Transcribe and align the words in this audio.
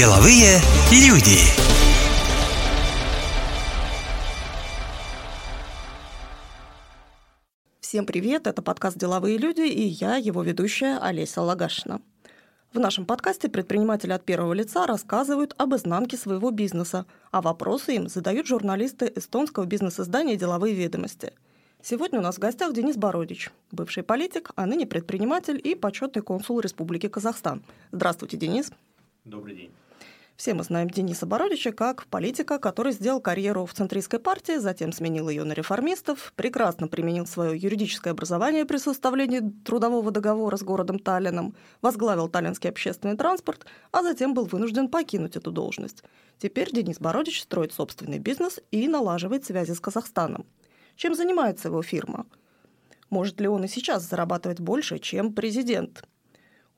Деловые 0.00 0.60
люди. 0.90 1.36
Всем 7.82 8.06
привет, 8.06 8.46
это 8.46 8.62
подкаст 8.62 8.96
«Деловые 8.96 9.36
люди» 9.36 9.60
и 9.60 9.82
я, 9.82 10.16
его 10.16 10.42
ведущая 10.42 10.96
Олеся 10.96 11.42
Лагашина. 11.42 12.00
В 12.72 12.78
нашем 12.78 13.04
подкасте 13.04 13.50
предприниматели 13.50 14.12
от 14.12 14.24
первого 14.24 14.54
лица 14.54 14.86
рассказывают 14.86 15.54
об 15.58 15.74
изнанке 15.74 16.16
своего 16.16 16.50
бизнеса, 16.50 17.04
а 17.30 17.42
вопросы 17.42 17.96
им 17.96 18.08
задают 18.08 18.46
журналисты 18.46 19.12
эстонского 19.14 19.66
бизнес-издания 19.66 20.36
«Деловые 20.36 20.74
ведомости». 20.74 21.34
Сегодня 21.82 22.20
у 22.20 22.22
нас 22.22 22.36
в 22.36 22.38
гостях 22.38 22.72
Денис 22.72 22.96
Бородич, 22.96 23.50
бывший 23.70 24.02
политик, 24.02 24.52
а 24.56 24.64
ныне 24.64 24.86
предприниматель 24.86 25.60
и 25.62 25.74
почетный 25.74 26.22
консул 26.22 26.60
Республики 26.60 27.08
Казахстан. 27.08 27.62
Здравствуйте, 27.92 28.38
Денис. 28.38 28.72
Добрый 29.26 29.54
день. 29.54 29.70
Все 30.40 30.54
мы 30.54 30.64
знаем 30.64 30.88
Дениса 30.88 31.26
Бородича 31.26 31.70
как 31.70 32.06
политика, 32.06 32.58
который 32.58 32.92
сделал 32.92 33.20
карьеру 33.20 33.66
в 33.66 33.74
центристской 33.74 34.18
партии, 34.18 34.56
затем 34.56 34.90
сменил 34.90 35.28
ее 35.28 35.44
на 35.44 35.52
реформистов, 35.52 36.32
прекрасно 36.34 36.88
применил 36.88 37.26
свое 37.26 37.58
юридическое 37.58 38.14
образование 38.14 38.64
при 38.64 38.78
составлении 38.78 39.42
трудового 39.66 40.10
договора 40.10 40.56
с 40.56 40.62
городом 40.62 40.98
Таллином, 40.98 41.54
возглавил 41.82 42.30
таллинский 42.30 42.70
общественный 42.70 43.18
транспорт, 43.18 43.66
а 43.92 44.02
затем 44.02 44.32
был 44.32 44.46
вынужден 44.46 44.88
покинуть 44.88 45.36
эту 45.36 45.52
должность. 45.52 46.04
Теперь 46.38 46.72
Денис 46.72 46.98
Бородич 46.98 47.42
строит 47.42 47.74
собственный 47.74 48.18
бизнес 48.18 48.60
и 48.70 48.88
налаживает 48.88 49.44
связи 49.44 49.72
с 49.72 49.80
Казахстаном. 49.80 50.46
Чем 50.96 51.14
занимается 51.14 51.68
его 51.68 51.82
фирма? 51.82 52.24
Может 53.10 53.42
ли 53.42 53.46
он 53.46 53.64
и 53.64 53.68
сейчас 53.68 54.08
зарабатывать 54.08 54.58
больше, 54.58 55.00
чем 55.00 55.34
президент? 55.34 56.02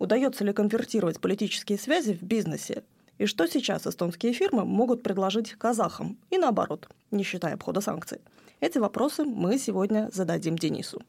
Удается 0.01 0.43
ли 0.43 0.53
конвертировать 0.53 1.21
политические 1.21 1.79
связи 1.79 2.13
в 2.13 2.25
бизнесе? 2.25 2.83
И 3.23 3.27
что 3.27 3.47
сейчас 3.47 3.87
эстонские 3.87 4.33
фирмы 4.33 4.65
могут 4.65 5.05
предложить 5.05 5.53
казахам? 5.53 6.19
И 6.31 6.39
наоборот, 6.39 6.89
не 7.13 7.23
считая 7.23 7.55
обхода 7.55 7.81
санкций. 7.81 8.19
Эти 8.59 8.79
вопросы 8.79 9.23
мы 9.23 9.59
сегодня 9.59 10.11
зададим 10.13 10.59
Денису. 10.59 11.01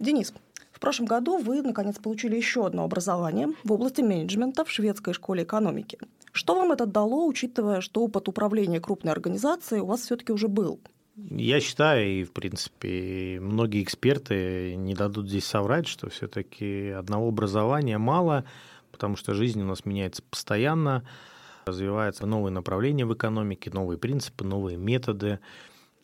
Денис, 0.00 0.34
в 0.72 0.80
прошлом 0.80 1.06
году 1.06 1.38
вы, 1.38 1.62
наконец, 1.62 1.98
получили 1.98 2.34
еще 2.34 2.66
одно 2.66 2.82
образование 2.82 3.46
в 3.62 3.70
области 3.70 4.00
менеджмента 4.00 4.64
в 4.64 4.72
шведской 4.72 5.14
школе 5.14 5.44
экономики. 5.44 5.98
Что 6.32 6.56
вам 6.56 6.72
это 6.72 6.84
дало, 6.84 7.24
учитывая, 7.28 7.80
что 7.80 8.02
опыт 8.02 8.26
управления 8.26 8.80
крупной 8.80 9.12
организацией 9.12 9.82
у 9.82 9.86
вас 9.86 10.00
все-таки 10.00 10.32
уже 10.32 10.48
был? 10.48 10.80
Я 11.14 11.60
считаю, 11.60 12.08
и 12.08 12.24
в 12.24 12.32
принципе 12.32 13.38
многие 13.40 13.84
эксперты 13.84 14.74
не 14.74 14.94
дадут 14.94 15.28
здесь 15.28 15.44
соврать, 15.44 15.86
что 15.86 16.10
все-таки 16.10 16.88
одного 16.88 17.28
образования 17.28 17.98
мало, 17.98 18.44
потому 19.00 19.16
что 19.16 19.32
жизнь 19.32 19.62
у 19.62 19.64
нас 19.64 19.86
меняется 19.86 20.22
постоянно, 20.22 21.02
развиваются 21.64 22.26
новые 22.26 22.52
направления 22.52 23.06
в 23.06 23.14
экономике, 23.14 23.70
новые 23.72 23.96
принципы, 23.96 24.44
новые 24.44 24.76
методы. 24.76 25.38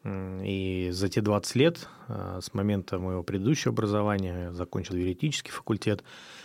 И 0.02 0.88
за 0.92 1.10
те 1.10 1.20
20 1.20 1.56
лет, 1.56 1.88
э, 2.08 2.38
с 2.40 2.54
момента 2.54 2.98
моего 2.98 3.22
предыдущего 3.22 3.74
образования, 3.74 4.44
я 4.44 4.52
закончил 4.52 4.94
юридический 4.94 5.52
факультет, 5.52 6.04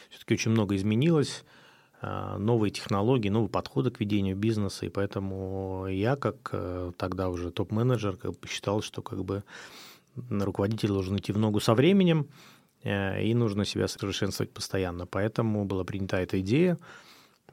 все-таки 0.10 0.34
очень 0.34 0.52
много 0.52 0.76
изменилось, 0.76 1.46
э, 2.02 2.36
новые 2.38 2.72
технологии, 2.72 3.30
новые 3.30 3.50
подходы 3.50 3.90
к 3.90 4.02
ведению 4.02 4.36
бизнеса, 4.36 4.86
и 4.86 4.90
поэтому 4.90 5.86
я, 5.88 6.18
как 6.18 6.50
э, 6.52 6.92
тогда 6.98 7.30
уже 7.30 7.52
топ-менеджер, 7.52 8.18
как 8.18 8.32
бы 8.32 8.48
считал, 8.50 8.82
что 8.82 9.02
как 9.02 9.24
бы 9.24 9.44
руководитель 10.18 10.90
должен 10.90 11.16
идти 11.18 11.32
в 11.32 11.38
ногу 11.38 11.62
со 11.62 11.76
временем, 11.76 12.28
и 12.84 13.34
нужно 13.34 13.66
себя 13.66 13.88
совершенствовать 13.88 14.52
постоянно. 14.52 15.06
Поэтому 15.06 15.66
была 15.66 15.84
принята 15.84 16.18
эта 16.18 16.40
идея 16.42 16.78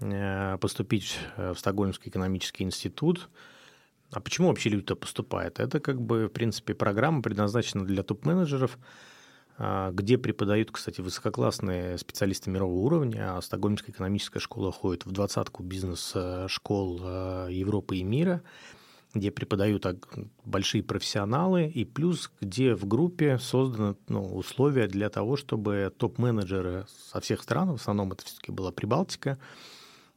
э, 0.00 0.56
поступить 0.58 1.18
в 1.36 1.54
Стокгольмский 1.56 2.10
экономический 2.10 2.64
институт. 2.64 3.28
А 4.10 4.20
почему 4.20 4.48
вообще 4.48 4.70
люди-то 4.70 4.96
поступают? 4.96 5.60
Это 5.60 5.80
как 5.80 6.00
бы, 6.00 6.26
в 6.26 6.30
принципе, 6.30 6.74
программа 6.74 7.20
предназначена 7.20 7.84
для 7.84 8.02
топ-менеджеров, 8.02 8.78
э, 9.58 9.90
где 9.92 10.16
преподают, 10.16 10.70
кстати, 10.70 11.02
высококлассные 11.02 11.98
специалисты 11.98 12.50
мирового 12.50 12.78
уровня. 12.78 13.36
А 13.36 13.42
Стокгольмская 13.42 13.94
экономическая 13.94 14.40
школа 14.40 14.72
входит 14.72 15.04
в 15.04 15.12
двадцатку 15.12 15.62
бизнес-школ 15.62 17.48
Европы 17.48 17.98
и 17.98 18.02
мира– 18.02 18.42
где 19.14 19.30
преподают 19.30 19.86
большие 20.44 20.82
профессионалы, 20.82 21.66
и 21.66 21.84
плюс, 21.84 22.30
где 22.40 22.74
в 22.74 22.86
группе 22.86 23.38
созданы 23.38 23.96
ну, 24.08 24.22
условия 24.36 24.86
для 24.86 25.08
того, 25.08 25.36
чтобы 25.36 25.92
топ-менеджеры 25.96 26.86
со 27.10 27.20
всех 27.20 27.42
стран, 27.42 27.72
в 27.72 27.74
основном 27.76 28.12
это 28.12 28.24
все-таки 28.24 28.52
была 28.52 28.70
Прибалтика, 28.70 29.38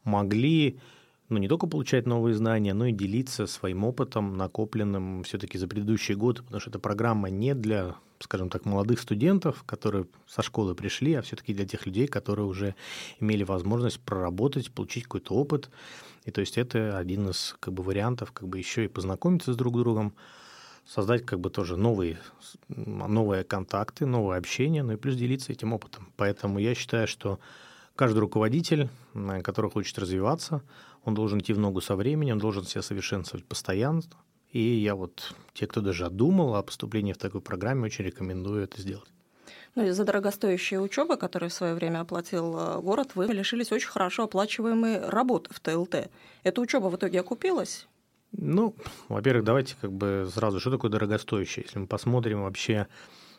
могли 0.04 0.80
ну, 1.32 1.38
не 1.38 1.48
только 1.48 1.66
получать 1.66 2.06
новые 2.06 2.36
знания, 2.36 2.74
но 2.74 2.88
и 2.88 2.92
делиться 2.92 3.48
своим 3.48 3.86
опытом, 3.86 4.36
накопленным 4.36 5.24
все-таки 5.24 5.58
за 5.58 5.68
предыдущие 5.68 6.18
годы, 6.18 6.44
потому 6.44 6.60
что 6.60 6.70
эта 6.70 6.80
программа 6.80 7.30
не 7.30 7.56
для, 7.56 7.96
скажем 8.20 8.50
так, 8.50 8.66
молодых 8.66 9.00
студентов, 9.00 9.64
которые 9.66 10.08
со 10.28 10.42
школы 10.42 10.76
пришли, 10.76 11.14
а 11.14 11.22
все-таки 11.22 11.54
для 11.54 11.66
тех 11.66 11.86
людей, 11.86 12.08
которые 12.08 12.46
уже 12.46 12.76
имели 13.22 13.44
возможность 13.44 14.02
проработать, 14.02 14.72
получить 14.74 15.06
какой-то 15.06 15.34
опыт, 15.34 15.70
и 16.26 16.32
то 16.32 16.42
есть 16.42 16.58
это 16.58 16.98
один 16.98 17.30
из 17.30 17.56
как 17.62 17.74
бы, 17.74 17.82
вариантов 17.82 18.34
как 18.34 18.50
бы 18.50 18.58
еще 18.58 18.84
и 18.84 18.90
познакомиться 18.90 19.54
с 19.54 19.56
друг 19.56 19.78
другом, 19.78 20.14
создать 20.86 21.26
как 21.26 21.40
бы 21.40 21.50
тоже 21.50 21.78
новые, 21.78 22.20
новые 22.68 23.46
контакты, 23.46 24.06
новое 24.06 24.38
общение, 24.38 24.84
ну 24.84 24.94
и 24.94 24.98
плюс 24.98 25.16
делиться 25.16 25.54
этим 25.54 25.72
опытом. 25.72 26.12
Поэтому 26.18 26.60
я 26.60 26.76
считаю, 26.76 27.08
что 27.08 27.40
каждый 28.02 28.18
руководитель, 28.18 28.90
который 29.44 29.70
хочет 29.70 30.00
развиваться, 30.00 30.64
он 31.04 31.14
должен 31.14 31.38
идти 31.38 31.54
в 31.54 31.60
ногу 31.60 31.82
со 31.82 31.96
временем, 31.96 32.40
должен 32.40 32.64
себя 32.64 32.82
совершенствовать 32.82 33.46
постоянно. 33.46 34.02
И 34.50 34.60
я 34.60 34.96
вот, 34.96 35.36
те, 35.54 35.68
кто 35.68 35.82
даже 35.82 36.10
думал 36.10 36.56
о 36.56 36.64
поступлении 36.64 37.14
в 37.14 37.20
такой 37.20 37.42
программе, 37.42 37.84
очень 37.84 38.04
рекомендую 38.04 38.64
это 38.64 38.82
сделать. 38.82 39.08
Ну, 39.76 39.86
из-за 39.86 40.04
дорогостоящей 40.04 40.80
учебы, 40.80 41.16
которую 41.16 41.52
в 41.52 41.54
свое 41.54 41.76
время 41.76 42.00
оплатил 42.00 42.58
э, 42.58 42.82
город, 42.82 43.12
вы 43.14 43.28
лишились 43.28 43.72
очень 43.72 43.90
хорошо 43.90 44.24
оплачиваемой 44.24 45.08
работы 45.08 45.54
в 45.54 45.60
ТЛТ. 45.60 46.10
Эта 46.42 46.60
учеба 46.60 46.88
в 46.88 46.96
итоге 46.96 47.20
окупилась? 47.20 47.88
Ну, 48.32 48.74
во-первых, 49.10 49.44
давайте 49.44 49.76
как 49.80 49.92
бы 49.92 50.28
сразу, 50.34 50.60
что 50.60 50.72
такое 50.72 50.90
дорогостоящее? 50.90 51.66
Если 51.66 51.78
мы 51.78 51.86
посмотрим 51.86 52.42
вообще, 52.42 52.88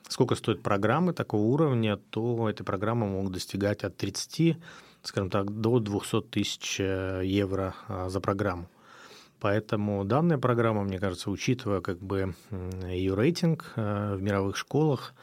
сколько 0.09 0.35
стоят 0.35 0.63
программы 0.63 1.13
такого 1.13 1.43
уровня, 1.43 1.97
то 1.97 2.49
эти 2.49 2.63
программы 2.63 3.07
могут 3.07 3.33
достигать 3.33 3.85
от 3.85 3.97
30, 3.97 4.57
скажем 5.03 5.31
так, 5.31 5.51
до 5.51 5.79
200 5.79 6.23
тысяч 6.23 6.81
э, 6.81 7.23
евро 7.25 7.75
а, 7.89 8.09
за 8.09 8.21
программу. 8.21 8.69
Поэтому 9.41 10.05
данная 10.05 10.39
программа, 10.39 10.85
мне 10.85 11.01
кажется, 11.01 11.31
учитывая 11.31 11.81
как 11.81 11.99
бы 11.99 12.35
ее 12.87 13.15
рейтинг 13.15 13.73
э, 13.75 14.15
в 14.15 14.23
мировых 14.23 14.57
школах, 14.57 15.15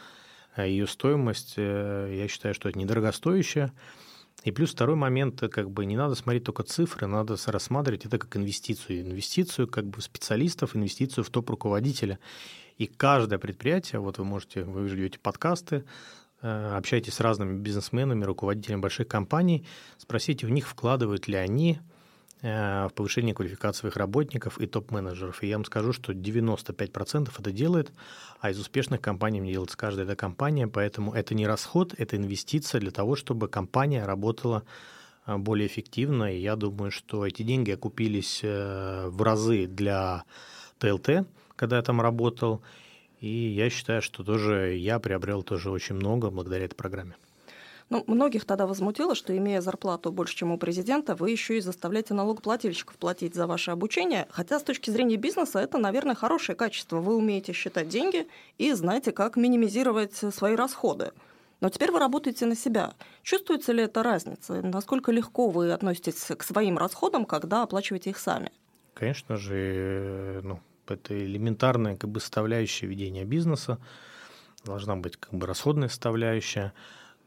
а 0.56 0.66
ее 0.66 0.88
стоимость, 0.88 1.54
э, 1.56 2.14
я 2.18 2.28
считаю, 2.28 2.54
что 2.54 2.68
это 2.68 2.78
недорогостоящая. 2.78 3.72
И 4.44 4.52
плюс 4.52 4.72
второй 4.72 4.96
момент, 4.96 5.42
как 5.52 5.70
бы 5.70 5.86
не 5.86 5.98
надо 5.98 6.16
смотреть 6.16 6.46
только 6.46 6.64
цифры, 6.64 7.08
надо 7.08 7.36
рассматривать 7.46 8.06
это 8.06 8.18
как 8.18 8.38
инвестицию. 8.38 9.02
Инвестицию 9.02 9.68
как 9.68 9.86
бы 9.86 10.02
специалистов, 10.02 10.76
инвестицию 10.76 11.24
в 11.24 11.30
топ-руководителя. 11.30 12.20
И 12.78 12.88
каждое 12.88 13.38
предприятие, 13.38 14.00
вот 14.00 14.18
вы 14.18 14.24
можете, 14.24 14.64
вы 14.64 14.88
ведете 14.88 15.20
подкасты, 15.20 15.84
э, 16.42 16.76
общаетесь 16.78 17.16
с 17.16 17.20
разными 17.20 17.60
бизнесменами, 17.60 18.24
руководителями 18.24 18.80
больших 18.80 19.10
компаний, 19.10 19.66
спросите 19.98 20.46
у 20.46 20.50
них, 20.50 20.68
вкладывают 20.68 21.28
ли 21.28 21.36
они 21.36 21.80
в 22.42 22.92
повышение 22.96 23.36
квалификации 23.36 23.82
своих 23.82 23.98
работников 23.98 24.60
и 24.60 24.66
топ-менеджеров. 24.66 25.44
И 25.44 25.48
я 25.48 25.58
вам 25.58 25.66
скажу, 25.66 25.92
что 25.92 26.14
95% 26.14 27.32
это 27.38 27.52
делает, 27.52 27.92
а 28.40 28.52
из 28.52 28.60
успешных 28.60 29.02
компаний 29.02 29.40
не 29.40 29.52
делается 29.52 29.78
каждая 29.78 30.06
эта 30.06 30.16
компания, 30.16 30.68
поэтому 30.68 31.14
это 31.14 31.36
не 31.36 31.46
расход, 31.46 31.94
это 31.98 32.16
инвестиция 32.16 32.80
для 32.80 32.92
того, 32.92 33.16
чтобы 33.16 33.50
компания 33.50 34.06
работала 34.06 34.64
э, 35.26 35.36
более 35.38 35.68
эффективно. 35.68 36.34
И 36.34 36.40
я 36.40 36.56
думаю, 36.56 36.92
что 36.92 37.26
эти 37.26 37.44
деньги 37.44 37.72
окупились 37.72 38.40
э, 38.44 39.08
в 39.10 39.22
разы 39.22 39.68
для 39.68 40.24
ТЛТ, 40.78 41.28
когда 41.58 41.78
я 41.78 41.82
там 41.82 42.00
работал. 42.00 42.62
И 43.20 43.28
я 43.28 43.70
считаю, 43.70 44.02
что 44.02 44.24
тоже 44.24 44.76
я 44.76 45.00
приобрел 45.00 45.44
тоже 45.44 45.72
очень 45.72 45.96
много 45.96 46.30
благодаря 46.30 46.66
этой 46.66 46.76
программе. 46.76 47.16
Ну, 47.90 48.04
многих 48.06 48.46
тогда 48.46 48.68
возмутило, 48.68 49.16
что, 49.16 49.36
имея 49.36 49.62
зарплату 49.62 50.12
больше, 50.12 50.36
чем 50.36 50.52
у 50.52 50.58
президента, 50.60 51.16
вы 51.16 51.32
еще 51.32 51.58
и 51.58 51.62
заставляете 51.62 52.14
налогоплательщиков 52.14 52.96
платить 52.98 53.34
за 53.34 53.48
ваше 53.48 53.72
обучение. 53.72 54.28
Хотя 54.30 54.60
с 54.60 54.64
точки 54.64 54.92
зрения 54.92 55.18
бизнеса 55.18 55.60
это, 55.60 55.80
наверное, 55.80 56.14
хорошее 56.14 56.56
качество. 56.56 57.00
Вы 57.00 57.16
умеете 57.16 57.52
считать 57.54 57.90
деньги 57.90 58.28
и 58.60 58.74
знаете, 58.74 59.12
как 59.12 59.38
минимизировать 59.38 60.14
свои 60.16 60.56
расходы. 60.56 61.14
Но 61.62 61.70
теперь 61.70 61.92
вы 61.92 62.00
работаете 62.00 62.46
на 62.46 62.56
себя. 62.56 62.94
Чувствуется 63.24 63.74
ли 63.74 63.84
эта 63.84 64.04
разница? 64.04 64.62
Насколько 64.62 65.12
легко 65.12 65.50
вы 65.50 65.72
относитесь 65.72 66.24
к 66.38 66.44
своим 66.44 66.78
расходам, 66.78 67.26
когда 67.26 67.64
оплачиваете 67.64 68.12
их 68.12 68.20
сами? 68.20 68.52
Конечно 68.94 69.36
же, 69.36 69.56
э, 69.56 70.42
ну, 70.44 70.60
это 70.88 71.18
элементарная 71.18 71.98
как 71.98 72.10
бы, 72.10 72.20
составляющая 72.20 72.88
ведения 72.88 73.26
бизнеса. 73.26 73.80
Должна 74.64 74.96
быть 74.96 75.18
как 75.18 75.34
бы 75.34 75.48
расходная 75.48 75.90
составляющая. 75.90 76.74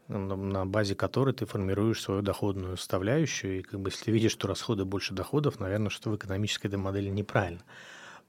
На 0.09 0.67
базе 0.67 0.95
которой 0.95 1.35
ты 1.35 1.47
формируешь 1.47 2.01
свою 2.01 2.23
доходную 2.23 2.77
составляющую. 2.77 3.61
И 3.61 3.63
как 3.63 3.81
бы 3.81 3.91
если 3.91 4.05
ты 4.05 4.11
видишь, 4.11 4.33
что 4.33 4.49
расходы 4.49 4.85
больше 4.85 5.15
доходов, 5.15 5.61
наверное, 5.61 5.91
что 5.91 6.11
в 6.11 6.17
экономической 6.17 6.67
этой 6.67 6.77
модели 6.79 7.09
неправильно. 7.09 7.63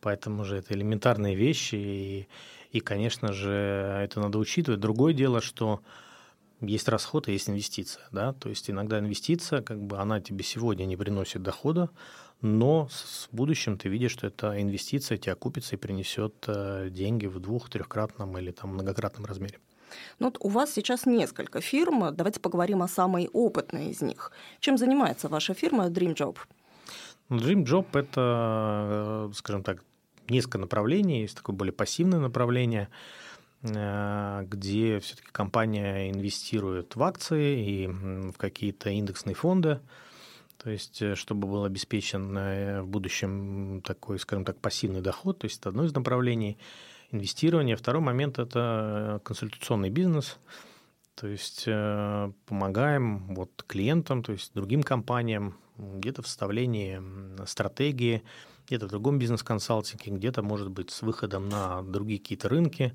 Поэтому 0.02 0.44
же 0.44 0.58
это 0.58 0.74
элементарные 0.74 1.36
вещи, 1.36 1.75
и, 1.75 2.28
и, 2.72 2.80
конечно 2.81 3.31
же, 3.31 3.52
это 4.04 4.20
надо 4.20 4.38
учитывать. 4.38 4.81
Другое 4.81 5.14
дело, 5.14 5.42
что 5.42 5.81
есть 6.60 6.88
расход, 6.90 7.28
и 7.28 7.34
есть 7.34 7.50
инвестиция. 7.50 8.04
Да? 8.12 8.34
То 8.34 8.50
есть 8.50 8.69
иногда 8.69 9.00
инвестиция, 9.00 9.62
как 9.62 9.81
бы 9.81 9.98
она 10.00 10.19
тебе 10.19 10.44
сегодня 10.44 10.86
не 10.86 10.98
приносит 10.98 11.42
дохода, 11.42 11.90
но 12.42 12.88
в 12.88 13.36
будущем 13.36 13.78
ты 13.78 13.88
видишь, 13.88 14.12
что 14.12 14.28
эта 14.28 14.62
инвестиция 14.62 15.18
тебе 15.18 15.34
окупится 15.34 15.76
и 15.76 15.80
принесет 15.80 16.36
э, 16.48 16.90
деньги 16.92 17.26
в 17.26 17.40
двух-трехкратном 17.40 18.38
или 18.38 18.52
там 18.52 18.72
многократном 18.72 19.26
размере. 19.26 19.60
Ну, 20.19 20.28
вот 20.28 20.38
у 20.40 20.50
вас 20.50 20.72
сейчас 20.74 21.06
несколько 21.06 21.62
фирм. 21.62 22.16
Давайте 22.16 22.40
поговорим 22.40 22.81
о 22.81 22.88
самой 22.88 23.30
опытной 23.34 23.90
из 23.90 24.01
них. 24.01 24.31
Чем 24.60 24.78
занимается 24.78 25.28
ваша 25.28 25.54
фирма 25.54 25.88
Dream 25.88 26.16
Job? 26.16 26.38
Ну, 27.30 27.38
Dream 27.38 27.63
Job– 27.63 27.86
это, 27.94 29.30
э, 29.30 29.34
скажем 29.34 29.63
так, 29.63 29.84
несколько 30.30 30.57
направлений. 30.57 31.22
Есть 31.22 31.38
такое 31.38 31.56
более 31.56 31.74
пассивное 31.74 32.19
направление, 32.19 32.90
э, 33.62 34.45
где 34.48 35.00
все-таки 35.00 35.30
компания 35.31 36.12
инвестирует 36.12 36.95
в 36.95 37.04
акции 37.04 37.66
и 37.66 37.88
в 37.88 38.34
какие-то 38.38 38.90
индексные 38.90 39.36
фонды. 39.36 39.80
То 40.62 40.69
есть, 40.69 41.01
э, 41.01 41.16
чтобы 41.16 41.48
был 41.48 41.66
обеспечен 41.66 42.84
в 42.84 42.88
будущем 42.88 43.81
такой, 43.84 44.19
скажем 44.19 44.45
так, 44.45 44.57
пассивный 44.60 45.01
доход. 45.01 45.40
То 45.40 45.45
есть, 45.45 45.60
это 45.60 45.69
одно 45.69 45.86
из 45.86 45.94
направлений– 45.94 46.57
инвестирование. 47.13 47.75
Второй 47.75 48.01
момент– 48.01 48.39
это 48.39 49.21
консультационный 49.24 49.89
бизнес. 49.89 50.39
То 51.15 51.27
есть 51.27 51.63
э, 51.68 52.31
помогаем 52.48 53.36
вот 53.36 53.63
клиентам, 53.68 54.24
то 54.24 54.31
есть 54.31 54.51
другим 54.54 54.81
компаниям 54.81 55.56
где-то 55.77 56.24
в 56.24 56.27
составлении 56.27 57.01
стратегии, 57.45 58.24
где-то 58.68 58.88
в 58.88 58.89
другом 58.89 59.19
бизнес-консалтинге, 59.19 60.12
где-то, 60.12 60.42
может 60.42 60.69
быть, 60.69 60.89
с 60.89 61.01
выходом 61.04 61.50
на 61.50 61.83
другие 61.83 62.19
какие-то 62.19 62.50
рынки. 62.50 62.94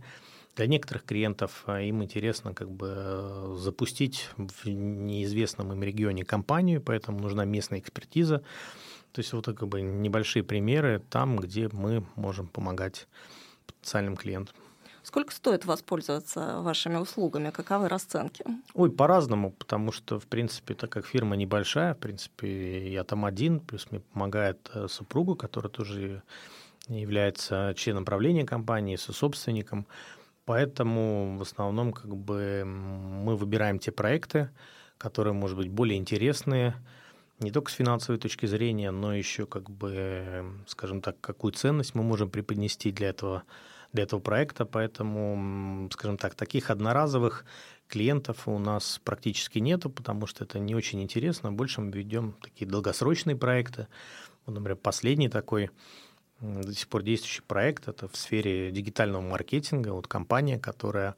Для 0.57 0.67
некоторых 0.67 1.05
клиентов 1.05 1.63
э, 1.69 1.85
им 1.85 2.03
интересно 2.03 2.55
как 2.55 2.71
бы 2.71 3.55
запустить 3.57 4.31
в 4.37 4.67
неизвестном 4.67 5.73
им 5.73 5.83
регионе 5.85 6.25
компанию, 6.25 6.83
поэтому 6.83 7.21
нужна 7.21 7.45
местная 7.45 7.79
экспертиза. 7.79 8.43
То 9.13 9.21
есть 9.21 9.33
вот 9.33 9.47
как 9.47 9.69
бы 9.69 9.81
небольшие 9.81 10.43
примеры 10.43 11.03
там, 11.09 11.37
где 11.37 11.69
мы 11.73 12.05
можем 12.17 12.49
помогать 12.49 13.07
потенциальным 13.81 14.17
клиентам. 14.17 14.55
Сколько 15.03 15.33
стоит 15.33 15.65
воспользоваться 15.65 16.61
вашими 16.61 16.97
услугами? 16.97 17.51
Каковы 17.51 17.89
расценки? 17.89 18.45
Ой, 18.75 18.91
по-разному, 18.91 19.53
потому 19.53 19.91
что, 19.91 20.21
в 20.21 20.27
принципе, 20.27 20.75
так 20.75 20.91
как 20.91 21.07
фирма 21.07 21.35
небольшая, 21.35 21.95
в 21.95 21.99
принципе, 21.99 22.93
я 22.93 23.05
там 23.05 23.25
один, 23.25 23.61
плюс 23.61 23.91
мне 23.91 24.01
помогает 24.01 24.71
э, 24.75 24.87
супруга, 24.89 25.35
которая 25.35 25.71
тоже 25.71 26.23
является 26.89 27.73
членом 27.77 28.05
правления 28.05 28.45
компании, 28.45 28.97
собственником. 28.97 29.87
Поэтому 30.45 31.37
в 31.39 31.43
основном 31.43 31.93
как 31.93 32.15
бы 32.15 32.65
мы 32.65 33.37
выбираем 33.37 33.79
те 33.79 33.93
проекты, 33.93 34.51
которые, 34.97 35.33
может 35.33 35.57
быть, 35.57 35.69
более 35.69 35.99
интересные, 35.99 36.75
не 37.39 37.51
только 37.51 37.71
с 37.71 37.75
финансовой 37.75 38.19
точки 38.19 38.47
зрения, 38.47 38.91
но 38.91 39.15
еще, 39.15 39.47
как 39.47 39.71
бы, 39.71 40.45
скажем 40.67 41.01
так, 41.01 41.21
какую 41.21 41.53
ценность 41.53 41.95
мы 41.95 42.03
можем 42.03 42.31
преподнести 42.31 42.91
для 42.93 43.09
этого 43.11 43.45
для 43.93 44.03
этого 44.03 44.21
проекта, 44.21 44.67
поэтому, 44.67 45.89
скажем 45.93 46.19
так, 46.19 46.35
таких 46.35 46.71
одноразовых 46.71 47.45
клиентов 47.87 48.47
у 48.47 48.59
нас 48.59 49.01
практически 49.03 49.61
нету, 49.61 49.89
потому 49.89 50.27
что 50.27 50.45
это 50.45 50.59
не 50.59 50.75
очень 50.75 51.03
интересно. 51.03 51.53
Больше 51.53 51.81
мы 51.81 51.91
ведем 51.91 52.35
такие 52.43 52.71
долгосрочные 52.71 53.35
проекты. 53.35 53.89
Вот, 54.45 54.55
например, 54.55 54.77
последний 54.77 55.29
такой 55.29 55.71
до 56.41 56.73
сих 56.73 56.87
пор 56.89 57.03
действующий 57.03 57.43
проект– 57.43 57.89
это 57.89 58.09
в 58.09 58.17
сфере 58.17 58.71
дигитального 58.71 59.23
маркетинга. 59.23 59.89
Вот 59.89 60.07
компания, 60.07 60.59
которая 60.59 61.17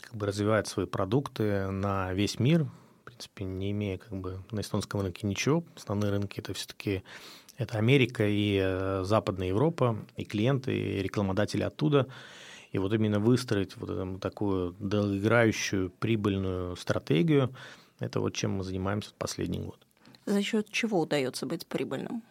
как 0.00 0.16
бы 0.16 0.26
развивает 0.26 0.66
свои 0.66 0.86
продукты 0.86 1.70
на 1.70 2.12
весь 2.14 2.38
мир, 2.38 2.66
принципе, 3.08 3.44
не 3.44 3.70
имея 3.72 3.98
как 3.98 4.12
бы 4.12 4.42
на 4.50 4.60
эстонском 4.60 5.00
рынке 5.00 5.26
ничего. 5.26 5.64
Основные 5.76 6.10
рынки– 6.10 6.38
это 6.40 6.54
все-таки 6.54 7.02
это 7.56 7.78
Америка 7.78 8.26
и 8.26 8.58
э, 8.62 9.02
Западная 9.04 9.48
Европа, 9.48 9.96
и 10.16 10.24
клиенты, 10.24 10.76
и 10.76 11.02
рекламодатели 11.02 11.62
оттуда. 11.62 12.06
И 12.70 12.78
вот 12.78 12.92
именно 12.92 13.18
выстроить 13.18 13.76
вот 13.76 13.90
эту 13.90 14.18
такую 14.18 14.76
долгоиграющую 14.78 15.90
прибыльную 15.90 16.76
стратегию, 16.76 17.52
это 17.98 18.20
вот 18.20 18.34
чем 18.34 18.52
мы 18.52 18.64
занимаемся 18.64 19.10
в 19.10 19.14
последний 19.14 19.58
год. 19.58 19.78
За 20.26 20.42
счет 20.42 20.70
чего 20.70 21.00
удается 21.00 21.46
быть 21.46 21.66
прибыльным? 21.66 22.22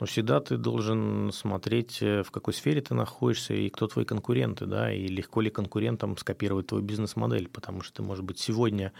Но 0.00 0.06
всегда 0.06 0.40
ты 0.40 0.56
должен 0.56 1.30
смотреть, 1.32 2.02
э, 2.02 2.22
в 2.22 2.30
какой 2.30 2.52
сфере 2.52 2.80
ты 2.80 2.94
находишься 2.94 3.54
и 3.54 3.68
кто 3.70 3.86
твои 3.86 4.04
конкуренты, 4.04 4.66
да, 4.66 4.92
и 4.92 5.06
легко 5.06 5.40
ли 5.40 5.50
конкурентам 5.50 6.16
скопировать 6.16 6.66
твою 6.66 6.82
бизнес-модель, 6.82 7.48
потому 7.48 7.82
что 7.82 7.96
ты, 7.96 8.02
может 8.02 8.24
быть, 8.24 8.38
сегодня 8.38 8.92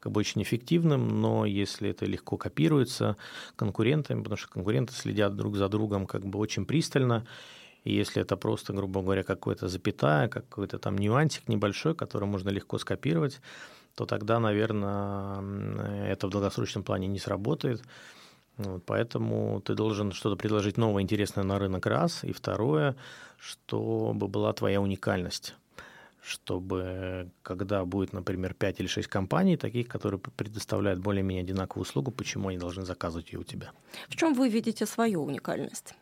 как 0.00 0.12
бы 0.12 0.20
очень 0.20 0.42
эффективным, 0.42 1.20
но 1.20 1.44
если 1.44 1.90
это 1.90 2.06
легко 2.06 2.36
копируется 2.36 3.16
конкурентами, 3.56 4.22
потому 4.22 4.36
что 4.36 4.48
конкуренты 4.48 4.94
следят 4.94 5.36
друг 5.36 5.56
за 5.56 5.68
другом 5.68 6.06
как 6.06 6.24
бы 6.24 6.38
очень 6.38 6.64
пристально, 6.64 7.26
и 7.84 7.94
если 7.94 8.22
это 8.22 8.36
просто, 8.36 8.72
грубо 8.72 9.02
говоря, 9.02 9.24
какой-то 9.24 9.68
запятая, 9.68 10.28
какой-то 10.28 10.78
там 10.78 10.96
нюансик 10.96 11.48
небольшой, 11.48 11.94
который 11.94 12.26
можно 12.26 12.48
легко 12.48 12.78
скопировать, 12.78 13.40
то 13.94 14.06
тогда, 14.06 14.38
наверное, 14.38 16.06
это 16.06 16.26
в 16.26 16.30
долгосрочном 16.30 16.84
плане 16.84 17.06
не 17.06 17.18
сработает. 17.18 17.82
Вот, 18.58 18.84
поэтому 18.84 19.60
ты 19.60 19.74
должен 19.74 20.12
что-то 20.12 20.36
предложить 20.36 20.76
новое, 20.76 21.02
интересное 21.02 21.44
на 21.44 21.58
рынок 21.58 21.86
раз, 21.86 22.24
и 22.24 22.32
второе, 22.32 22.96
чтобы 23.38 24.28
была 24.28 24.52
твоя 24.52 24.80
уникальность 24.80 25.54
чтобы 26.20 27.30
когда 27.42 27.84
будет, 27.84 28.12
например, 28.12 28.54
5 28.54 28.80
или 28.80 28.86
6 28.86 29.08
компаний, 29.08 29.56
таких, 29.56 29.88
которые 29.88 30.20
предоставляют 30.20 31.00
более-менее 31.00 31.42
одинаковую 31.42 31.82
услугу, 31.82 32.10
почему 32.10 32.48
они 32.48 32.58
должны 32.58 32.84
заказывать 32.84 33.32
ее 33.32 33.40
у 33.40 33.44
тебя? 33.44 33.70
В 34.08 34.16
чем 34.16 34.34
вы 34.34 34.48
видите 34.48 34.84
свою 34.84 35.24
уникальность? 35.24 35.94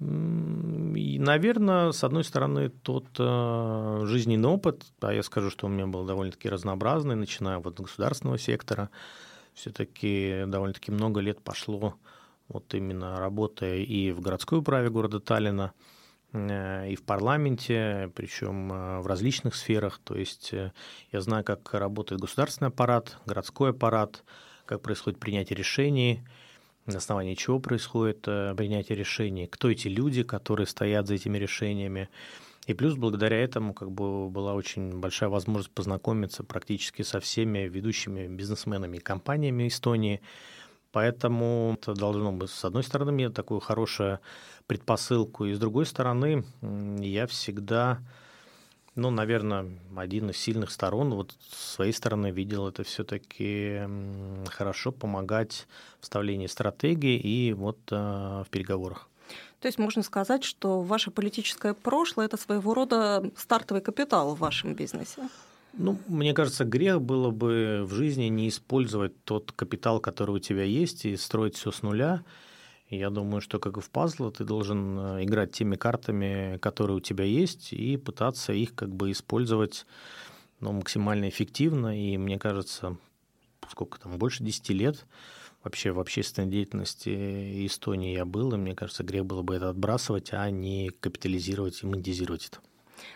И, 0.00 1.18
наверное, 1.18 1.92
с 1.92 2.04
одной 2.04 2.24
стороны, 2.24 2.70
тот 2.70 3.04
э, 3.18 4.02
жизненный 4.06 4.48
опыт, 4.48 4.86
а 5.00 5.12
я 5.12 5.22
скажу, 5.22 5.50
что 5.50 5.66
у 5.66 5.68
меня 5.68 5.86
был 5.86 6.04
довольно-таки 6.04 6.48
разнообразный, 6.48 7.16
начиная 7.16 7.58
вот 7.58 7.76
с 7.76 7.82
государственного 7.82 8.38
сектора, 8.38 8.88
все-таки 9.60 10.44
довольно-таки 10.46 10.90
много 10.90 11.20
лет 11.20 11.40
пошло 11.42 11.94
вот 12.48 12.74
именно 12.74 13.18
работая 13.20 13.76
и 13.76 14.10
в 14.10 14.20
городской 14.20 14.58
управе 14.58 14.90
города 14.90 15.20
Таллина, 15.20 15.72
Э, 16.32 16.88
и 16.88 16.96
в 16.96 17.02
парламенте, 17.02 18.10
причем 18.14 18.72
э, 18.72 19.00
в 19.00 19.06
различных 19.06 19.54
сферах. 19.54 20.00
То 20.02 20.14
есть 20.14 20.52
э, 20.52 20.72
я 21.12 21.20
знаю, 21.20 21.44
как 21.44 21.72
работает 21.74 22.20
государственный 22.20 22.68
аппарат, 22.68 23.18
городской 23.26 23.70
аппарат, 23.70 24.22
как 24.66 24.82
происходит 24.82 25.18
принятие 25.18 25.56
решений, 25.56 26.22
на 26.86 26.98
основании 26.98 27.34
чего 27.34 27.58
происходит 27.60 28.22
принятие 28.22 28.96
решений, 28.96 29.46
кто 29.46 29.70
эти 29.70 29.88
люди, 29.88 30.22
которые 30.22 30.66
стоят 30.66 31.06
за 31.06 31.14
этими 31.14 31.38
решениями. 31.38 32.08
И 32.70 32.74
плюс 32.74 32.94
благодаря 32.94 33.36
этому 33.42 33.74
как 33.74 33.90
бы 33.90 34.30
была 34.30 34.54
очень 34.54 35.00
большая 35.00 35.28
возможность 35.28 35.72
познакомиться 35.72 36.44
практически 36.44 37.02
со 37.02 37.18
всеми 37.18 37.66
ведущими 37.66 38.28
бизнесменами 38.28 38.98
и 38.98 39.00
компаниями 39.00 39.66
Эстонии, 39.66 40.20
Поэтому 40.92 41.76
это 41.80 41.94
должно 41.94 42.32
быть, 42.32 42.50
с 42.50 42.64
одной 42.64 42.82
стороны, 42.84 43.12
мне 43.12 43.30
такую 43.30 43.60
хорошую 43.60 44.18
предпосылку, 44.66 45.44
и 45.46 45.54
с 45.54 45.58
другой 45.58 45.86
стороны, 45.86 46.44
я 47.00 47.26
всегда, 47.28 48.00
ну, 48.96 49.10
наверное, 49.10 49.66
один 49.96 50.30
из 50.30 50.36
сильных 50.36 50.72
сторон, 50.72 51.14
вот 51.14 51.36
с 51.48 51.74
своей 51.74 51.92
стороны 51.92 52.32
видел 52.32 52.66
это 52.68 52.82
все-таки 52.82 53.82
хорошо 54.48 54.90
помогать 54.90 55.68
в 56.00 56.02
вставлении 56.02 56.48
стратегии 56.48 57.18
и 57.18 57.52
вот 57.52 57.78
э, 57.92 57.94
в 57.94 58.48
переговорах. 58.50 59.09
То 59.60 59.68
есть 59.68 59.78
можно 59.78 60.02
сказать, 60.02 60.42
что 60.42 60.80
ваше 60.80 61.10
политическое 61.10 61.74
прошлое– 61.74 62.24
это 62.26 62.38
своего 62.38 62.72
рода 62.72 63.30
стартовый 63.36 63.82
капитал 63.82 64.34
в 64.34 64.38
вашем 64.38 64.74
бизнесе? 64.74 65.28
Ну, 65.74 65.98
мне 66.08 66.32
кажется, 66.32 66.64
грех 66.64 67.00
было 67.02 67.30
бы 67.30 67.82
в 67.84 67.92
жизни 67.92 68.24
не 68.24 68.48
использовать 68.48 69.22
тот 69.24 69.52
капитал, 69.52 70.00
который 70.00 70.36
у 70.36 70.38
тебя 70.38 70.64
есть, 70.64 71.04
и 71.04 71.16
строить 71.16 71.56
все 71.56 71.70
с 71.70 71.82
нуля. 71.82 72.24
Я 72.88 73.10
думаю, 73.10 73.40
что 73.40 73.60
как 73.60 73.76
и 73.76 73.80
в 73.80 73.90
пазлы, 73.90 74.32
ты 74.32 74.44
должен 74.44 74.98
э, 74.98 75.24
играть 75.24 75.52
теми 75.52 75.76
картами, 75.76 76.58
которые 76.60 76.96
у 76.96 77.00
тебя 77.00 77.24
есть, 77.24 77.72
и 77.72 77.96
пытаться 77.96 78.52
их 78.52 78.74
как 78.74 78.88
бы 78.88 79.12
использовать 79.12 79.86
ну, 80.58 80.72
максимально 80.72 81.28
эффективно. 81.28 81.96
И 81.96 82.16
мне 82.16 82.38
кажется, 82.38 82.96
сколько 83.68 84.00
там, 84.00 84.18
больше 84.18 84.42
10 84.42 84.70
лет 84.70 85.04
вообще 85.62 85.92
в 85.92 86.00
общественной 86.00 86.48
деятельности 86.48 87.66
Эстонии 87.66 88.14
я 88.14 88.24
был, 88.24 88.52
и 88.54 88.56
мне 88.56 88.74
кажется, 88.74 89.04
грех 89.04 89.26
было 89.26 89.42
бы 89.42 89.54
это 89.54 89.68
отбрасывать, 89.68 90.32
а 90.32 90.48
не 90.50 90.90
капитализировать 91.00 91.82
и 91.82 91.86
монетизировать 91.86 92.46
это. 92.46 92.58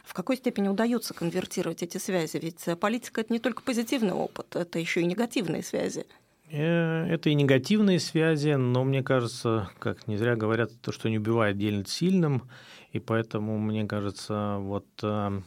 В 0.05 0.15
какой 0.15 0.37
степени 0.37 0.69
удается 0.69 1.15
конвертировать 1.15 1.83
эти 1.83 1.99
связи? 1.99 2.39
Ведь 2.39 2.65
политика– 2.81 3.21
это 3.23 3.33
не 3.33 3.39
только 3.39 3.63
позитивный 3.63 4.13
опыт, 4.13 4.57
это 4.57 4.79
еще 4.79 5.03
и 5.03 5.07
негативные 5.07 5.63
связи. 5.63 6.07
Э, 6.51 7.07
это 7.07 7.31
и 7.31 7.35
негативные 7.35 8.01
связи, 8.01 8.55
но 8.55 8.85
мне 8.85 9.03
кажется, 9.03 9.71
как 9.79 10.07
не 10.07 10.17
зря 10.17 10.37
говорят, 10.37 10.71
то, 10.81 10.93
что 10.93 11.09
не 11.09 11.19
убивает, 11.19 11.59
делит 11.59 11.89
сильным, 11.89 12.49
и 12.93 12.99
поэтому, 12.99 13.59
мне 13.59 13.87
кажется, 13.87 14.57
вот 14.61 14.87
э, 15.03 15.41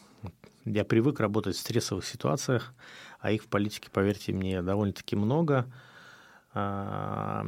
я 0.65 0.83
привык 0.83 1.19
работать 1.19 1.55
в 1.55 1.59
стрессовых 1.59 2.05
ситуациях, 2.05 2.73
а 3.19 3.31
их 3.31 3.43
в 3.43 3.47
политике, 3.47 3.89
поверьте 3.91 4.33
мне, 4.33 4.61
довольно-таки 4.61 5.15
много. 5.15 5.65
А, 6.59 7.45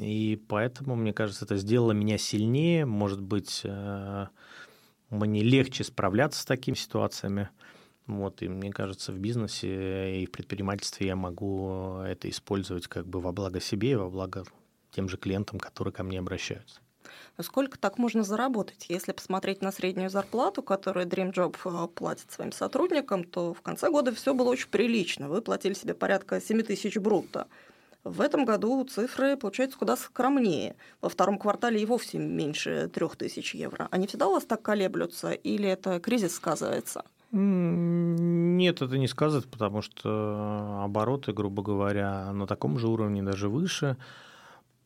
и 0.00 0.42
поэтому, 0.48 0.96
мне 0.96 1.12
кажется, 1.12 1.44
это 1.44 1.56
сделало 1.56 1.92
меня 1.92 2.18
сильнее. 2.18 2.84
Может 2.84 3.20
быть, 3.20 3.60
э, 3.62 4.26
мне 5.08 5.42
легче 5.44 5.84
справляться 5.84 6.40
с 6.40 6.44
такими 6.44 6.74
ситуациями. 6.74 7.48
Вот, 8.08 8.42
и 8.42 8.48
мне 8.48 8.72
кажется, 8.72 9.12
в 9.12 9.18
бизнесе 9.18 10.22
и 10.22 10.26
в 10.26 10.32
предпринимательстве 10.32 11.06
я 11.06 11.14
могу 11.14 12.00
это 12.04 12.28
использовать 12.28 12.88
как 12.88 13.06
бы 13.06 13.20
во 13.20 13.30
благо 13.30 13.60
себе 13.60 13.92
и 13.92 13.94
во 13.94 14.10
благо 14.10 14.42
тем 14.90 15.08
же 15.08 15.16
клиентам, 15.16 15.60
которые 15.60 15.94
ко 15.94 16.02
мне 16.02 16.18
обращаются. 16.18 16.80
Сколько 17.40 17.78
так 17.78 17.98
можно 17.98 18.24
заработать? 18.24 18.86
Если 18.88 19.12
посмотреть 19.12 19.62
на 19.62 19.70
среднюю 19.70 20.10
зарплату, 20.10 20.64
которую 20.64 21.06
Dream 21.06 21.32
Job 21.32 21.56
э, 21.64 21.88
платит 21.94 22.32
своим 22.32 22.50
сотрудникам, 22.50 23.22
то 23.22 23.54
в 23.54 23.62
конце 23.62 23.90
года 23.90 24.12
все 24.12 24.34
было 24.34 24.48
очень 24.48 24.68
прилично. 24.70 25.28
Вы 25.28 25.40
платили 25.40 25.74
себе 25.74 25.94
порядка 25.94 26.40
7 26.40 26.62
тысяч 26.62 26.96
брутто. 26.96 27.46
В 28.04 28.22
этом 28.22 28.46
году 28.46 28.82
цифры 28.84 29.36
получаются 29.36 29.78
куда 29.78 29.96
скромнее. 29.96 30.76
Во 31.02 31.10
втором 31.10 31.38
квартале 31.38 31.82
и 31.82 31.86
вовсе 31.86 32.18
меньше 32.18 32.88
3000 32.92 33.56
евро. 33.56 33.88
Они 33.90 34.06
всегда 34.06 34.28
у 34.28 34.32
вас 34.32 34.44
так 34.44 34.62
колеблются 34.62 35.32
или 35.32 35.68
это 35.68 36.00
кризис 36.00 36.34
сказывается? 36.34 37.04
Нет, 37.32 38.82
это 38.82 38.98
не 38.98 39.06
сказывается, 39.06 39.48
потому 39.50 39.82
что 39.82 40.80
обороты, 40.82 41.32
грубо 41.32 41.62
говоря, 41.62 42.32
на 42.32 42.46
таком 42.46 42.78
же 42.78 42.88
уровне, 42.88 43.22
даже 43.22 43.48
выше. 43.48 43.96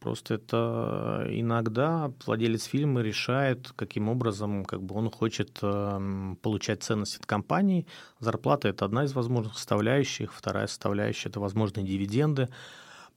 Просто 0.00 0.35
это 0.35 1.25
иногда 1.30 2.12
владелец 2.26 2.64
фильма 2.64 3.00
решает, 3.00 3.73
каким 3.75 4.11
образом 4.11 4.66
как 4.66 4.83
бы 4.83 4.94
он 4.97 5.11
хочет 5.11 5.59
э, 5.62 6.35
получать 6.42 6.83
ценность 6.83 7.16
от 7.16 7.25
компании. 7.25 7.87
Зарплата– 8.21 8.68
это 8.71 8.85
одна 8.85 9.04
из 9.04 9.14
возможных 9.14 9.54
составляющих. 9.54 10.35
Вторая 10.35 10.66
составляющая– 10.66 11.28
это 11.30 11.40
возможные 11.40 11.87
дивиденды. 11.87 12.50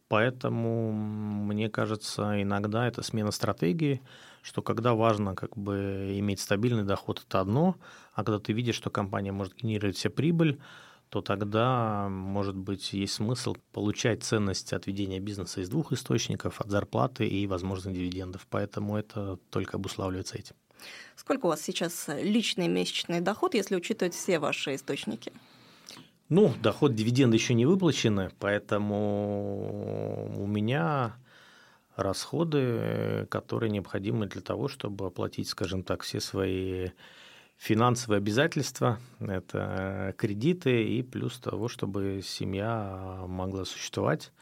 Поэтому, 0.07 0.91
мне 0.93 1.69
кажется, 1.69 2.41
иногда 2.41 2.87
это 2.87 3.01
смена 3.03 3.31
стратегии, 3.31 4.01
что 4.41 4.61
когда 4.61 4.93
важно 4.93 5.35
как 5.35 5.57
бы 5.57 6.15
иметь 6.19 6.39
стабильный 6.39 6.83
доход, 6.83 7.23
это 7.27 7.41
одно, 7.41 7.75
а 8.13 8.23
когда 8.23 8.39
ты 8.39 8.53
видишь, 8.53 8.75
что 8.75 8.89
компания 8.89 9.31
может 9.31 9.55
генерировать 9.55 9.97
себе 9.97 10.11
прибыль, 10.11 10.59
то 11.09 11.21
тогда, 11.21 12.07
может 12.09 12.55
быть, 12.55 12.93
есть 12.93 13.13
смысл 13.13 13.55
получать 13.71 14.23
ценность 14.23 14.73
от 14.73 14.87
ведения 14.87 15.19
бизнеса 15.19 15.61
из 15.61 15.69
двух 15.69 15.93
источников, 15.93 16.59
от 16.59 16.69
зарплаты 16.69 17.27
и, 17.27 17.47
возможно, 17.47 17.91
дивидендов. 17.91 18.45
Поэтому 18.49 18.97
это 18.97 19.37
только 19.49 19.77
обуславливается 19.77 20.37
этим. 20.37 20.55
Сколько 21.15 21.45
у 21.45 21.49
вас 21.49 21.61
сейчас 21.61 22.07
личный 22.07 22.67
месячный 22.67 23.21
доход, 23.21 23.55
если 23.55 23.75
учитывать 23.75 24.13
все 24.13 24.39
ваши 24.39 24.75
источники? 24.75 25.31
Ну, 26.29 26.53
доход 26.61 26.93
дивиденды 26.93 27.37
еще 27.37 27.53
не 27.53 27.65
выплачены, 27.65 28.31
поэтому 28.39 30.29
у 30.37 30.45
меня 30.45 31.15
расходы, 31.95 33.25
которые 33.29 33.69
необходимы 33.69 34.27
для 34.27 34.41
того, 34.41 34.67
чтобы 34.67 35.05
оплатить, 35.05 35.47
скажем 35.47 35.83
так, 35.83 36.03
все 36.03 36.19
свои 36.19 36.89
финансовые 37.55 38.17
обязательства, 38.17 38.99
это 39.21 40.13
кредиты 40.17 40.83
и 40.83 41.01
плюс 41.01 41.39
того, 41.39 41.69
чтобы 41.69 42.21
семья 42.23 43.23
могла 43.25 43.63
существовать. 43.63 44.33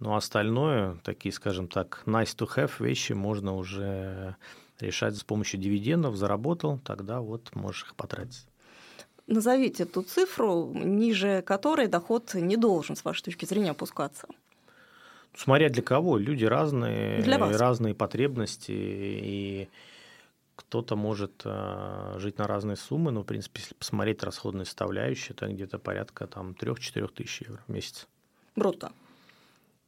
Но 0.00 0.16
остальное, 0.16 0.98
такие, 1.04 1.32
скажем 1.32 1.68
так, 1.68 2.02
nice 2.04 2.36
to 2.36 2.48
have 2.56 2.72
вещи 2.80 3.12
можно 3.12 3.54
уже 3.54 4.34
решать 4.80 5.16
с 5.16 5.22
помощью 5.22 5.60
дивидендов, 5.60 6.16
заработал, 6.16 6.80
тогда 6.80 7.20
вот 7.20 7.54
можешь 7.54 7.84
их 7.84 7.94
потратить. 7.94 8.44
Назовите 9.26 9.84
ту 9.84 10.02
цифру, 10.02 10.72
ниже 10.74 11.42
которой 11.42 11.86
доход 11.86 12.34
не 12.34 12.56
должен, 12.56 12.96
с 12.96 13.04
вашей 13.04 13.22
точки 13.22 13.44
зрения, 13.44 13.70
опускаться. 13.70 14.26
Смотря 15.34 15.70
для 15.70 15.82
кого, 15.82 16.18
люди 16.18 16.44
разные, 16.44 17.22
для 17.22 17.38
вас. 17.38 17.56
разные 17.56 17.94
потребности, 17.94 18.72
и 18.72 19.68
кто-то 20.56 20.96
может 20.96 21.42
э, 21.44 22.14
жить 22.18 22.38
на 22.38 22.46
разные 22.46 22.76
суммы, 22.76 23.12
но, 23.12 23.22
в 23.22 23.24
принципе, 23.24 23.60
если 23.60 23.74
посмотреть 23.74 24.22
расходные 24.22 24.66
составляющие, 24.66 25.30
это 25.30 25.46
где-то 25.46 25.78
порядка 25.78 26.26
там 26.26 26.54
3-4 26.58 27.08
тысяч 27.14 27.42
евро 27.42 27.60
в 27.66 27.72
месяц. 27.72 28.06
Брутто. 28.56 28.92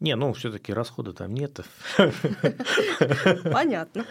Не, 0.01 0.17
ну 0.17 0.33
все-таки 0.33 0.73
расхода 0.73 1.13
там 1.13 1.33
нет. 1.33 1.61
Понятно. 3.45 4.05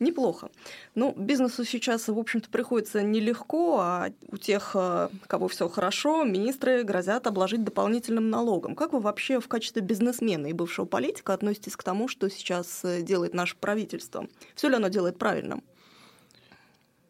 Неплохо. 0.00 0.50
Ну, 0.94 1.12
бизнесу 1.16 1.64
сейчас, 1.64 2.06
в 2.06 2.18
общем-то, 2.18 2.48
приходится 2.50 3.02
нелегко, 3.02 3.78
а 3.80 4.10
у 4.30 4.36
тех, 4.36 4.72
э, 4.74 5.08
кого 5.26 5.48
все 5.48 5.68
хорошо, 5.68 6.22
министры 6.22 6.84
грозят 6.84 7.26
обложить 7.26 7.64
дополнительным 7.64 8.30
налогом. 8.30 8.76
Как 8.76 8.92
вы 8.92 9.00
вообще 9.00 9.40
в 9.40 9.48
качестве 9.48 9.82
бизнесмена 9.82 10.46
и 10.46 10.52
бывшего 10.52 10.84
политика 10.84 11.34
относитесь 11.34 11.76
к 11.76 11.82
тому, 11.82 12.06
что 12.06 12.30
сейчас 12.30 12.84
э, 12.84 13.02
делает 13.02 13.34
наше 13.34 13.56
правительство? 13.56 14.28
Все 14.54 14.68
ли 14.68 14.76
оно 14.76 14.88
делает 14.88 15.18
правильно? 15.18 15.60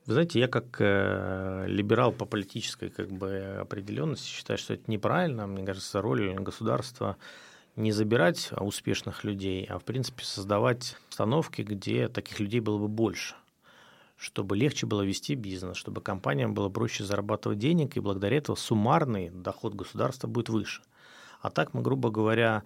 Вы 0.07 0.15
знаете, 0.15 0.41
я 0.41 0.49
как 0.49 0.77
э, 0.79 1.67
либерал 1.67 2.13
по 2.13 2.25
политической 2.25 2.89
как 2.89 3.11
бы, 3.11 3.59
определенности 3.61 4.27
считаю, 4.27 4.57
что 4.57 4.73
это 4.73 4.85
неправильно. 4.91 5.47
Мне 5.47 5.67
кажется, 5.67 6.01
роль 6.01 6.33
государства 6.37 7.19
не 7.79 7.93
забирать 7.93 8.51
успешных 8.59 9.25
людей, 9.25 9.65
а 9.65 9.79
в 9.79 9.85
принципе 9.85 10.25
создавать 10.25 10.97
установки, 11.09 11.63
где 11.63 12.09
таких 12.09 12.41
людей 12.41 12.61
было 12.61 12.77
бы 12.77 12.89
больше, 12.89 13.37
чтобы 14.17 14.57
легче 14.57 14.87
было 14.87 15.03
вести 15.03 15.37
бизнес, 15.37 15.77
чтобы 15.77 16.01
компаниям 16.01 16.55
было 16.55 16.69
проще 16.69 17.05
зарабатывать 17.05 17.59
денег, 17.59 17.97
и 17.97 18.01
благодаря 18.01 18.39
этому 18.39 18.57
суммарный 18.57 19.31
доход 19.31 19.75
государства 19.75 20.27
будет 20.27 20.49
выше. 20.49 20.83
А 21.41 21.51
так 21.51 21.73
мы, 21.73 21.83
грубо 21.83 22.11
говоря, 22.11 22.65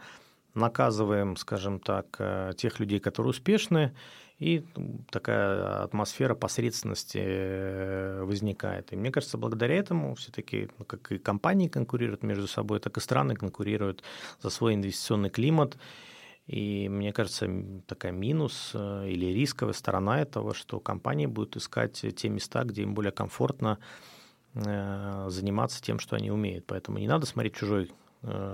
наказываем, 0.54 1.36
скажем 1.36 1.78
так, 1.78 2.16
э, 2.18 2.52
тех 2.56 2.80
людей, 2.80 2.98
которые 2.98 3.30
успешны, 3.30 3.94
и 4.42 4.64
такая 5.10 5.84
атмосфера 5.84 6.34
посредственности 6.34 7.20
э, 7.22 8.24
возникает. 8.24 8.92
И 8.92 8.96
мне 8.96 9.12
кажется, 9.12 9.38
благодаря 9.38 9.76
этому 9.76 10.16
все-таки, 10.16 10.68
ну, 10.78 10.84
как 10.84 11.12
и 11.12 11.18
компании 11.18 11.68
конкурируют 11.68 12.24
между 12.24 12.48
собой, 12.48 12.80
так 12.80 12.96
и 12.96 13.00
страны 13.00 13.36
конкурируют 13.36 14.02
за 14.40 14.50
свой 14.50 14.74
инвестиционный 14.74 15.30
климат. 15.30 15.78
И 16.48 16.88
мне 16.88 17.12
кажется, 17.12 17.48
такая 17.86 18.10
минус 18.10 18.72
э, 18.74 19.10
или 19.10 19.26
рисковая 19.26 19.74
сторона 19.74 20.20
этого, 20.20 20.54
что 20.54 20.80
компании 20.80 21.26
будут 21.26 21.56
искать 21.56 22.04
те 22.16 22.28
места, 22.28 22.64
где 22.64 22.82
им 22.82 22.94
более 22.94 23.12
комфортно 23.12 23.78
э, 24.54 25.26
заниматься 25.28 25.80
тем, 25.80 26.00
что 26.00 26.16
они 26.16 26.32
умеют. 26.32 26.66
Поэтому 26.66 26.98
не 26.98 27.06
надо 27.06 27.26
смотреть 27.26 27.54
чужой 27.54 27.92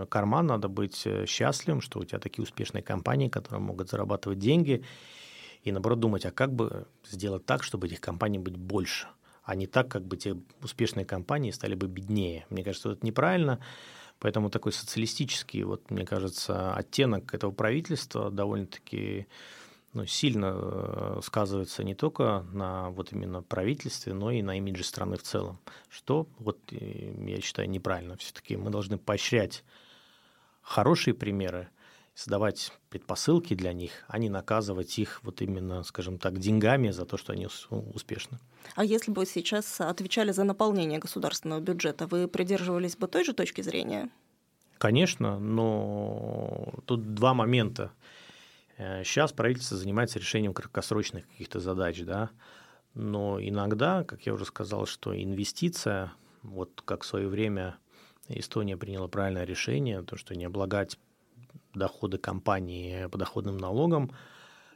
карман, 0.08 0.46
надо 0.46 0.68
быть 0.68 1.06
счастливым, 1.26 1.82
что 1.82 2.00
у 2.00 2.04
тебя 2.04 2.18
такие 2.18 2.42
успешные 2.42 2.82
компании, 2.82 3.28
которые 3.28 3.60
могут 3.60 3.90
зарабатывать 3.90 4.38
деньги, 4.38 4.82
и 5.62 5.72
наоборот 5.72 6.00
думать, 6.00 6.26
а 6.26 6.30
как 6.30 6.52
бы 6.52 6.86
сделать 7.04 7.44
так, 7.46 7.62
чтобы 7.62 7.86
этих 7.86 8.00
компаний 8.00 8.38
быть 8.38 8.56
больше, 8.56 9.08
а 9.42 9.54
не 9.54 9.66
так, 9.66 9.88
как 9.88 10.04
бы 10.04 10.16
те 10.16 10.36
успешные 10.62 11.04
компании 11.04 11.50
стали 11.50 11.74
бы 11.74 11.86
беднее. 11.86 12.46
Мне 12.50 12.62
кажется, 12.64 12.92
это 12.92 13.04
неправильно. 13.04 13.60
Поэтому 14.20 14.50
такой 14.50 14.72
социалистический, 14.72 15.62
вот, 15.62 15.90
мне 15.90 16.04
кажется, 16.04 16.74
оттенок 16.74 17.32
этого 17.34 17.52
правительства 17.52 18.30
довольно-таки 18.30 19.28
ну, 19.92 20.06
сильно 20.06 20.54
э, 20.54 21.20
сказывается 21.22 21.84
не 21.84 21.94
только 21.94 22.44
на 22.52 22.90
вот 22.90 23.12
именно 23.12 23.42
правительстве, 23.42 24.12
но 24.14 24.30
и 24.30 24.42
на 24.42 24.58
имидже 24.58 24.84
страны 24.84 25.16
в 25.16 25.22
целом. 25.22 25.58
Что, 25.88 26.26
вот, 26.38 26.58
я 26.70 27.40
считаю, 27.40 27.70
неправильно. 27.70 28.16
Все-таки 28.16 28.56
мы 28.56 28.70
должны 28.70 28.98
поощрять 28.98 29.64
хорошие 30.62 31.14
примеры, 31.14 31.68
создавать 32.18 32.72
предпосылки 32.90 33.54
для 33.54 33.72
них, 33.72 33.92
а 34.08 34.18
не 34.18 34.28
наказывать 34.28 34.98
их 34.98 35.20
вот 35.22 35.40
именно, 35.40 35.84
скажем 35.84 36.18
так, 36.18 36.40
деньгами 36.40 36.90
за 36.90 37.06
то, 37.06 37.16
что 37.16 37.32
они 37.32 37.46
успешны. 37.70 38.40
А 38.74 38.84
если 38.84 39.12
бы 39.12 39.24
сейчас 39.24 39.80
отвечали 39.80 40.32
за 40.32 40.42
наполнение 40.42 40.98
государственного 40.98 41.60
бюджета, 41.60 42.08
вы 42.08 42.26
придерживались 42.26 42.96
бы 42.96 43.06
той 43.06 43.24
же 43.24 43.34
точки 43.34 43.60
зрения? 43.60 44.10
Конечно, 44.78 45.38
но 45.38 46.74
тут 46.86 47.14
два 47.14 47.34
момента. 47.34 47.92
Сейчас 48.76 49.32
правительство 49.32 49.76
занимается 49.76 50.18
решением 50.18 50.54
краткосрочных 50.54 51.24
каких-то 51.28 51.60
задач, 51.60 52.00
да, 52.02 52.30
но 52.94 53.38
иногда, 53.40 54.02
как 54.02 54.26
я 54.26 54.34
уже 54.34 54.44
сказал, 54.44 54.86
что 54.86 55.14
инвестиция, 55.14 56.12
вот 56.42 56.82
как 56.84 57.04
в 57.04 57.06
свое 57.06 57.28
время 57.28 57.76
Эстония 58.26 58.76
приняла 58.76 59.06
правильное 59.06 59.44
решение, 59.44 60.02
то, 60.02 60.16
что 60.16 60.34
не 60.34 60.46
облагать 60.46 60.98
доходы 61.74 62.18
компании 62.18 63.06
подоходным 63.08 63.56
налогом, 63.56 64.10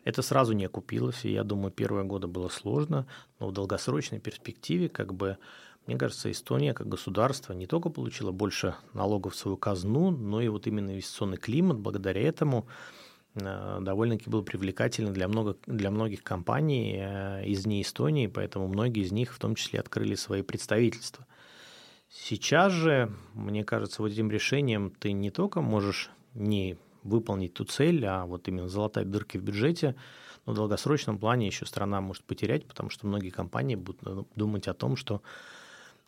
Это 0.05 0.23
сразу 0.23 0.52
не 0.52 0.64
окупилось, 0.64 1.25
и 1.25 1.33
я 1.33 1.45
думаю, 1.45 1.71
первые 1.71 2.05
годы 2.05 2.26
было 2.26 2.49
сложно, 2.49 3.07
но 3.38 3.49
в 3.49 3.52
долгосрочной 3.52 4.19
перспективе, 4.19 4.88
как 4.88 5.14
бы, 5.14 5.38
мне 5.87 5.97
кажется, 5.97 6.31
Эстония 6.31 6.75
как 6.75 6.88
государство 6.88 7.52
не 7.52 7.67
только 7.67 7.88
получила 7.88 8.33
больше 8.33 8.75
налогов 8.95 9.35
в 9.35 9.37
свою 9.37 9.57
казну, 9.57 10.11
но 10.11 10.41
и 10.41 10.49
вот 10.49 10.67
именно 10.67 10.91
инвестиционный 10.91 11.37
климат 11.37 11.79
благодаря 11.79 12.21
этому 12.21 12.67
э, 13.37 13.79
довольно-таки 13.81 14.29
был 14.29 14.43
привлекательный 14.43 15.12
для, 15.12 15.29
много, 15.29 15.57
для 15.67 15.91
многих 15.91 16.25
компаний 16.25 16.97
э, 16.99 17.47
из 17.47 17.64
не 17.64 17.81
Эстонии, 17.81 18.26
поэтому 18.26 18.67
многие 18.67 19.05
из 19.05 19.12
них 19.12 19.33
в 19.33 19.38
том 19.38 19.55
числе 19.55 19.79
открыли 19.79 20.17
свои 20.17 20.43
представительства. 20.43 21.26
Сейчас 22.11 22.73
же, 22.73 23.11
мне 23.35 23.64
кажется, 23.64 24.02
вот 24.02 24.11
этим 24.11 24.31
решением 24.31 24.91
ты 24.91 25.12
не 25.12 25.31
только 25.31 25.61
можешь 25.61 26.11
не 26.35 26.77
выполнить 27.03 27.55
ту 27.55 27.65
цель, 27.65 28.05
а 28.07 28.27
вот 28.27 28.49
именно 28.49 28.69
залатать 28.69 29.11
дырки 29.11 29.39
в 29.39 29.43
бюджете, 29.43 29.97
но 30.47 30.53
в 30.53 30.57
долгосрочном 30.57 31.19
плане 31.19 31.47
еще 31.47 31.67
страна 31.67 32.01
может 32.01 32.25
потерять, 32.25 32.67
потому 32.67 32.91
что 32.91 33.07
многие 33.07 33.31
компании 33.31 33.75
будут 33.75 34.03
ну, 34.03 34.27
думать 34.35 34.69
о 34.69 34.75
том, 34.75 34.97
что 34.97 35.23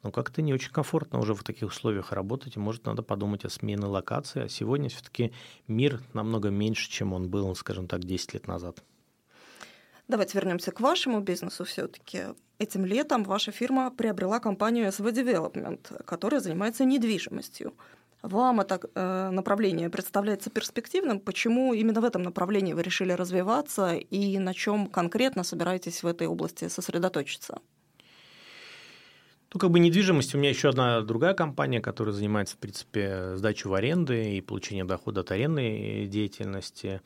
ну, 0.03 0.13
как-то 0.13 0.43
не 0.43 0.53
очень 0.53 0.71
комфортно 0.71 1.19
уже 1.19 1.35
в 1.35 1.43
таких 1.43 1.69
условиях 1.69 2.13
работать, 2.13 2.57
и 2.57 2.61
может 2.61 2.85
надо 2.85 3.03
подумать 3.03 3.45
о 3.45 3.49
смене 3.49 3.87
локации. 3.87 4.43
А 4.43 4.49
сегодня 4.49 4.89
все-таки 4.89 5.33
мир 5.67 6.03
намного 6.13 6.51
меньше, 6.51 6.91
чем 6.91 7.13
он 7.15 7.29
был, 7.29 7.55
скажем 7.55 7.89
так, 7.89 8.05
10 8.05 8.35
лет 8.35 8.47
назад. 8.47 8.83
Давайте 10.07 10.37
вернемся 10.37 10.71
к 10.73 10.81
вашему 10.81 11.21
бизнесу 11.21 11.65
все-таки. 11.65 12.25
Этим 12.59 12.85
летом 12.85 13.25
ваша 13.25 13.51
фирма 13.51 13.91
приобрела 13.91 14.39
компанию 14.41 14.87
SV 14.89 15.13
Development, 15.13 16.05
которая 16.05 16.41
занимается 16.41 16.85
недвижимостью. 16.85 17.73
Вам 18.25 18.61
это 18.61 18.81
э, 18.95 19.31
направление 19.31 19.91
представляется 19.91 20.49
перспективным? 20.49 21.21
Почему 21.21 21.75
именно 21.75 22.01
в 22.01 22.05
этом 22.05 22.23
направлении 22.23 22.73
вы 22.73 22.83
решили 22.83 23.13
развиваться 23.13 23.97
и 23.97 24.39
на 24.39 24.55
чем 24.55 24.87
конкретно 24.87 25.45
собираетесь 25.45 26.03
в 26.03 26.07
этой 26.07 26.27
области 26.27 26.69
сосредоточиться? 26.69 27.59
Ну, 29.53 29.61
как 29.61 29.71
бы 29.71 29.79
недвижимость 29.79 30.35
у 30.35 30.39
меня 30.39 30.49
еще 30.49 30.71
одна 30.71 31.03
другая 31.03 31.35
компания, 31.35 31.83
которая 31.83 32.15
занимается, 32.15 32.57
в 32.57 32.61
принципе, 32.61 33.37
сдачей 33.37 33.69
в 33.69 33.75
аренды 33.75 34.37
и 34.37 34.41
получением 34.41 34.87
дохода 34.87 35.21
от 35.21 35.31
арендной 35.31 36.07
деятельности. 36.07 37.03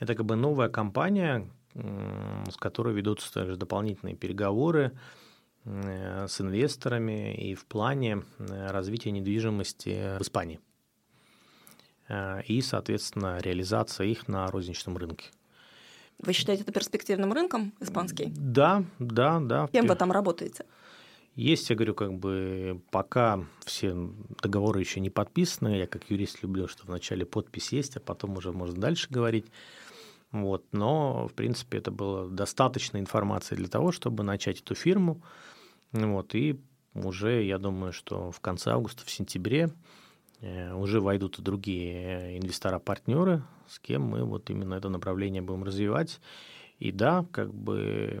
Это 0.00 0.14
как 0.14 0.24
бы 0.24 0.34
новая 0.34 0.70
компания, 0.70 1.46
с 1.74 2.56
которой 2.56 2.94
ведутся 2.94 3.30
также 3.34 3.56
дополнительные 3.58 4.16
переговоры 4.16 4.92
Э, 4.92 4.98
с 5.64 6.40
инвесторами 6.40 7.34
и 7.34 7.54
в 7.54 7.64
плане 7.64 8.22
э, 8.38 8.66
развития 8.70 9.10
недвижимости 9.12 10.18
в 10.18 10.22
Испании 10.22 10.60
э, 12.08 12.42
и, 12.42 12.60
соответственно, 12.60 13.38
реализация 13.38 14.06
их 14.06 14.28
на 14.28 14.46
розничном 14.48 14.96
рынке. 14.98 15.30
Вы 16.18 16.32
считаете 16.32 16.62
это 16.62 16.72
перспективным 16.72 17.32
рынком 17.32 17.72
испанский? 17.80 18.32
Да, 18.36 18.84
да, 18.98 19.40
да. 19.40 19.68
Кем 19.72 19.86
вы 19.86 19.96
там 19.96 20.12
работаете? 20.12 20.64
Есть, 21.34 21.68
я 21.70 21.76
говорю, 21.76 21.94
как 21.94 22.14
бы 22.14 22.80
пока 22.90 23.44
все 23.64 23.96
договоры 24.40 24.80
еще 24.80 25.00
не 25.00 25.10
подписаны, 25.10 25.78
я 25.78 25.86
как 25.88 26.08
юрист 26.08 26.42
люблю, 26.42 26.68
что 26.68 26.86
вначале 26.86 27.26
подпись 27.26 27.72
есть, 27.72 27.96
а 27.96 28.00
потом 28.00 28.36
уже 28.36 28.52
можно 28.52 28.80
дальше 28.80 29.08
говорить. 29.10 29.46
Вот. 30.30 30.64
Но, 30.70 31.26
в 31.26 31.32
принципе, 31.32 31.78
это 31.78 31.90
было 31.90 32.28
достаточно 32.28 32.98
информации 32.98 33.56
для 33.56 33.68
того, 33.68 33.90
чтобы 33.90 34.22
начать 34.22 34.60
эту 34.60 34.76
фирму, 34.76 35.22
вот, 35.94 36.34
и 36.34 36.60
уже, 36.94 37.44
я 37.44 37.58
думаю, 37.58 37.92
что 37.92 38.30
в 38.30 38.40
конце 38.40 38.70
августа, 38.70 39.04
в 39.04 39.10
сентябре 39.10 39.70
э, 40.40 40.74
уже 40.74 41.00
войдут 41.00 41.38
и 41.38 41.42
другие 41.42 42.38
инвестора-партнеры, 42.38 43.42
с 43.68 43.78
кем 43.78 44.02
мы 44.02 44.24
вот 44.24 44.50
именно 44.50 44.74
это 44.74 44.88
направление 44.88 45.42
будем 45.42 45.64
развивать. 45.64 46.20
И 46.80 46.90
да, 46.92 47.24
как 47.30 47.54
бы, 47.54 48.20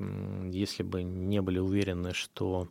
если 0.52 0.84
бы 0.84 1.02
не 1.02 1.42
были 1.42 1.58
уверены, 1.58 2.14
что 2.14 2.68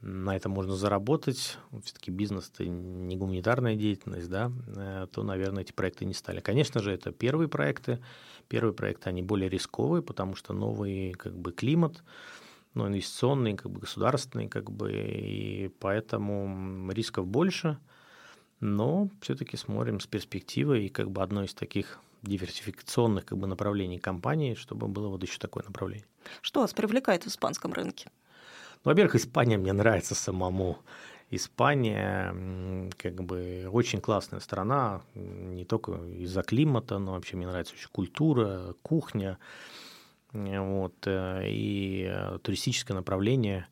на 0.00 0.36
это 0.36 0.48
можно 0.48 0.76
заработать, 0.76 1.58
все-таки 1.82 2.10
бизнес 2.10 2.50
это 2.54 2.66
не 2.66 3.16
гуманитарная 3.16 3.74
деятельность, 3.74 4.28
да, 4.28 4.52
э, 4.76 5.06
то, 5.10 5.22
наверное, 5.22 5.62
эти 5.62 5.72
проекты 5.72 6.04
не 6.04 6.14
стали. 6.14 6.40
Конечно 6.40 6.80
же, 6.80 6.92
это 6.92 7.10
первые 7.10 7.48
проекты. 7.48 7.98
Первые 8.48 8.72
проекты, 8.72 9.10
они 9.10 9.22
более 9.22 9.50
рисковые, 9.50 10.02
потому 10.02 10.34
что 10.34 10.54
новый 10.54 11.12
как 11.12 11.36
бы 11.36 11.52
климат, 11.52 12.02
ну, 12.78 12.86
инвестиционный, 12.86 13.54
как 13.54 13.70
бы 13.72 13.80
государственный, 13.80 14.48
как 14.48 14.70
бы, 14.70 14.92
и 14.92 15.68
поэтому 15.80 16.90
рисков 16.92 17.26
больше, 17.26 17.76
но 18.60 19.10
все-таки 19.20 19.56
смотрим 19.56 20.00
с 20.00 20.06
перспективой, 20.06 20.86
и 20.86 20.88
как 20.88 21.10
бы 21.10 21.22
одно 21.22 21.42
из 21.44 21.54
таких 21.54 21.98
диверсификационных 22.22 23.26
как 23.26 23.38
бы, 23.38 23.46
направлений 23.48 23.98
компании, 23.98 24.54
чтобы 24.54 24.86
было 24.86 25.08
вот 25.08 25.22
еще 25.22 25.38
такое 25.38 25.64
направление. 25.64 26.06
Что 26.40 26.60
вас 26.60 26.72
привлекает 26.72 27.24
в 27.24 27.26
испанском 27.26 27.72
рынке? 27.72 28.10
Ну, 28.84 28.92
во-первых, 28.92 29.16
Испания 29.16 29.58
мне 29.58 29.72
нравится 29.72 30.14
самому. 30.14 30.78
Испания 31.30 32.32
как 32.96 33.22
бы 33.24 33.68
очень 33.70 34.00
классная 34.00 34.40
страна, 34.40 35.02
не 35.14 35.64
только 35.64 35.92
из-за 35.92 36.42
климата, 36.42 36.98
но 36.98 37.12
вообще 37.12 37.36
мне 37.36 37.46
нравится 37.46 37.74
очень 37.74 37.90
культура, 37.90 38.74
кухня. 38.82 39.36
Вот, 40.32 40.94
э, 41.06 41.48
и 41.48 42.06
э, 42.10 42.38
туристическое 42.42 42.94
направление 42.94 43.66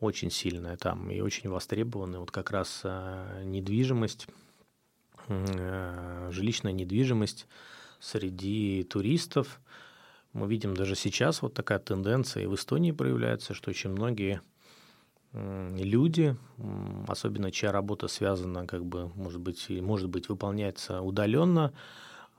очень 0.00 0.30
сильное 0.30 0.76
там 0.76 1.10
и 1.10 1.20
очень 1.20 1.48
востребованное. 1.48 2.20
Вот 2.20 2.30
как 2.30 2.50
раз 2.50 2.82
э, 2.84 3.42
недвижимость, 3.44 4.26
жилищная 5.26 6.72
недвижимость 6.72 7.46
среди 8.00 8.84
туристов. 8.84 9.60
Мы 10.34 10.46
видим 10.46 10.74
даже 10.74 10.94
сейчас 10.96 11.40
вот 11.40 11.54
такая 11.54 11.78
тенденция 11.78 12.42
и 12.42 12.46
в 12.46 12.54
Эстонии 12.54 12.92
проявляется, 12.92 13.54
что 13.54 13.70
очень 13.70 13.90
многие 13.90 14.42
люди, 15.32 16.36
особенно 17.08 17.50
чья 17.50 17.72
работа 17.72 18.06
связана, 18.06 18.66
как 18.66 18.84
бы, 18.84 19.08
может 19.14 19.40
быть, 19.40 19.70
может 19.70 20.10
быть, 20.10 20.28
выполняется 20.28 21.00
удаленно, 21.00 21.72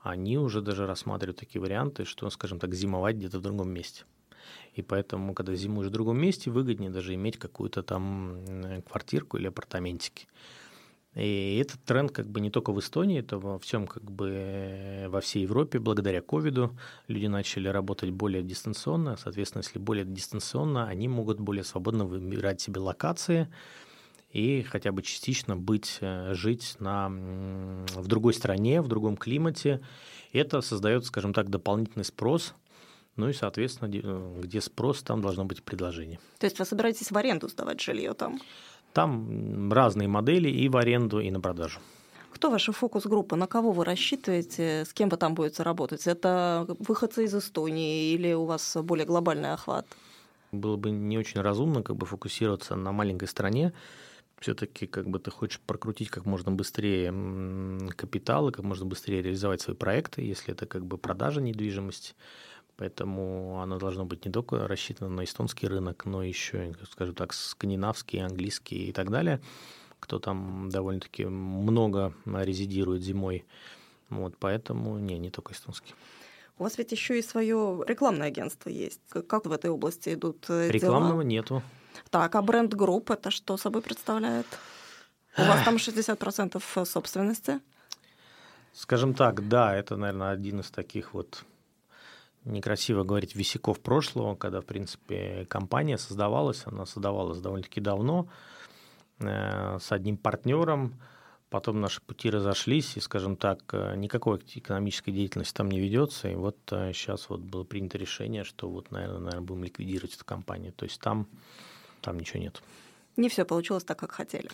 они 0.02 0.38
уже 0.38 0.60
даже 0.60 0.86
рассматривают 0.86 1.38
такие 1.38 1.60
варианты, 1.60 2.04
что, 2.04 2.28
скажем 2.30 2.58
так, 2.58 2.74
зимовать 2.74 3.16
где-то 3.16 3.38
в 3.38 3.42
другом 3.42 3.70
месте. 3.70 4.04
И 4.74 4.82
поэтому, 4.82 5.34
когда 5.34 5.54
зимуешь 5.54 5.88
в 5.88 5.92
другом 5.92 6.18
месте, 6.18 6.50
выгоднее 6.50 6.90
даже 6.90 7.14
иметь 7.14 7.38
какую-то 7.38 7.82
там 7.82 8.82
квартирку 8.88 9.36
или 9.38 9.48
апартаментики. 9.48 10.26
И 11.16 11.58
этот 11.62 11.82
тренд 11.84 12.12
как 12.12 12.26
бы 12.26 12.40
не 12.42 12.50
только 12.50 12.72
в 12.72 12.78
Эстонии, 12.78 13.20
это 13.20 13.38
во 13.38 13.58
всем 13.58 13.86
как 13.86 14.02
бы 14.02 14.28
э, 14.28 15.08
во 15.08 15.22
всей 15.22 15.44
Европе. 15.44 15.78
Благодаря 15.78 16.20
ковиду 16.20 16.76
люди 17.08 17.26
начали 17.26 17.68
работать 17.68 18.10
более 18.10 18.42
дистанционно. 18.42 19.16
Соответственно, 19.16 19.62
если 19.62 19.78
более 19.78 20.04
дистанционно, 20.04 20.86
они 20.86 21.08
могут 21.08 21.40
более 21.40 21.64
свободно 21.64 22.04
выбирать 22.04 22.60
себе 22.60 22.80
локации, 22.80 23.48
и 24.36 24.62
хотя 24.62 24.92
бы 24.92 25.02
частично 25.02 25.56
быть, 25.56 25.96
э, 26.00 26.34
жить 26.34 26.76
на, 26.78 27.08
в 27.08 28.06
другой 28.06 28.34
стране, 28.34 28.82
в 28.82 28.88
другом 28.88 29.16
климате. 29.16 29.80
Это 30.32 30.60
создает, 30.60 31.06
скажем 31.06 31.32
так, 31.32 31.48
дополнительный 31.48 32.04
спрос, 32.04 32.54
ну 33.16 33.30
и, 33.30 33.32
соответственно, 33.32 33.90
э, 33.90 34.40
где 34.42 34.60
спрос, 34.60 35.02
там 35.02 35.22
должно 35.22 35.46
быть 35.46 35.62
предложение. 35.62 36.18
То 36.38 36.46
есть 36.46 36.58
вы 36.58 36.66
собираетесь 36.66 37.10
в 37.10 37.16
аренду 37.16 37.48
сдавать 37.48 37.80
жилье 37.80 38.12
там? 38.12 38.38
Там 38.92 39.72
разные 39.72 40.06
модели 40.06 40.50
и 40.50 40.68
в 40.68 40.76
аренду, 40.76 41.20
и 41.20 41.30
на 41.30 41.40
продажу. 41.40 41.80
Кто 42.30 42.50
ваша 42.50 42.72
фокус-группа? 42.72 43.36
На 43.36 43.46
кого 43.46 43.72
вы 43.72 43.86
рассчитываете? 43.86 44.84
С 44.84 44.92
кем 44.92 45.08
вы 45.08 45.16
там 45.16 45.34
будете 45.34 45.62
работать? 45.62 46.06
Это 46.06 46.66
выходцы 46.78 47.24
из 47.24 47.34
Эстонии 47.34 48.12
или 48.12 48.34
у 48.34 48.44
вас 48.44 48.76
более 48.82 49.06
глобальный 49.06 49.54
охват? 49.54 49.86
Было 50.52 50.76
бы 50.76 50.90
не 50.90 51.16
очень 51.16 51.40
разумно 51.40 51.82
как 51.82 51.96
бы 51.96 52.04
фокусироваться 52.04 52.76
на 52.76 52.92
маленькой 52.92 53.28
стране, 53.28 53.72
все-таки 54.46 54.86
как 54.86 55.08
бы 55.08 55.18
ты 55.18 55.32
хочешь 55.32 55.60
прокрутить 55.66 56.08
как 56.08 56.24
можно 56.24 56.52
быстрее 56.52 57.12
капитал 57.96 58.48
и 58.48 58.52
как 58.52 58.64
можно 58.64 58.86
быстрее 58.86 59.20
реализовать 59.20 59.60
свои 59.60 59.74
проекты, 59.74 60.22
если 60.22 60.54
это 60.54 60.66
как 60.66 60.86
бы 60.86 60.98
продажа 60.98 61.40
недвижимости. 61.40 62.14
Поэтому 62.76 63.60
она 63.60 63.78
должна 63.78 64.04
быть 64.04 64.24
не 64.24 64.30
только 64.30 64.68
рассчитана 64.68 65.10
на 65.10 65.24
эстонский 65.24 65.66
рынок, 65.66 66.04
но 66.04 66.22
еще, 66.22 66.76
скажем 66.92 67.16
так, 67.16 67.32
скандинавский, 67.32 68.22
английский 68.22 68.90
и 68.90 68.92
так 68.92 69.10
далее, 69.10 69.40
кто 69.98 70.20
там 70.20 70.68
довольно-таки 70.70 71.24
много 71.24 72.14
резидирует 72.24 73.02
зимой. 73.02 73.44
Вот, 74.10 74.36
поэтому 74.38 74.96
не, 74.98 75.18
не 75.18 75.30
только 75.30 75.54
эстонский. 75.54 75.94
У 76.58 76.62
вас 76.62 76.78
ведь 76.78 76.92
еще 76.92 77.18
и 77.18 77.22
свое 77.22 77.82
рекламное 77.84 78.28
агентство 78.28 78.68
есть. 78.68 79.00
Как 79.08 79.44
в 79.44 79.50
этой 79.50 79.70
области 79.70 80.14
идут 80.14 80.46
э, 80.48 80.70
Рекламного 80.70 81.22
дела? 81.22 81.28
нету. 81.28 81.62
Так, 82.10 82.34
а 82.34 82.42
бренд 82.42 82.74
групп 82.74 83.10
это 83.10 83.30
что 83.30 83.56
собой 83.56 83.82
представляет? 83.82 84.46
У 85.38 85.42
вас 85.42 85.62
там 85.64 85.76
60% 85.76 86.86
собственности? 86.86 87.60
Скажем 88.72 89.14
так, 89.14 89.48
да, 89.48 89.74
это, 89.74 89.96
наверное, 89.96 90.30
один 90.30 90.60
из 90.60 90.70
таких 90.70 91.14
вот 91.14 91.44
некрасиво 92.44 93.04
говорить 93.04 93.34
висяков 93.34 93.80
прошлого, 93.80 94.34
когда, 94.34 94.60
в 94.60 94.64
принципе, 94.64 95.46
компания 95.48 95.98
создавалась, 95.98 96.62
она 96.66 96.86
создавалась 96.86 97.40
довольно-таки 97.40 97.80
давно, 97.80 98.28
э, 99.18 99.78
с 99.80 99.92
одним 99.92 100.16
партнером, 100.16 100.94
потом 101.50 101.80
наши 101.80 102.00
пути 102.00 102.30
разошлись, 102.30 102.96
и, 102.96 103.00
скажем 103.00 103.36
так, 103.36 103.72
никакой 103.96 104.38
экономической 104.54 105.10
деятельности 105.10 105.54
там 105.54 105.70
не 105.70 105.80
ведется. 105.80 106.28
И 106.28 106.34
вот 106.34 106.58
сейчас 106.68 107.28
вот 107.28 107.40
было 107.40 107.64
принято 107.64 107.98
решение, 107.98 108.44
что 108.44 108.68
вот, 108.68 108.90
наверное, 108.90 109.20
наверное 109.20 109.46
будем 109.46 109.64
ликвидировать 109.64 110.14
эту 110.14 110.24
компанию. 110.24 110.72
То 110.72 110.84
есть 110.84 111.00
там, 111.00 111.28
там 112.00 112.18
ничего 112.18 112.40
нет. 112.40 112.62
Не 113.16 113.28
все 113.28 113.44
получилось 113.44 113.84
так, 113.84 113.98
как 113.98 114.12
хотели. 114.12 114.48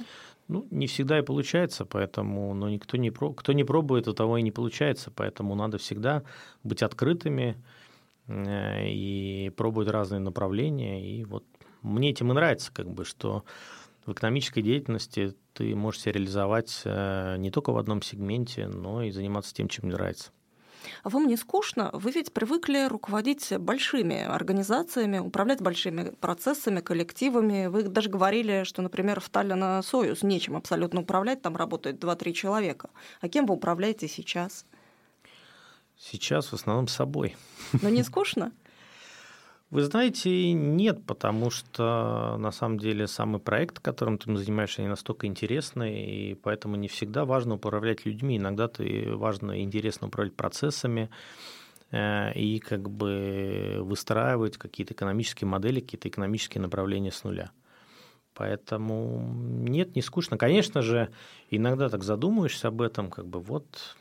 Ну, 0.48 0.66
не 0.70 0.86
всегда 0.86 1.18
и 1.18 1.22
получается, 1.22 1.84
поэтому, 1.84 2.54
но 2.54 2.68
никто 2.68 2.96
не, 2.96 3.10
про, 3.10 3.32
кто 3.32 3.52
не 3.52 3.64
пробует, 3.64 4.06
у 4.06 4.12
того 4.12 4.38
и 4.38 4.42
не 4.42 4.52
получается, 4.52 5.10
поэтому 5.10 5.54
надо 5.54 5.78
всегда 5.78 6.22
быть 6.62 6.82
открытыми 6.82 7.56
э, 8.28 8.88
и 8.88 9.50
пробовать 9.56 9.88
разные 9.88 10.20
направления. 10.20 11.04
И 11.04 11.24
вот 11.24 11.44
мне 11.82 12.10
этим 12.10 12.30
и 12.30 12.34
нравится, 12.34 12.72
как 12.72 12.88
бы, 12.88 13.04
что 13.04 13.44
в 14.06 14.12
экономической 14.12 14.62
деятельности 14.62 15.34
ты 15.54 15.74
можешь 15.74 16.02
себя 16.02 16.12
реализовать 16.12 16.82
э, 16.84 17.36
не 17.38 17.50
только 17.50 17.72
в 17.72 17.78
одном 17.78 18.02
сегменте, 18.02 18.68
но 18.68 19.02
и 19.02 19.10
заниматься 19.10 19.54
тем, 19.54 19.68
чем 19.68 19.88
нравится. 19.88 20.30
А 21.02 21.08
вам 21.08 21.26
не 21.26 21.36
скучно? 21.36 21.90
Вы 21.92 22.10
ведь 22.12 22.32
привыкли 22.32 22.86
руководить 22.86 23.56
большими 23.58 24.22
организациями, 24.22 25.18
управлять 25.18 25.60
большими 25.60 26.10
процессами, 26.10 26.80
коллективами. 26.80 27.66
Вы 27.66 27.84
даже 27.84 28.08
говорили, 28.08 28.64
что, 28.64 28.82
например, 28.82 29.20
в 29.20 29.28
Таллина 29.28 29.82
Союз 29.82 30.22
нечем 30.22 30.56
абсолютно 30.56 31.00
управлять, 31.00 31.42
там 31.42 31.56
работает 31.56 32.02
2-3 32.02 32.32
человека. 32.32 32.90
А 33.20 33.28
кем 33.28 33.46
вы 33.46 33.54
управляете 33.54 34.08
сейчас? 34.08 34.64
Сейчас 35.98 36.46
в 36.48 36.54
основном 36.54 36.88
собой. 36.88 37.36
Но 37.80 37.88
не 37.88 38.02
скучно? 38.02 38.52
Вы 39.72 39.84
знаете, 39.84 40.52
нет, 40.52 41.02
потому 41.06 41.48
что 41.48 42.36
на 42.38 42.50
самом 42.50 42.76
деле 42.78 43.06
самый 43.06 43.40
проект, 43.40 43.78
которым 43.78 44.18
ты 44.18 44.36
занимаешься, 44.36 44.82
не 44.82 44.88
настолько 44.88 45.26
интересный, 45.26 46.04
и 46.04 46.34
поэтому 46.34 46.76
не 46.76 46.88
всегда 46.88 47.24
важно 47.24 47.54
управлять 47.54 48.04
людьми. 48.04 48.36
Иногда 48.36 48.68
ты 48.68 49.16
важно 49.16 49.52
и 49.52 49.62
интересно 49.62 50.08
управлять 50.08 50.36
процессами 50.36 51.08
э, 51.90 52.34
и 52.34 52.58
как 52.58 52.90
бы 52.90 53.78
выстраивать 53.80 54.58
какие-то 54.58 54.92
экономические 54.92 55.48
модели, 55.48 55.80
какие-то 55.80 56.10
экономические 56.10 56.60
направления 56.60 57.10
с 57.10 57.24
нуля. 57.24 57.50
Поэтому 58.34 59.22
нет, 59.26 59.96
не 59.96 60.02
скучно. 60.02 60.36
Конечно 60.36 60.82
же, 60.82 61.08
иногда 61.48 61.88
так 61.88 62.02
задумаешься 62.02 62.68
об 62.68 62.82
этом, 62.82 63.08
как 63.08 63.26
бы 63.26 63.40
вот 63.40 63.96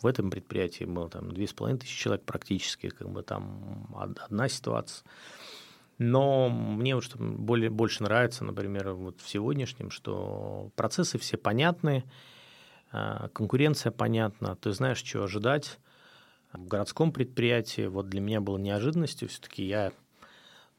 в 0.00 0.06
этом 0.06 0.30
предприятии 0.30 0.84
было 0.84 1.08
там 1.08 1.30
две 1.32 1.46
с 1.46 1.52
половиной 1.52 1.80
тысячи 1.80 2.02
человек 2.02 2.24
практически, 2.24 2.88
как 2.88 3.10
бы 3.10 3.22
там 3.22 3.88
одна 3.96 4.48
ситуация. 4.48 5.04
Но 5.98 6.48
мне 6.48 6.94
вот 6.94 7.02
что 7.02 7.18
более, 7.18 7.70
больше 7.70 8.04
нравится, 8.04 8.44
например, 8.44 8.92
вот 8.92 9.20
в 9.20 9.28
сегодняшнем, 9.28 9.90
что 9.90 10.70
процессы 10.76 11.18
все 11.18 11.36
понятны, 11.36 12.04
а, 12.92 13.28
конкуренция 13.30 13.90
понятна, 13.90 14.56
ты 14.56 14.72
знаешь, 14.72 15.02
что 15.02 15.24
ожидать. 15.24 15.78
В 16.52 16.66
городском 16.66 17.12
предприятии 17.12 17.86
вот 17.86 18.08
для 18.08 18.20
меня 18.20 18.40
было 18.40 18.56
неожиданностью, 18.56 19.28
все-таки 19.28 19.66
я, 19.66 19.92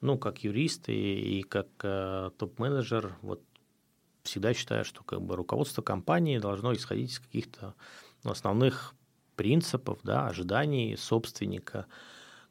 ну, 0.02 0.18
как 0.18 0.44
юрист 0.44 0.90
и, 0.90 1.40
и 1.40 1.44
как 1.44 1.68
э, 1.84 2.32
топ-менеджер, 2.40 3.16
вот 3.22 3.44
всегда 4.24 4.54
считаю, 4.54 4.84
что 4.84 5.04
как 5.04 5.22
бы 5.22 5.36
руководство 5.36 5.84
компании 5.84 6.40
должно 6.40 6.74
исходить 6.74 7.12
из 7.12 7.20
каких-то 7.20 7.76
ну, 8.24 8.32
основных 8.32 8.96
принципов, 9.40 10.00
да, 10.04 10.28
ожиданий 10.28 10.98
собственника, 10.98 11.86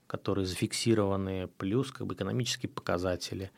которые 0.07 0.47
зафиксированы, 0.47 1.49
плюс 1.59 1.93
как 1.93 2.07
бы 2.07 2.15
экономические 2.15 2.71
показатели. 2.71 3.51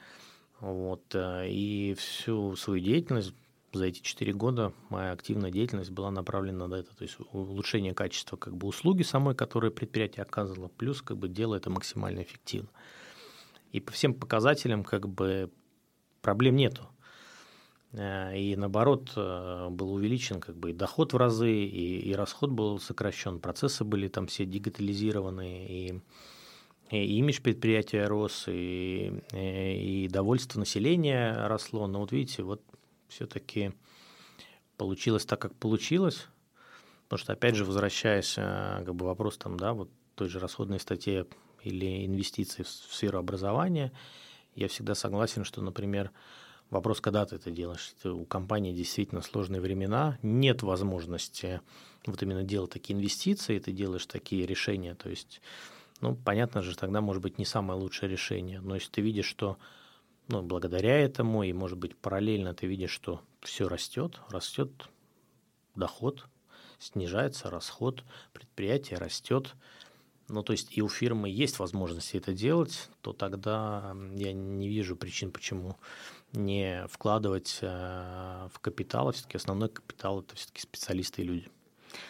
Вот. 0.59 1.15
Э, 1.15 1.49
и 1.49 1.95
всю 1.95 2.57
свою 2.57 2.81
деятельность 2.81 3.33
за 3.73 3.87
эти 3.87 4.01
четыре 4.01 4.33
года 4.33 4.73
моя 4.89 5.13
активная 5.13 5.53
деятельность 5.53 5.93
была 5.93 6.11
направлена 6.11 6.67
на 6.67 6.75
это, 6.75 6.91
то 6.97 7.05
есть 7.05 7.19
улучшение 7.31 7.95
качества 7.95 8.37
как 8.37 8.57
бы 8.57 8.67
услуги 8.67 9.05
самой, 9.05 9.37
которую 9.37 9.71
предприятие 9.71 10.25
оказывало, 10.25 10.67
плюс 10.67 11.01
как 11.01 11.17
бы 11.17 11.29
дело 11.29 11.55
это 11.55 11.71
максимально 11.71 12.23
эффективно. 12.25 12.71
И 13.71 13.79
по 13.79 13.93
всем 13.93 14.13
показателям 14.13 14.83
как 14.83 15.09
бы 15.09 15.53
проблем 16.21 16.57
нету. 16.57 16.89
Э, 17.93 18.37
и 18.37 18.57
наоборот 18.57 19.13
э, 19.17 19.69
был 19.71 19.95
увеличен 19.95 20.41
как 20.41 20.57
бы 20.57 20.71
и 20.71 20.75
доход 20.75 21.13
в 21.13 21.17
разы, 21.17 21.53
и, 21.53 22.11
и 22.11 22.15
расход 22.15 22.51
был 22.51 22.79
сокращен, 22.79 23.41
процессы 23.41 23.85
были 23.85 24.09
там 24.09 24.27
все 24.27 24.45
дигитализированы, 24.45 25.67
и, 25.69 26.01
и 26.91 27.19
имидж 27.19 27.41
предприятия 27.41 28.07
рос, 28.07 28.45
и, 28.47 29.13
и, 29.33 30.05
и 30.05 30.09
довольство 30.09 30.59
населения 30.59 31.47
росло. 31.47 31.87
Но 31.87 32.01
вот 32.01 32.13
видите, 32.13 32.43
вот 32.43 32.63
все-таки 33.09 33.73
получилось 34.77 35.27
так, 35.27 35.41
как 35.41 35.55
получилось, 35.57 36.27
потому 37.05 37.19
что, 37.19 37.33
опять 37.33 37.57
же, 37.57 37.65
возвращаясь 37.65 38.35
э, 38.39 38.83
как 38.85 38.95
бы 38.95 39.07
вопрос 39.07 39.37
там, 39.37 39.57
да, 39.59 39.73
вот 39.75 39.91
той 40.15 40.29
же 40.29 40.39
расходной 40.39 40.79
статье 40.79 41.27
или 41.63 42.07
инвестиции 42.07 42.63
в 42.63 42.69
сферу 42.69 43.19
образования, 43.19 43.93
я 44.55 44.69
всегда 44.69 44.95
согласен, 44.95 45.45
что, 45.45 45.61
например, 45.61 46.11
Вопрос, 46.71 47.01
когда 47.01 47.27
ты 47.27 47.37
это 47.37 47.51
делаешь. 47.51 47.93
У 48.05 48.25
компании 48.25 48.73
действительно 48.73 49.23
сложные 49.23 49.61
времена, 49.61 50.19
нет 50.23 50.63
возможности 50.63 51.61
вот 52.07 52.23
именно 52.23 52.45
делать 52.45 52.71
такие 52.71 52.97
инвестиции, 52.97 53.59
ты 53.59 53.73
делаешь 53.73 54.07
такие 54.07 54.47
решения. 54.47 54.95
То 54.95 55.11
есть, 55.11 55.41
ну, 56.01 56.15
понятно 56.15 56.63
же, 56.63 56.77
тогда 56.77 57.01
может 57.01 57.23
быть 57.23 57.39
не 57.39 57.45
самое 57.45 57.79
лучшее 57.79 58.09
решение. 58.09 58.61
Но 58.61 58.77
если 58.77 58.91
ты 58.91 59.01
видишь, 59.01 59.27
что 59.27 59.59
ну, 60.29 60.43
благодаря 60.43 60.97
этому, 60.97 61.43
и, 61.43 61.53
может 61.53 61.77
быть, 61.77 61.97
параллельно 61.97 62.55
ты 62.55 62.67
видишь, 62.67 62.93
что 62.93 63.21
все 63.41 63.69
растет, 63.69 64.21
растет 64.29 64.71
доход, 65.75 66.27
снижается 66.79 67.51
расход, 67.51 68.05
предприятие 68.33 68.99
растет, 68.99 69.55
ну, 70.31 70.43
то 70.43 70.53
есть 70.53 70.77
и 70.77 70.83
у 70.83 70.89
фирмы 70.89 71.29
есть 71.29 71.59
возможность 71.59 72.15
это 72.15 72.33
делать, 72.33 72.89
то 73.01 73.13
тогда 73.13 73.95
я 74.15 74.33
не 74.33 74.69
вижу 74.69 74.97
причин, 74.97 75.31
почему 75.31 75.77
не 76.33 76.87
вкладывать 76.89 77.59
э, 77.61 78.49
в 78.53 78.59
капитал, 78.61 79.09
а 79.09 79.13
все-таки 79.13 79.37
основной 79.37 79.69
капитал 79.69 80.21
это 80.21 80.37
все-таки 80.37 80.61
специалисты 80.61 81.23
и 81.23 81.25
люди. 81.25 81.49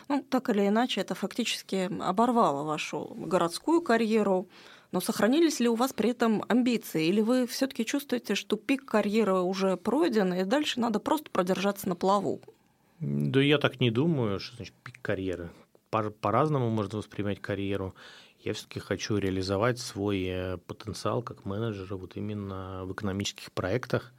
Ну, 0.09 0.25
так 0.29 0.51
или 0.51 0.69
иначе, 0.69 1.01
это 1.01 1.15
фактически 1.15 1.91
оборвало 2.03 2.65
вашу 2.65 3.13
городскую 3.17 3.81
карьеру. 3.81 4.47
Но 4.93 5.01
сохранились 5.01 5.61
ли 5.61 5.69
у 5.69 5.75
вас 5.75 5.93
при 5.93 6.11
этом 6.11 6.45
амбиции? 6.49 7.07
Или 7.07 7.21
вы 7.21 7.47
все-таки 7.47 7.85
чувствуете, 7.87 8.35
что 8.35 8.57
пик 8.57 8.85
карьеры 8.85 9.39
уже 9.41 9.77
пройден, 9.77 10.35
и 10.35 10.45
дальше 10.45 10.81
надо 10.81 10.99
просто 10.99 11.31
продержаться 11.31 11.89
на 11.89 11.95
плаву? 11.95 12.41
Да 12.99 13.41
я 13.41 13.59
так 13.59 13.81
не 13.81 13.91
думаю, 13.91 14.41
что 14.41 14.57
значит 14.57 14.75
пик 14.83 15.01
карьеры. 15.01 15.51
По-разному 15.91 16.71
можно 16.71 16.99
воспринимать 16.99 17.41
карьеру 17.41 17.95
я 18.43 18.55
все-таки 18.55 18.81
хочу 18.81 19.19
реализовать 19.19 19.79
свой 19.79 20.25
э, 20.25 20.57
потенциал 20.59 21.23
как 21.23 21.45
менеджера 21.45 21.97
вот 21.97 22.17
именно 22.17 22.85
в 22.87 22.93
экономических 22.93 23.53
проектах. 23.53 24.13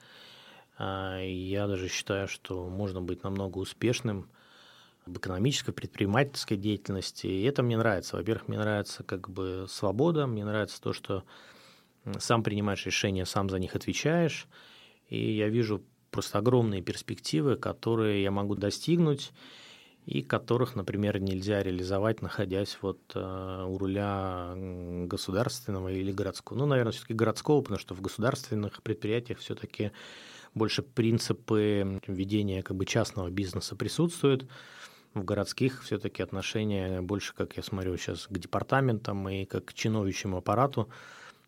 А, 0.77 1.19
я 1.19 1.67
даже 1.67 1.87
считаю, 1.87 2.27
что 2.27 2.69
можно 2.69 3.01
быть 3.01 3.23
намного 3.23 3.57
успешным 3.57 4.29
в 5.07 5.17
экономической, 5.17 5.71
предпринимательской 5.71 6.55
деятельности. 6.55 7.25
И 7.25 7.43
это 7.43 7.63
мне 7.63 7.77
нравится. 7.77 8.17
Во-первых, 8.17 8.47
мне 8.47 8.59
нравится 8.59 9.03
как 9.03 9.27
бы 9.29 9.65
свобода, 9.67 10.27
мне 10.27 10.45
нравится 10.45 10.79
то, 10.79 10.93
что 10.93 11.23
сам 12.19 12.43
принимаешь 12.43 12.85
решения, 12.85 13.25
сам 13.25 13.49
за 13.49 13.57
них 13.57 13.75
отвечаешь. 13.75 14.47
И 15.09 15.31
я 15.31 15.49
вижу 15.49 15.83
просто 16.11 16.37
огромные 16.37 16.83
перспективы, 16.83 17.55
которые 17.55 18.21
я 18.21 18.29
могу 18.29 18.53
достигнуть 18.53 19.31
и 20.05 20.21
которых, 20.23 20.75
например, 20.75 21.19
нельзя 21.19 21.61
реализовать, 21.61 22.21
находясь 22.21 22.77
вот 22.81 22.99
э, 23.13 23.65
у 23.67 23.77
руля 23.77 24.53
государственного 25.05 25.89
или 25.89 26.11
городского. 26.11 26.57
Ну, 26.57 26.65
наверное, 26.65 26.91
все-таки 26.91 27.13
городского, 27.13 27.61
потому 27.61 27.79
что 27.79 27.93
в 27.93 28.01
государственных 28.01 28.81
предприятиях 28.81 29.39
все-таки 29.39 29.91
больше 30.53 30.81
принципы 30.81 32.01
ведения 32.07 32.63
как 32.63 32.77
бы 32.77 32.85
частного 32.85 33.29
бизнеса 33.29 33.75
присутствуют. 33.75 34.47
В 35.13 35.23
городских 35.23 35.83
все-таки 35.83 36.23
отношения 36.23 37.01
больше, 37.01 37.33
как 37.35 37.57
я 37.57 37.63
смотрю 37.63 37.95
сейчас, 37.97 38.27
к 38.27 38.37
департаментам 38.37 39.27
и 39.29 39.45
как 39.45 39.65
к 39.65 39.73
чиновничьему 39.73 40.37
аппарату, 40.37 40.89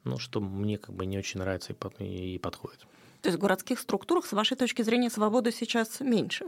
ну, 0.03 0.19
что 0.19 0.41
мне 0.41 0.77
как 0.77 0.93
бы 0.93 1.05
не 1.05 1.17
очень 1.17 1.39
нравится 1.39 1.73
и 1.99 2.37
подходит. 2.37 2.79
То 3.21 3.29
есть 3.29 3.37
в 3.37 3.41
городских 3.41 3.79
структурах, 3.79 4.25
с 4.25 4.33
вашей 4.33 4.57
точки 4.57 4.81
зрения, 4.81 5.09
свободы 5.09 5.51
сейчас 5.53 6.01
меньше? 6.01 6.45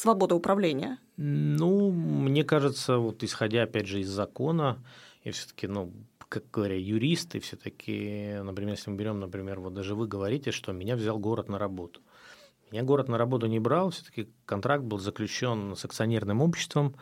Свобода 0.00 0.34
управления? 0.34 0.98
Ну, 1.16 1.90
мне 1.90 2.44
кажется, 2.44 2.98
вот 2.98 3.22
исходя, 3.22 3.62
опять 3.64 3.86
же, 3.86 4.00
из 4.00 4.08
закона, 4.08 4.82
и 5.22 5.30
все-таки, 5.30 5.66
ну, 5.66 5.92
как 6.28 6.44
говоря, 6.50 6.76
юристы 6.76 7.40
все-таки, 7.40 8.38
например, 8.42 8.74
если 8.74 8.90
мы 8.90 8.96
берем, 8.96 9.20
например, 9.20 9.60
вот 9.60 9.74
даже 9.74 9.94
вы 9.94 10.06
говорите, 10.06 10.52
что 10.52 10.72
меня 10.72 10.96
взял 10.96 11.18
город 11.18 11.48
на 11.48 11.58
работу. 11.58 12.00
Меня 12.70 12.84
город 12.84 13.08
на 13.08 13.18
работу 13.18 13.46
не 13.46 13.58
брал, 13.58 13.90
все-таки 13.90 14.28
контракт 14.46 14.84
был 14.84 14.98
заключен 14.98 15.74
с 15.74 15.84
акционерным 15.84 16.40
обществом 16.40 16.94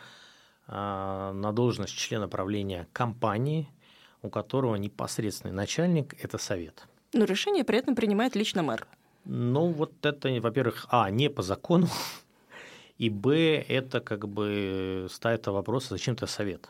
а, 0.67 1.31
на 1.31 1.51
должность 1.53 1.95
члена 1.95 2.27
правления 2.27 2.87
компании, 2.91 3.69
у 4.23 4.29
которого 4.29 4.75
непосредственный 4.75 5.53
начальник– 5.53 6.15
это 6.23 6.37
совет. 6.37 6.87
Но 7.13 7.25
решение 7.25 7.63
при 7.63 7.77
этом 7.77 7.95
принимает 7.95 8.35
лично 8.35 8.63
мэр. 8.63 8.87
Ну, 9.25 9.67
вот 9.67 10.05
это, 10.05 10.29
во-первых, 10.41 10.87
а, 10.89 11.09
не 11.11 11.29
по 11.29 11.43
закону, 11.43 11.87
И 12.99 13.09
Б, 13.09 13.61
это 13.61 14.01
как 14.01 14.27
бы 14.27 15.07
ставит 15.09 15.47
вопрос, 15.47 15.85
а 15.85 15.89
зачем 15.91 16.15
это 16.15 16.27
совет? 16.27 16.69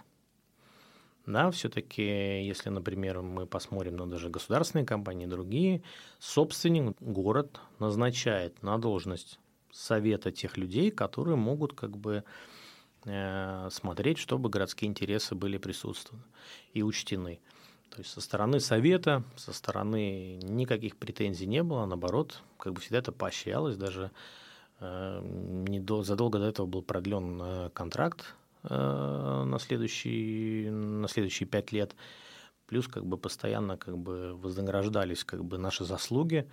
Да, 1.26 1.50
все-таки, 1.50 2.04
если, 2.04 2.70
например, 2.70 3.22
мы 3.22 3.48
посмотрим 3.48 3.98
на 3.98 4.06
даже 4.08 4.30
государственные 4.30 4.86
компании, 4.86 5.26
другие, 5.26 5.82
собственник, 6.20 6.96
город 7.00 7.60
назначает 7.80 8.62
на 8.62 8.78
должность 8.78 9.40
совета 9.72 10.32
тех 10.32 10.56
людей, 10.56 10.92
которые 10.92 11.36
могут 11.36 11.74
как 11.74 11.98
бы 11.98 12.24
э, 13.06 13.70
смотреть, 13.72 14.20
чтобы 14.20 14.50
городские 14.50 14.90
интересы 14.90 15.34
были 15.34 15.58
присутствованы 15.58 16.24
и 16.74 16.84
учтены. 16.84 17.40
То 17.90 18.00
есть 18.00 18.12
со 18.12 18.22
стороны 18.22 18.60
совета, 18.60 19.24
со 19.36 19.52
стороны 19.52 20.38
никаких 20.44 20.96
претензий 20.96 21.48
не 21.48 21.64
было, 21.64 21.88
наоборот, 21.88 22.44
как 22.60 22.74
бы 22.74 22.82
всегда 22.82 23.00
это 23.00 23.12
поощрялось, 23.12 23.78
даже 23.78 24.12
задолго 24.80 26.40
до 26.40 26.46
этого 26.46 26.66
был 26.66 26.82
продлен 26.82 27.42
э, 27.42 27.70
контракт 27.74 28.36
э, 28.64 28.74
на, 29.46 29.60
следующий, 29.60 30.70
на 30.70 31.08
следующие 31.08 31.48
пять 31.48 31.72
лет, 31.72 31.96
плюс 32.66 32.88
как 32.88 33.06
бы 33.06 33.18
постоянно 33.18 33.78
как 33.78 33.98
бы 33.98 34.36
вознаграждались 34.36 35.24
как 35.24 35.44
бы 35.44 35.58
наши 35.58 35.84
заслуги, 35.84 36.50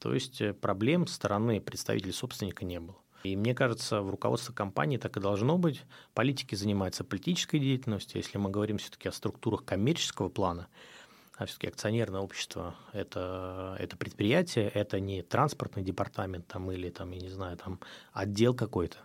то 0.00 0.12
есть 0.14 0.40
э, 0.40 0.52
проблем 0.52 1.06
стороны 1.06 1.60
представителей 1.60 2.12
собственника 2.12 2.64
не 2.64 2.80
было. 2.80 2.96
И 3.22 3.36
мне 3.36 3.54
кажется, 3.54 4.00
в 4.00 4.10
руководстве 4.10 4.54
компании 4.54 4.96
так 4.96 5.16
и 5.16 5.20
должно 5.20 5.58
быть. 5.58 5.82
Политики 6.14 6.54
занимаются 6.54 7.04
политической 7.04 7.58
деятельностью. 7.58 8.18
Если 8.18 8.38
мы 8.38 8.50
говорим 8.50 8.78
все-таки 8.78 9.08
о 9.08 9.12
структурах 9.12 9.64
коммерческого 9.64 10.30
плана, 10.30 10.68
а 11.40 11.46
все-таки 11.46 11.68
акционерное 11.68 12.20
общество 12.20 12.74
это, 12.92 13.74
это 13.78 13.96
предприятие, 13.96 14.68
это 14.68 15.00
не 15.00 15.22
транспортный 15.22 15.82
департамент 15.82 16.46
там, 16.46 16.70
или 16.70 16.90
там, 16.90 17.12
я 17.12 17.20
не 17.20 17.30
знаю, 17.30 17.56
там 17.56 17.80
отдел 18.12 18.52
какой-то. 18.52 18.98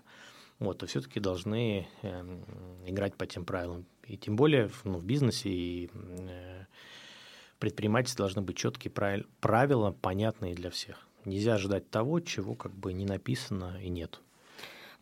Вот, 0.59 0.79
то 0.79 0.85
все-таки 0.85 1.21
должны 1.21 1.87
э, 2.01 2.41
играть 2.87 3.15
по 3.15 3.25
тем 3.25 3.45
правилам. 3.45 3.85
И 4.05 4.17
тем 4.17 4.35
более 4.35 4.69
ну, 4.83 4.97
в 4.97 5.05
бизнесе 5.05 5.49
и 5.49 5.89
э, 5.93 6.65
предпринимательстве 7.59 8.23
должны 8.23 8.41
быть 8.41 8.57
четкие 8.57 8.91
правила, 8.91 9.91
понятные 9.93 10.55
для 10.55 10.69
всех. 10.69 11.07
Нельзя 11.23 11.57
ждать 11.57 11.89
того, 11.89 12.19
чего 12.19 12.53
как 12.53 12.73
бы 12.73 12.91
не 12.91 13.05
написано 13.05 13.79
и 13.81 13.87
нет. 13.87 14.19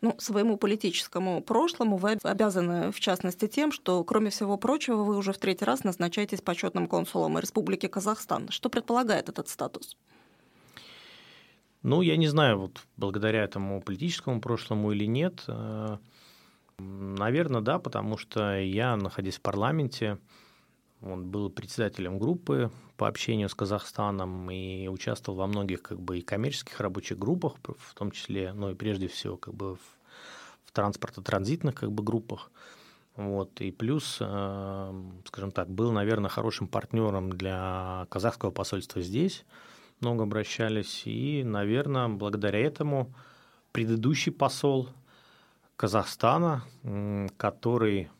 Ну, 0.04 0.14
своему 0.18 0.58
политическому 0.58 1.42
прошлому 1.42 1.96
вы 1.96 2.18
обязаны, 2.22 2.92
в 2.92 3.00
частности, 3.00 3.48
тем, 3.48 3.72
что, 3.72 4.04
кроме 4.04 4.28
всего 4.28 4.58
прочего, 4.58 5.02
вы 5.02 5.16
уже 5.16 5.32
в 5.32 5.38
третий 5.38 5.64
раз 5.64 5.82
назначаетесь 5.82 6.42
почетным 6.42 6.88
консулом 6.88 7.38
Республики 7.38 7.86
Казахстан. 7.86 8.50
Что 8.50 8.68
предполагает 8.68 9.30
этот 9.30 9.48
статус? 9.48 9.96
Ну, 11.82 12.02
я 12.02 12.18
не 12.18 12.28
знаю, 12.28 12.58
вот 12.58 12.82
благодаря 12.98 13.44
этому 13.44 13.80
политическому 13.80 14.42
прошлому 14.42 14.92
или 14.92 15.06
нет. 15.06 15.42
Э, 15.48 15.96
Наверное, 16.78 17.60
да, 17.60 17.78
потому 17.78 18.18
что 18.18 18.58
я, 18.58 18.96
находясь 18.96 19.36
в 19.36 19.40
парламенте, 19.40 20.18
он 21.00 21.30
был 21.30 21.50
председателем 21.50 22.18
группы 22.18 22.70
по 22.96 23.08
общению 23.08 23.48
с 23.48 23.54
Казахстаном 23.54 24.50
и 24.50 24.88
участвовал 24.88 25.38
во 25.38 25.46
многих 25.46 25.82
как 25.82 26.00
бы 26.00 26.18
и 26.18 26.22
коммерческих 26.22 26.80
рабочих 26.80 27.18
группах, 27.18 27.56
в 27.78 27.94
том 27.94 28.10
числе, 28.10 28.52
ну 28.52 28.70
и 28.70 28.74
прежде 28.74 29.08
всего 29.08 29.36
как 29.36 29.54
бы 29.54 29.78
в 30.74 30.76
транспортно-транзитных 30.76 31.74
как 31.74 31.92
бы 31.92 32.02
группах. 32.02 32.50
Вот. 33.16 33.60
И 33.60 33.70
плюс, 33.70 34.18
э, 34.20 35.02
скажем 35.24 35.52
так, 35.52 35.70
был, 35.70 35.92
наверное, 35.92 36.28
хорошим 36.28 36.66
партнером 36.66 37.30
для 37.30 38.06
казахского 38.10 38.50
посольства 38.50 39.00
здесь. 39.00 39.44
Много 40.00 40.24
обращались. 40.24 41.02
И, 41.06 41.44
наверное, 41.44 42.08
благодаря 42.08 42.58
этому 42.58 43.14
предыдущий 43.70 44.32
посол 44.32 44.88
Казахстана, 45.76 46.64
который 47.36 48.10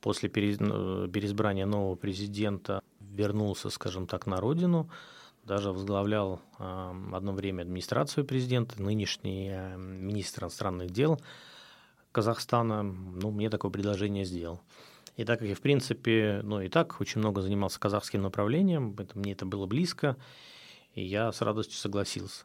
после 0.00 0.30
ну, 0.58 1.08
переизбрания 1.08 1.66
нового 1.66 1.96
президента 1.96 2.80
вернулся, 3.00 3.68
скажем 3.68 4.06
так, 4.06 4.26
на 4.26 4.40
родину, 4.40 4.88
даже 5.46 5.72
возглавлял 5.72 6.42
одно 6.58 7.32
время 7.32 7.62
администрацию 7.62 8.24
президента, 8.24 8.82
нынешний 8.82 9.50
э, 9.50 9.76
министр 9.76 10.44
иностранных 10.44 10.90
дел 10.90 11.20
Казахстана, 12.12 12.82
ну, 12.82 13.30
мне 13.30 13.48
такое 13.50 13.70
предложение 13.70 14.24
сделал. 14.24 14.60
И 15.16 15.24
так 15.24 15.38
как 15.38 15.48
я, 15.48 15.54
в 15.54 15.60
принципе, 15.60 16.40
ну, 16.42 16.60
и 16.60 16.68
так 16.68 17.00
очень 17.00 17.20
много 17.20 17.42
занимался 17.42 17.78
казахским 17.78 18.22
направлением, 18.22 18.94
это, 18.98 19.18
мне 19.18 19.32
это 19.32 19.46
было 19.46 19.66
близко, 19.66 20.16
и 20.94 21.02
я 21.02 21.30
с 21.30 21.40
радостью 21.40 21.76
согласился. 21.76 22.44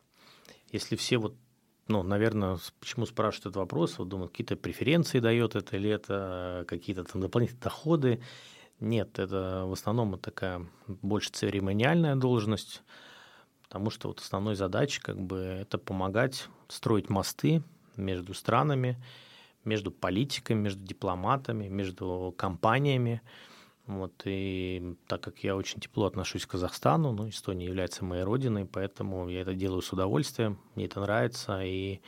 Если 0.71 0.95
все 0.95 1.17
вот 1.17 1.35
ну, 1.87 2.03
наверное, 2.03 2.57
почему 2.79 3.05
спрашивают 3.05 3.47
этот 3.47 3.55
вопрос, 3.57 3.97
вот 3.97 4.07
думают, 4.07 4.31
какие-то 4.31 4.55
преференции 4.55 5.19
дает 5.19 5.55
это 5.55 5.75
или 5.75 5.89
это 5.89 6.63
какие-то 6.67 7.03
там 7.03 7.21
дополнительные 7.21 7.61
доходы. 7.61 8.21
Нет, 8.81 9.19
это 9.19 9.65
в 9.67 9.73
основном 9.73 10.17
такая 10.17 10.65
больше 10.87 11.29
церемониальная 11.29 12.15
должность, 12.15 12.81
потому 13.61 13.91
что 13.91 14.07
вот 14.07 14.19
основной 14.19 14.55
задача 14.55 14.99
как 15.01 15.21
бы 15.21 15.37
это 15.37 15.77
помогать 15.77 16.47
строить 16.67 17.07
мосты 17.07 17.61
между 17.95 18.33
странами, 18.33 18.97
между 19.65 19.91
политиками, 19.91 20.61
между 20.61 20.83
дипломатами, 20.83 21.67
между 21.67 22.33
компаниями, 22.35 23.21
вот, 23.85 24.23
и 24.25 24.95
так 25.05 25.21
как 25.21 25.43
я 25.43 25.55
очень 25.55 25.79
тепло 25.79 26.07
отношусь 26.07 26.47
к 26.47 26.51
Казахстану, 26.51 27.11
ну, 27.11 27.29
Эстония 27.29 27.67
является 27.67 28.03
моей 28.03 28.23
родиной, 28.23 28.65
поэтому 28.65 29.29
я 29.29 29.41
это 29.41 29.53
делаю 29.53 29.83
с 29.83 29.93
удовольствием, 29.93 30.59
мне 30.73 30.85
это 30.85 31.01
нравится, 31.01 31.61
и, 31.63 31.99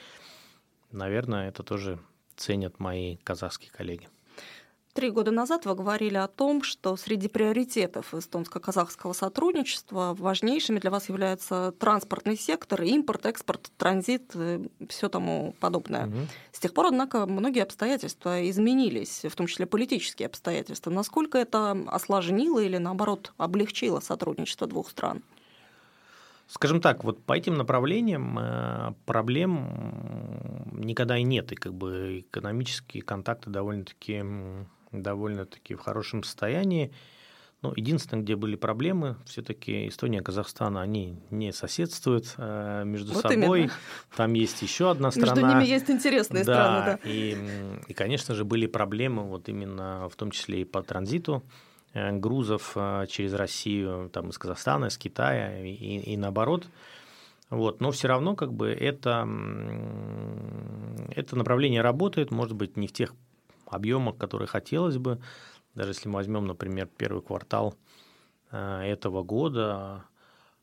наверное, 0.92 1.50
это 1.50 1.62
тоже 1.62 2.00
ценят 2.36 2.80
мои 2.80 3.18
казахские 3.18 3.70
коллеги. 3.70 4.10
Три 4.94 5.10
года 5.10 5.32
назад 5.32 5.66
вы 5.66 5.74
говорили 5.74 6.18
о 6.18 6.28
том, 6.28 6.62
что 6.62 6.96
среди 6.98 7.28
приоритетов 7.28 8.14
эстонско-казахского 8.14 9.14
сотрудничества 9.14 10.16
важнейшими 10.16 10.78
для 10.78 10.92
вас 10.92 11.10
являются 11.10 11.72
транспортный 11.80 12.38
сектор, 12.38 12.84
импорт, 12.84 13.26
экспорт, 13.26 13.72
транзит, 13.78 14.36
все 14.90 15.10
тому 15.10 15.56
подобное. 15.60 16.06
Угу. 16.06 16.18
С 16.52 16.60
тех 16.60 16.76
пор, 16.76 16.88
однако, 16.88 17.26
многие 17.26 17.64
обстоятельства 17.64 18.48
изменились, 18.48 19.26
в 19.28 19.36
том 19.36 19.48
числе 19.48 19.66
политические 19.66 20.28
обстоятельства. 20.28 20.92
Насколько 20.92 21.40
это 21.40 21.72
осложнило 21.88 22.60
или, 22.60 22.78
наоборот, 22.78 23.34
облегчило 23.38 24.00
сотрудничество 24.00 24.68
двух 24.68 24.92
стран? 24.92 25.24
Скажем 26.46 26.82
так, 26.82 27.04
вот 27.04 27.24
по 27.24 27.34
этим 27.34 27.56
направлениям 27.56 28.38
э, 28.38 28.94
проблем 29.08 30.70
никогда 30.74 31.18
и 31.18 31.24
нет, 31.24 31.52
и 31.52 31.56
как 31.56 31.74
бы 31.74 32.20
экономические 32.20 33.02
контакты 33.02 33.50
довольно-таки 33.50 34.24
довольно-таки 34.94 35.76
в 35.76 35.80
хорошем 35.80 36.24
состоянии. 36.24 36.94
Но 37.62 37.72
единственное, 37.76 38.24
где 38.24 38.36
были 38.36 38.58
проблемы, 38.58 39.16
все-таки 39.26 39.88
Эстония 39.88 40.20
и 40.20 40.22
Казахстан, 40.22 40.78
они 40.78 41.18
не 41.32 41.54
соседствуют 41.54 42.34
э, 42.38 42.84
между 42.86 43.14
вот 43.14 43.22
собой. 43.22 43.60
Именно. 43.62 43.74
Там 44.18 44.34
есть 44.34 44.62
еще 44.62 44.92
одна 44.92 45.12
страна. 45.12 45.42
Между 45.42 45.48
ними 45.48 45.66
есть 45.66 45.90
интересные 45.90 46.44
да, 46.44 46.54
страны, 46.54 47.00
да. 47.02 47.10
И, 47.10 47.38
и, 47.88 47.94
конечно 47.94 48.36
же, 48.36 48.44
были 48.44 48.68
проблемы 48.68 49.24
вот 49.24 49.48
именно 49.48 50.10
в 50.10 50.16
том 50.18 50.32
числе 50.32 50.62
и 50.62 50.66
по 50.66 50.84
транзиту 50.84 51.42
э, 51.94 52.12
грузов 52.12 52.74
э, 52.76 53.06
через 53.08 53.34
Россию, 53.34 54.10
там 54.12 54.30
из 54.30 54.38
Казахстана, 54.38 54.88
из 54.88 54.98
Китая 54.98 55.66
и, 55.66 55.72
и 55.72 56.18
наоборот. 56.18 56.68
Вот, 57.50 57.82
но 57.82 57.92
все 57.92 58.08
равно 58.08 58.36
как 58.36 58.52
бы 58.52 58.70
это, 58.70 59.28
это 61.16 61.36
направление 61.36 61.82
работает, 61.82 62.32
может 62.32 62.56
быть, 62.56 62.78
не 62.78 62.88
в 62.88 62.92
тех 62.94 63.14
объемах, 63.68 64.18
которые 64.18 64.48
хотелось 64.48 64.98
бы. 64.98 65.20
Даже 65.76 65.92
если 65.92 66.08
мы 66.08 66.16
возьмем, 66.16 66.46
например, 66.46 66.88
первый 66.98 67.22
квартал 67.22 67.76
э, 68.52 68.82
этого 68.84 69.24
года, 69.24 70.06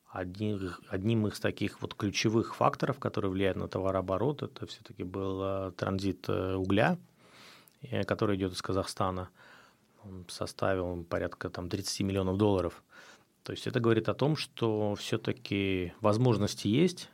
одним, 0.09 0.71
одним 0.89 1.27
из 1.27 1.41
таких 1.41 1.83
вот 1.83 1.95
ключевых 1.95 2.55
факторов, 2.55 2.99
которые 2.99 3.31
влияют 3.31 3.57
на 3.57 3.69
товарооборот, 3.69 4.43
это 4.43 4.67
все-таки 4.67 5.03
был 5.03 5.41
э, 5.43 5.73
транзит 5.77 6.29
э, 6.29 6.55
угля, 6.55 6.99
который 8.07 8.37
идет 8.37 8.53
из 8.53 8.63
Казахстана. 8.63 9.31
Он 10.05 10.25
составил 10.29 11.03
порядка 11.05 11.51
там, 11.51 11.69
30 11.69 12.01
миллионов 12.01 12.37
долларов. 12.37 12.83
То 13.43 13.53
есть 13.53 13.67
это 13.67 13.81
говорит 13.81 14.09
о 14.09 14.15
том, 14.15 14.37
что 14.37 14.95
все-таки 14.95 15.93
возможности 16.01 16.69
есть, 16.69 17.11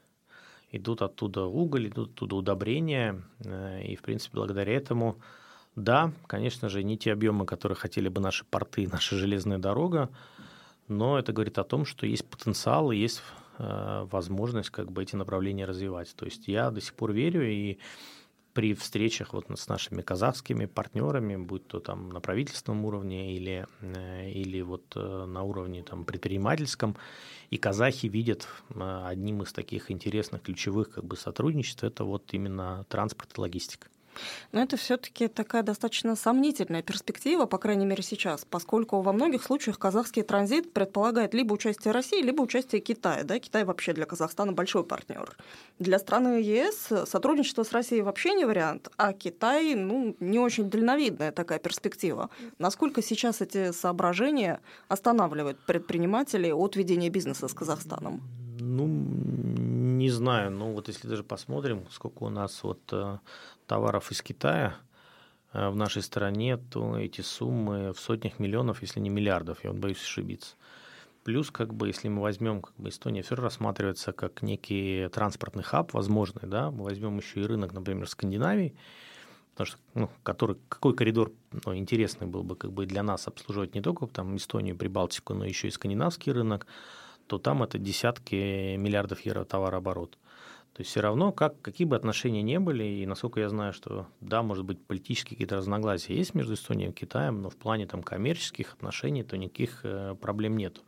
идут 0.70 1.03
оттуда 1.03 1.44
уголь, 1.44 1.88
идут 1.88 2.11
оттуда 2.11 2.37
удобрения, 2.37 3.22
и, 3.40 3.96
в 3.96 4.03
принципе, 4.03 4.37
благодаря 4.37 4.75
этому 4.75 5.18
да, 5.76 6.10
конечно 6.26 6.70
же, 6.70 6.82
не 6.82 6.96
те 6.96 7.12
объемы, 7.12 7.44
которые 7.44 7.76
хотели 7.76 8.08
бы 8.08 8.20
наши 8.20 8.44
порты, 8.46 8.88
наша 8.90 9.16
железная 9.16 9.58
дорога, 9.58 10.08
но 10.88 11.18
это 11.18 11.32
говорит 11.32 11.58
о 11.58 11.64
том, 11.64 11.84
что 11.84 12.06
есть 12.06 12.24
потенциал 12.26 12.90
и 12.90 12.96
есть 12.96 13.22
э, 13.58 14.06
возможность 14.10 14.70
как 14.70 14.90
бы 14.90 15.02
эти 15.02 15.16
направления 15.16 15.66
развивать. 15.66 16.14
То 16.16 16.24
есть 16.24 16.48
я 16.48 16.70
до 16.70 16.80
сих 16.80 16.94
пор 16.94 17.12
верю 17.12 17.46
и 17.46 17.78
при 18.54 18.72
встречах 18.72 19.34
вот 19.34 19.46
с 19.54 19.68
нашими 19.68 20.00
казахскими 20.00 20.64
партнерами, 20.64 21.36
будь 21.36 21.66
то 21.66 21.78
там 21.78 22.08
на 22.08 22.20
правительственном 22.20 22.86
уровне 22.86 23.36
или, 23.36 23.66
э, 23.82 24.30
или 24.30 24.62
вот 24.62 24.94
э, 24.96 25.26
на 25.26 25.42
уровне 25.42 25.82
там, 25.82 26.06
предпринимательском, 26.06 26.96
и 27.50 27.58
казахи 27.58 28.06
видят 28.06 28.48
одним 28.74 29.42
из 29.42 29.52
таких 29.52 29.90
интересных 29.90 30.40
ключевых 30.40 30.94
как 30.94 31.04
бы, 31.04 31.16
сотрудничеств 31.16 31.84
это 31.84 32.04
вот 32.04 32.32
именно 32.32 32.86
транспорт 32.88 33.36
и 33.36 33.40
логистика. 33.42 33.88
Но 34.52 34.62
это 34.62 34.76
все-таки 34.76 35.29
такая 35.29 35.62
достаточно 35.62 36.16
сомнительная 36.16 36.83
перспектива, 36.83 37.46
по 37.46 37.59
крайней 37.59 37.87
мере 37.87 38.02
сейчас, 38.02 38.44
поскольку 38.44 39.00
во 39.00 39.12
многих 39.12 39.42
случаях 39.42 39.79
казахский 39.79 40.22
транзит 40.22 40.72
предполагает 40.72 41.35
либо 41.35 41.52
участие 41.52 41.92
России, 41.92 42.22
либо 42.22 42.42
участие 42.42 42.81
Китая. 42.81 43.24
Да? 43.24 43.38
Китай 43.38 43.64
вообще 43.64 43.92
для 43.92 44.07
Казахстана 44.07 44.52
большой 44.52 44.85
партнер. 44.85 45.37
Для 45.79 45.98
страны 45.98 46.40
ЕС 46.40 46.88
сотрудничество 47.07 47.62
с 47.62 47.72
Россией 47.72 48.02
вообще 48.02 48.35
не 48.35 48.44
вариант, 48.44 48.88
а 48.96 49.12
Китай 49.12 49.74
ну, 49.74 50.16
не 50.20 50.38
очень 50.38 50.70
дальновидная 50.70 51.33
такая 51.33 51.59
перспектива. 51.59 52.31
Насколько 52.59 53.02
сейчас 53.02 53.40
эти 53.40 53.72
соображения 53.72 54.61
останавливают 54.88 55.59
предпринимателей 55.66 56.52
от 56.52 56.76
ведения 56.76 57.11
бизнеса 57.11 57.48
с 57.48 57.55
Казахстаном? 57.55 58.22
Ну, 58.61 58.87
не 60.07 60.11
знаю. 60.11 60.53
Ну, 60.53 60.73
вот 60.73 60.87
если 60.87 61.09
даже 61.09 61.25
посмотрим, 61.25 61.85
сколько 61.90 62.23
у 62.23 62.29
нас 62.29 62.62
вот 62.62 62.81
э, 62.92 63.19
товаров 63.66 64.12
из 64.12 64.23
Китая 64.23 64.77
э, 65.53 65.69
в 65.69 65.75
нашей 65.75 66.03
стране, 66.03 66.59
то 66.59 66.97
эти 66.97 67.23
суммы 67.23 67.92
в 67.92 67.99
сотнях 67.99 68.38
миллионов, 68.38 68.83
если 68.83 69.01
не 69.01 69.11
миллиардов, 69.11 69.64
я 69.64 69.73
вот 69.73 69.81
боюсь 69.81 70.01
ошибиться. 70.01 70.55
Плюс, 71.25 71.51
как 71.51 71.75
бы, 71.75 71.88
если 71.88 72.07
мы 72.07 72.23
возьмем, 72.23 72.62
как 72.62 72.77
бы 72.77 72.88
Эстония 72.88 73.23
все 73.23 73.35
рассматривается 73.35 74.12
как 74.12 74.42
некий 74.42 75.09
транспортный 75.09 75.64
хаб 75.64 75.92
возможный, 75.92 76.49
да, 76.49 76.71
мы 76.71 76.85
возьмем 76.85 77.19
еще 77.19 77.40
и 77.40 77.45
рынок, 77.45 77.73
например, 77.73 78.09
Скандинавии, 78.09 78.77
потому 79.51 79.66
что, 79.66 79.79
ну, 79.95 80.11
который, 80.23 80.57
какой 80.69 80.95
коридор 80.95 81.33
ну, 81.64 81.75
интересный 81.75 82.29
был 82.29 82.45
бы 82.45 82.55
как 82.55 82.71
бы 82.71 82.87
для 82.87 83.03
нас 83.03 83.27
обслуживать 83.27 83.75
не 83.75 83.81
только 83.81 84.07
там 84.07 84.37
Эстонию, 84.37 84.77
Прибалтику, 84.77 85.35
но 85.35 85.45
еще 85.45 85.66
и 85.66 85.73
скандинавский 85.73 86.31
рынок, 86.31 86.69
то 87.26 87.38
там 87.38 87.62
это 87.62 87.78
десятки 87.78 88.76
миллиардов 88.76 89.20
евро 89.20 89.44
товарооборот. 89.44 90.18
То 90.72 90.82
есть 90.82 90.90
все 90.90 91.00
равно, 91.00 91.32
как, 91.32 91.60
какие 91.62 91.86
бы 91.86 91.96
отношения 91.96 92.42
не 92.42 92.60
были, 92.60 92.84
и 92.84 93.06
насколько 93.06 93.40
я 93.40 93.48
знаю, 93.48 93.72
что 93.72 94.06
да, 94.20 94.42
может 94.42 94.64
быть, 94.64 94.78
политические 94.84 95.30
какие-то 95.30 95.56
разногласия 95.56 96.14
есть 96.14 96.34
между 96.34 96.52
Эстонией 96.52 96.90
и 96.90 96.92
Китаем, 96.92 97.40
но 97.40 97.48
в 97.48 97.56
плане 97.56 97.86
там 97.86 98.02
коммерческих 98.02 98.74
отношений 98.74 99.22
то 99.22 99.38
никаких 99.38 99.80
э, 99.84 100.14
проблем 100.20 100.58
нету. 100.58 100.82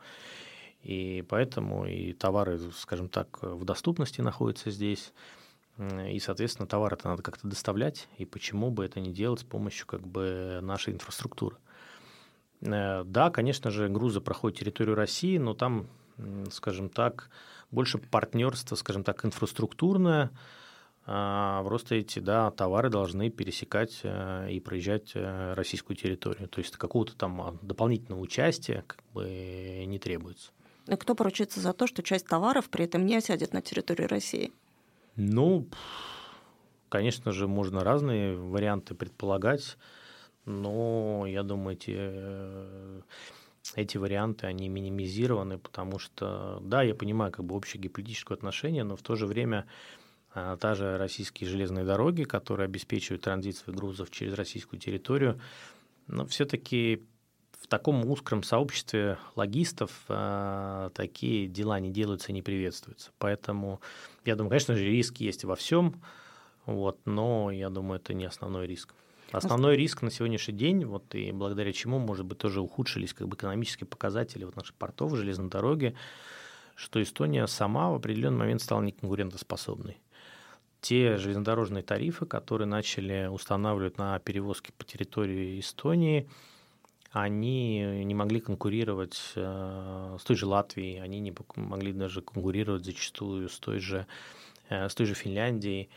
И 0.83 1.25
поэтому 1.29 1.87
и 1.87 2.13
товары, 2.13 2.61
скажем 2.77 3.09
так, 3.09 3.39
в 3.43 3.65
доступности 3.65 4.21
находятся 4.21 4.71
здесь, 4.71 5.13
и, 5.79 6.19
соответственно, 6.19 6.67
товары-то 6.67 7.09
надо 7.09 7.23
как-то 7.23 7.47
доставлять, 7.47 8.09
и 8.19 8.25
почему 8.25 8.71
бы 8.71 8.85
это 8.85 8.99
не 9.01 9.13
делать 9.13 9.41
с 9.41 9.45
помощью 9.45 9.87
как 9.87 10.07
бы 10.07 10.59
нашей 10.61 10.93
инфраструктуры. 10.93 11.57
Э, 12.61 13.05
да, 13.05 13.31
конечно 13.31 13.71
же, 13.71 13.89
грузы 13.89 14.21
проходят 14.21 14.59
территорию 14.59 14.97
России, 14.97 15.39
но 15.39 15.55
там, 15.55 15.87
скажем 16.51 16.89
так, 16.89 17.31
больше 17.71 17.99
партнерство, 17.99 18.77
скажем 18.77 19.05
так, 19.05 19.25
инфраструктурное. 19.25 20.31
А, 21.11 21.63
просто 21.65 21.95
эти 21.95 22.19
да, 22.19 22.51
товары 22.51 22.91
должны 22.91 23.31
пересекать 23.31 24.01
э, 24.03 24.51
и 24.51 24.61
проезжать 24.61 25.13
э, 25.15 25.55
российскую 25.55 25.97
территорию. 25.97 26.49
То 26.49 26.61
есть 26.61 26.77
какого-то 26.77 27.17
там 27.17 27.41
а, 27.41 27.57
дополнительного 27.63 28.21
участия 28.21 28.85
как 28.87 29.03
бы 29.15 29.85
не 29.87 29.99
требуется. 29.99 30.51
И 30.87 30.97
кто 30.97 31.15
поручится 31.15 31.61
за 31.61 31.73
то, 31.73 31.87
что 31.87 32.03
часть 32.03 32.27
товаров 32.27 32.69
при 32.69 32.85
этом 32.85 33.07
не 33.07 33.17
осядет 33.17 33.55
на 33.55 33.63
территории 33.63 34.05
России? 34.05 34.53
Ну, 35.17 35.67
конечно 36.91 37.33
же, 37.33 37.49
можно 37.49 37.85
разные 37.85 38.37
варианты 38.37 38.95
предполагать, 38.95 39.79
но 40.45 41.25
я 41.27 41.43
думаю, 41.43 41.77
эти 41.77 43.03
эти 43.75 43.97
варианты, 43.97 44.47
они 44.47 44.69
минимизированы, 44.69 45.59
потому 45.59 45.99
что, 45.99 46.61
да, 46.63 46.83
я 46.83 46.95
понимаю 46.95 47.33
как 47.33 47.45
бы 47.45 47.55
общее 47.55 47.81
геополитическое 47.81 48.37
отношение, 48.37 48.85
но 48.85 48.97
в 48.97 49.03
то 49.03 49.15
же 49.15 49.27
время 49.27 49.67
а, 50.35 50.57
та 50.57 50.75
же 50.75 50.99
российские 50.99 51.49
железные 51.49 51.85
дороги, 51.85 52.25
которые 52.25 52.67
обеспечивают 52.67 53.23
транзит 53.23 53.57
своих 53.57 53.77
грузов 53.77 54.11
через 54.11 54.35
российскую 54.35 54.81
территорию, 54.81 55.41
но 56.07 56.27
все-таки 56.27 57.05
в 57.61 57.67
таком 57.67 58.09
узком 58.09 58.43
сообществе 58.43 59.19
логистов 59.35 59.91
э, 60.09 60.91
такие 60.95 61.49
дела 61.49 61.81
не 61.81 61.91
делаются 61.91 62.31
и 62.31 62.33
не 62.33 62.41
приветствуются. 62.41 63.11
Поэтому 63.19 63.81
я 64.25 64.37
думаю, 64.37 64.51
конечно 64.51 64.75
же, 64.75 64.85
риски 64.85 65.25
есть 65.25 65.45
во 65.45 65.57
всем, 65.57 66.01
вот, 66.67 66.99
но 67.05 67.51
я 67.51 67.69
думаю, 67.69 68.01
это 68.01 68.15
не 68.15 68.25
основной 68.25 68.67
риск. 68.67 68.95
Основной 69.31 69.77
риск 69.77 70.01
на 70.01 70.11
сегодняшний 70.11 70.55
день, 70.55 70.87
вот 70.87 71.15
и 71.15 71.33
благодаря 71.33 71.73
чему, 71.73 71.99
может 71.99 72.25
быть, 72.25 72.39
тоже 72.39 72.63
ухудшились 72.63 73.13
как 73.13 73.29
бы 73.29 73.37
экономические 73.37 73.87
показатели 73.87 74.45
вот 74.45 74.57
наших 74.57 74.75
портов, 74.75 75.15
железной 75.17 75.51
дороги, 75.51 75.95
что 76.75 77.03
Эстония 77.03 77.47
сама 77.47 77.91
в 77.91 77.97
определенный 77.97 78.39
момент 78.39 78.63
стала 78.63 78.81
неконкурентоспособной. 78.81 79.99
Те 80.81 81.19
железнодорожные 81.19 81.83
тарифы, 81.83 82.25
которые 82.25 82.67
начали 82.67 83.27
устанавливать 83.27 83.99
на 83.99 84.19
перевозки 84.21 84.73
по 84.79 84.85
территории 84.85 85.61
Эстонии, 85.61 86.27
они 87.11 88.05
не 88.05 88.15
могли 88.15 88.41
конкурировать 88.41 89.33
э, 89.35 90.17
с 90.21 90.25
той 90.25 90.37
же 90.37 90.47
Латвией, 90.47 91.01
они 91.01 91.21
не 91.21 91.35
могли 91.57 91.93
даже 91.93 92.23
конкурировать 92.23 92.85
зачастую 92.85 93.49
с 93.49 93.59
той 93.59 93.79
же, 93.79 94.07
э, 94.69 94.89
с 94.89 94.95
той 94.95 95.07
же 95.07 95.15
Финляндией. 95.15 95.91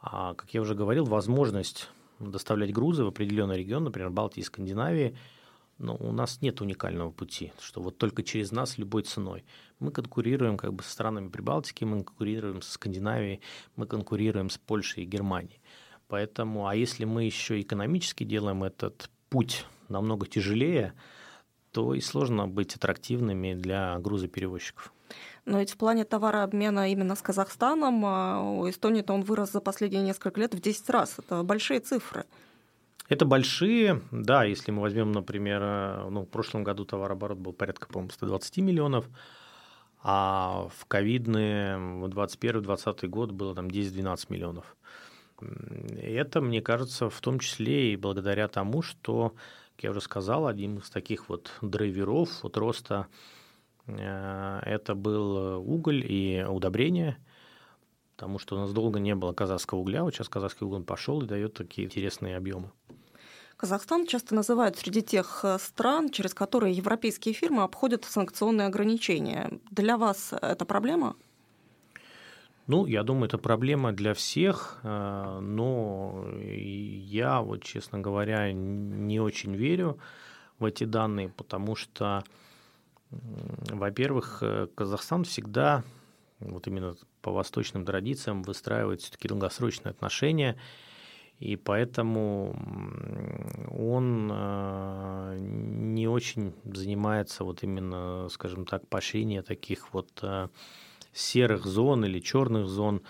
А, 0.00 0.34
как 0.34 0.54
я 0.54 0.60
уже 0.60 0.74
говорил, 0.74 1.04
возможность 1.04 1.88
доставлять 2.20 2.72
грузы 2.72 3.04
в 3.04 3.08
определенный 3.08 3.58
регион, 3.58 3.84
например, 3.84 4.10
Балтии 4.10 4.40
и 4.40 4.44
Скандинавии, 4.44 5.16
но 5.78 5.96
у 5.96 6.12
нас 6.12 6.42
нет 6.42 6.60
уникального 6.60 7.10
пути, 7.10 7.52
что 7.58 7.80
вот 7.80 7.96
только 7.96 8.22
через 8.22 8.52
нас 8.52 8.76
любой 8.76 9.02
ценой. 9.02 9.44
Мы 9.78 9.90
конкурируем 9.90 10.58
как 10.58 10.74
бы 10.74 10.82
со 10.82 10.90
странами 10.90 11.30
Прибалтики, 11.30 11.84
мы 11.84 12.04
конкурируем 12.04 12.60
со 12.60 12.72
Скандинавией, 12.72 13.40
мы 13.76 13.86
конкурируем 13.86 14.50
с 14.50 14.58
Польшей 14.58 15.04
и 15.04 15.06
Германией. 15.06 15.60
Поэтому, 16.06 16.66
а 16.66 16.74
если 16.74 17.06
мы 17.06 17.24
еще 17.24 17.60
экономически 17.60 18.24
делаем 18.24 18.62
этот 18.62 19.08
путь 19.30 19.64
намного 19.88 20.26
тяжелее, 20.26 20.92
то 21.72 21.94
и 21.94 22.00
сложно 22.00 22.46
быть 22.46 22.74
аттрактивными 22.74 23.54
для 23.54 23.98
грузоперевозчиков. 24.00 24.92
Но 25.44 25.58
ведь 25.58 25.72
в 25.72 25.76
плане 25.76 26.04
товарообмена 26.04 26.90
именно 26.90 27.14
с 27.14 27.22
Казахстаном 27.22 28.04
а, 28.04 28.40
у 28.40 28.68
Эстонии-то 28.68 29.12
он 29.12 29.22
вырос 29.22 29.52
за 29.52 29.60
последние 29.60 30.02
несколько 30.02 30.40
лет 30.40 30.54
в 30.54 30.60
10 30.60 30.90
раз. 30.90 31.16
Это 31.18 31.42
большие 31.42 31.80
цифры. 31.80 32.24
Это 33.10 33.24
большие, 33.24 34.02
да, 34.12 34.44
если 34.44 34.70
мы 34.70 34.82
возьмем, 34.82 35.10
например, 35.10 35.60
э, 35.62 36.08
ну, 36.10 36.22
в 36.22 36.28
прошлом 36.28 36.62
году 36.62 36.84
товарооборот 36.84 37.38
был 37.38 37.52
порядка, 37.52 37.88
по-моему, 37.88 38.10
120 38.10 38.58
миллионов, 38.58 39.06
а 40.00 40.68
в 40.78 40.86
ковидные, 40.86 41.76
в 41.76 42.04
2021-2020 42.06 43.08
год 43.08 43.32
было 43.32 43.52
там 43.56 43.66
10-12 43.66 44.26
миллионов. 44.28 44.76
Это, 46.00 46.40
мне 46.40 46.62
кажется, 46.62 47.10
в 47.10 47.20
том 47.20 47.40
числе 47.40 47.92
и 47.92 47.96
благодаря 47.96 48.46
тому, 48.46 48.80
что, 48.80 49.34
как 49.74 49.84
я 49.84 49.90
уже 49.90 50.00
сказал, 50.00 50.46
один 50.46 50.78
из 50.78 50.88
таких 50.88 51.28
вот 51.28 51.50
драйверов 51.62 52.42
вот 52.44 52.56
роста 52.56 53.08
это 53.86 54.94
был 54.94 55.60
уголь 55.60 56.04
и 56.06 56.44
удобрения, 56.48 57.18
потому 58.16 58.38
что 58.38 58.56
у 58.56 58.58
нас 58.58 58.72
долго 58.72 59.00
не 59.00 59.14
было 59.14 59.32
казахского 59.32 59.80
угля, 59.80 60.04
вот 60.04 60.14
сейчас 60.14 60.28
казахский 60.28 60.66
уголь 60.66 60.84
пошел 60.84 61.22
и 61.22 61.26
дает 61.26 61.54
такие 61.54 61.86
интересные 61.86 62.36
объемы. 62.36 62.70
Казахстан 63.60 64.06
часто 64.06 64.34
называют 64.34 64.78
среди 64.78 65.02
тех 65.02 65.40
э, 65.44 65.58
стран, 65.58 66.08
через 66.08 66.32
которые 66.32 66.72
европейские 66.72 67.34
фирмы 67.34 67.62
обходят 67.62 68.06
санкционные 68.06 68.66
ограничения. 68.66 69.50
Для 69.70 69.98
вас 69.98 70.32
это 70.32 70.64
проблема? 70.64 71.14
Ну, 72.66 72.86
я 72.86 73.02
думаю, 73.02 73.26
это 73.26 73.36
проблема 73.36 73.92
для 73.92 74.14
всех, 74.14 74.78
э, 74.82 75.40
но 75.42 76.24
я, 76.40 77.42
вот, 77.42 77.62
честно 77.62 77.98
говоря, 77.98 78.50
не 78.50 79.20
очень 79.20 79.54
верю 79.54 79.98
в 80.58 80.64
эти 80.64 80.84
данные, 80.84 81.28
потому 81.28 81.76
что 81.76 82.24
во-первых, 83.10 84.38
э, 84.42 84.68
Казахстан 84.74 85.24
всегда, 85.24 85.82
вот 86.38 86.66
именно 86.66 86.94
по 87.22 87.32
восточным 87.32 87.84
традициям, 87.84 88.42
выстраивает 88.42 89.00
все-таки 89.02 89.28
долгосрочные 89.28 89.90
отношения, 89.90 90.56
и 91.38 91.56
поэтому 91.56 92.54
он 93.70 94.30
э, 94.32 95.38
не 95.40 96.06
очень 96.06 96.54
занимается 96.64 97.44
вот 97.44 97.62
именно, 97.62 98.28
скажем 98.28 98.66
так, 98.66 98.86
поощрением 98.88 99.42
таких 99.42 99.92
вот 99.92 100.10
э, 100.22 100.48
серых 101.12 101.64
зон 101.64 102.04
или 102.04 102.20
черных 102.20 102.66
зон. 102.66 103.02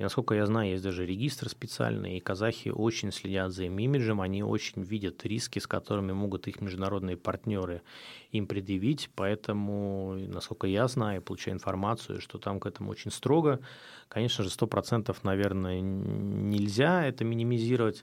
И 0.00 0.02
насколько 0.02 0.34
я 0.34 0.46
знаю, 0.46 0.70
есть 0.70 0.82
даже 0.82 1.04
регистр 1.04 1.50
специальный, 1.50 2.16
и 2.16 2.20
казахи 2.20 2.70
очень 2.70 3.12
следят 3.12 3.52
за 3.52 3.64
им 3.64 3.78
имиджем, 3.78 4.22
они 4.22 4.42
очень 4.42 4.80
видят 4.82 5.26
риски, 5.26 5.58
с 5.58 5.66
которыми 5.66 6.12
могут 6.12 6.48
их 6.48 6.62
международные 6.62 7.18
партнеры 7.18 7.82
им 8.30 8.46
предъявить, 8.46 9.10
поэтому, 9.14 10.14
насколько 10.14 10.66
я 10.66 10.88
знаю, 10.88 11.20
получаю 11.20 11.56
информацию, 11.56 12.22
что 12.22 12.38
там 12.38 12.60
к 12.60 12.66
этому 12.66 12.90
очень 12.92 13.10
строго. 13.10 13.60
Конечно 14.08 14.42
же, 14.42 14.48
100% 14.48 15.14
наверное, 15.22 15.82
нельзя 15.82 17.04
это 17.04 17.22
минимизировать, 17.24 18.02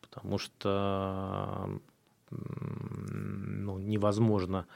потому 0.00 0.38
что 0.38 1.68
ну, 2.30 3.76
невозможно 3.76 4.66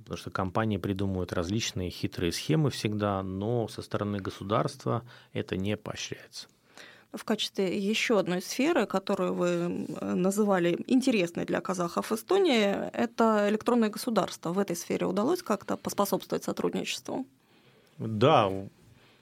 потому 0.00 0.16
что 0.16 0.30
компании 0.30 0.76
придумывают 0.76 1.32
различные 1.32 1.90
хитрые 1.90 2.32
схемы 2.32 2.70
всегда, 2.70 3.22
но 3.22 3.68
со 3.68 3.82
стороны 3.82 4.18
государства 4.18 5.02
это 5.32 5.56
не 5.56 5.76
поощряется. 5.76 6.48
В 7.12 7.24
качестве 7.24 7.76
еще 7.76 8.20
одной 8.20 8.40
сферы, 8.40 8.86
которую 8.86 9.34
вы 9.34 9.86
называли 10.00 10.78
интересной 10.86 11.44
для 11.44 11.60
казахов 11.60 12.12
Эстонии, 12.12 12.88
это 12.92 13.48
электронное 13.48 13.88
государство. 13.88 14.52
В 14.52 14.60
этой 14.60 14.76
сфере 14.76 15.06
удалось 15.06 15.42
как-то 15.42 15.76
поспособствовать 15.76 16.44
сотрудничеству? 16.44 17.26
Да, 17.98 18.48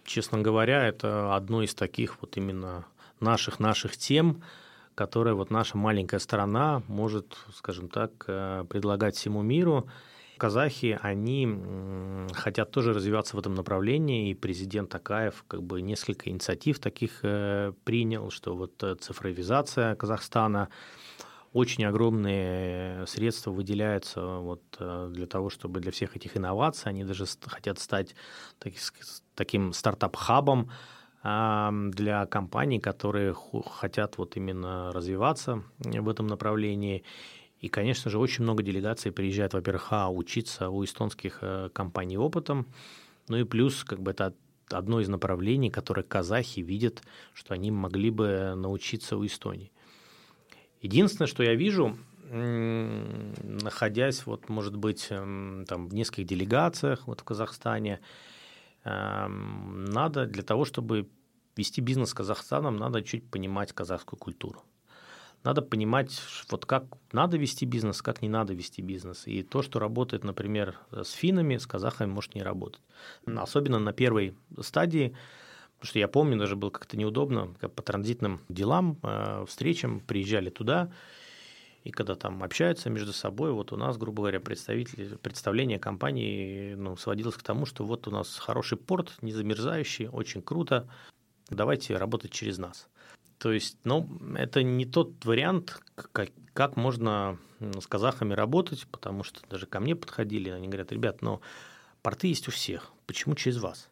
честно 0.05 0.39
говоря, 0.39 0.87
это 0.87 1.35
одно 1.35 1.63
из 1.63 1.75
таких 1.75 2.21
вот 2.21 2.37
именно 2.37 2.85
наших 3.21 3.59
наших 3.59 3.97
тем, 3.97 4.43
которые 4.95 5.35
вот 5.35 5.51
наша 5.51 5.79
маленькая 5.79 6.19
страна 6.19 6.83
может, 6.89 7.39
скажем 7.55 7.89
так, 7.89 8.11
э, 8.27 8.65
предлагать 8.69 9.17
всему 9.17 9.43
миру. 9.43 9.89
Казахи, 10.39 10.99
они 11.03 11.47
хотят 12.33 12.71
тоже 12.71 12.93
развиваться 12.93 13.37
в 13.37 13.39
этом 13.39 13.55
направлении, 13.55 14.31
и 14.31 14.35
президент 14.35 14.95
Токаев 14.95 15.45
как 15.47 15.63
бы 15.63 15.83
несколько 15.83 16.31
инициатив 16.31 16.79
таких 16.79 17.21
э, 17.23 17.73
принял, 17.85 18.31
что 18.31 18.55
вот 18.55 18.83
э, 18.83 18.95
цифровизация 18.95 19.95
Казахстана, 19.95 20.69
очень 21.53 21.85
огромные 21.85 23.07
средства 23.07 23.51
выделяются 23.51 24.21
вот 24.21 24.63
э, 24.79 25.11
для 25.13 25.27
того, 25.27 25.51
чтобы 25.51 25.81
для 25.81 25.93
всех 25.93 26.17
этих 26.17 26.37
инноваций, 26.37 26.91
они 26.91 27.05
даже 27.05 27.25
хотят 27.43 27.79
стать 27.79 28.15
таким 29.35 29.73
стартап-хабом 29.73 30.71
для 31.23 32.27
компаний, 32.27 32.79
которые 32.79 33.35
хотят 33.67 34.19
вот 34.19 34.37
именно 34.37 34.93
развиваться 34.93 35.65
в 35.79 36.09
этом 36.09 36.29
направлении. 36.29 37.03
И, 37.61 37.69
конечно 37.69 38.11
же, 38.11 38.19
очень 38.19 38.45
много 38.45 38.63
делегаций 38.63 39.11
приезжает, 39.11 39.53
во-первых, 39.53 39.89
а, 39.91 40.11
учиться 40.11 40.71
у 40.71 40.85
эстонских 40.85 41.39
э, 41.43 41.71
компаний 41.73 42.17
опытом, 42.17 42.67
ну 43.29 43.37
и 43.37 43.45
плюс, 43.45 43.85
как 43.85 44.01
бы 44.01 44.13
это 44.13 44.35
одно 44.71 45.01
из 45.01 45.09
направлений, 45.09 45.71
которое 45.71 46.03
казахи 46.03 46.61
видят, 46.61 47.03
что 47.35 47.55
они 47.55 47.71
могли 47.71 48.11
бы 48.11 48.55
научиться 48.55 49.17
у 49.17 49.27
Эстонии. 49.27 49.73
Единственное, 50.81 51.27
что 51.27 51.43
я 51.43 51.55
вижу, 51.55 51.99
находясь, 52.31 54.27
вот, 54.27 54.49
может 54.49 54.77
быть, 54.77 55.07
эм, 55.11 55.65
там, 55.67 55.89
в 55.89 55.95
нескольких 55.95 56.27
делегациях 56.27 57.07
вот, 57.07 57.21
в 57.21 57.25
Казахстане, 57.25 58.01
эм, 58.85 59.87
надо 59.87 60.27
для 60.27 60.43
того, 60.43 60.65
чтобы 60.65 61.09
вести 61.57 61.81
бизнес 61.81 62.11
с 62.11 62.15
Казахстаном, 62.15 62.77
надо 62.77 63.03
чуть 63.03 63.29
понимать 63.31 63.73
казахскую 63.73 64.19
культуру 64.21 64.63
надо 65.45 65.63
понимать, 65.63 66.21
вот 66.51 66.67
как 66.67 66.85
надо 67.13 67.37
вести 67.37 67.65
бизнес, 67.65 68.03
как 68.03 68.23
не 68.23 68.29
надо 68.29 68.55
вести 68.55 68.83
бизнес. 68.83 69.27
И 69.27 69.43
то, 69.43 69.63
что 69.63 69.79
работает, 69.79 70.25
например, 70.25 70.77
с 70.91 71.11
финами, 71.11 71.57
с 71.57 71.67
казахами, 71.67 72.11
может 72.11 72.35
не 72.35 72.43
работать. 72.43 72.83
Особенно 73.27 73.79
на 73.79 73.93
первой 73.93 74.35
стадии, 74.61 75.17
потому 75.77 75.89
что 75.91 75.99
я 75.99 76.09
помню, 76.09 76.39
даже 76.39 76.57
было 76.57 76.71
как-то 76.71 76.97
неудобно, 76.97 77.55
как 77.61 77.73
по 77.73 77.83
транзитным 77.83 78.41
делам, 78.49 78.99
э, 79.03 79.45
встречам 79.47 80.01
приезжали 80.01 80.51
туда, 80.51 80.91
и 81.85 81.91
когда 81.91 82.17
там 82.17 82.43
общаются 82.43 82.91
между 82.91 83.13
собой, 83.13 83.53
вот 83.53 83.73
у 83.73 83.77
нас, 83.77 83.97
грубо 83.97 84.23
говоря, 84.23 84.41
представители, 84.41 85.15
представление 85.17 85.79
компании 85.79 86.75
ну, 86.75 86.97
сводилось 86.97 87.37
к 87.37 87.43
тому, 87.43 87.65
что 87.65 87.85
вот 87.85 88.09
у 88.09 88.11
нас 88.11 88.37
хороший 88.37 88.77
порт, 88.77 89.15
не 89.23 89.33
замерзающий, 89.33 90.09
очень 90.09 90.43
круто, 90.43 90.89
давайте 91.49 91.97
работать 91.97 92.33
через 92.33 92.59
нас. 92.59 92.89
То 93.39 93.53
есть, 93.53 93.79
ну, 93.85 94.09
это 94.37 94.63
не 94.63 94.85
тот 94.85 95.25
вариант, 95.25 95.81
как, 95.95 96.31
как 96.53 96.77
можно 96.77 97.39
с 97.61 97.87
казахами 97.87 98.35
работать, 98.35 98.87
потому 98.91 99.23
что 99.23 99.41
даже 99.49 99.67
ко 99.67 99.81
мне 99.81 99.95
подходили, 99.95 100.51
они 100.51 100.67
говорят, 100.67 100.93
ребят, 100.93 101.23
но 101.23 101.41
порты 102.03 102.29
есть 102.29 102.49
у 102.49 102.51
всех, 102.51 102.93
почему 103.07 103.35
через 103.35 103.59
вас? 103.59 103.89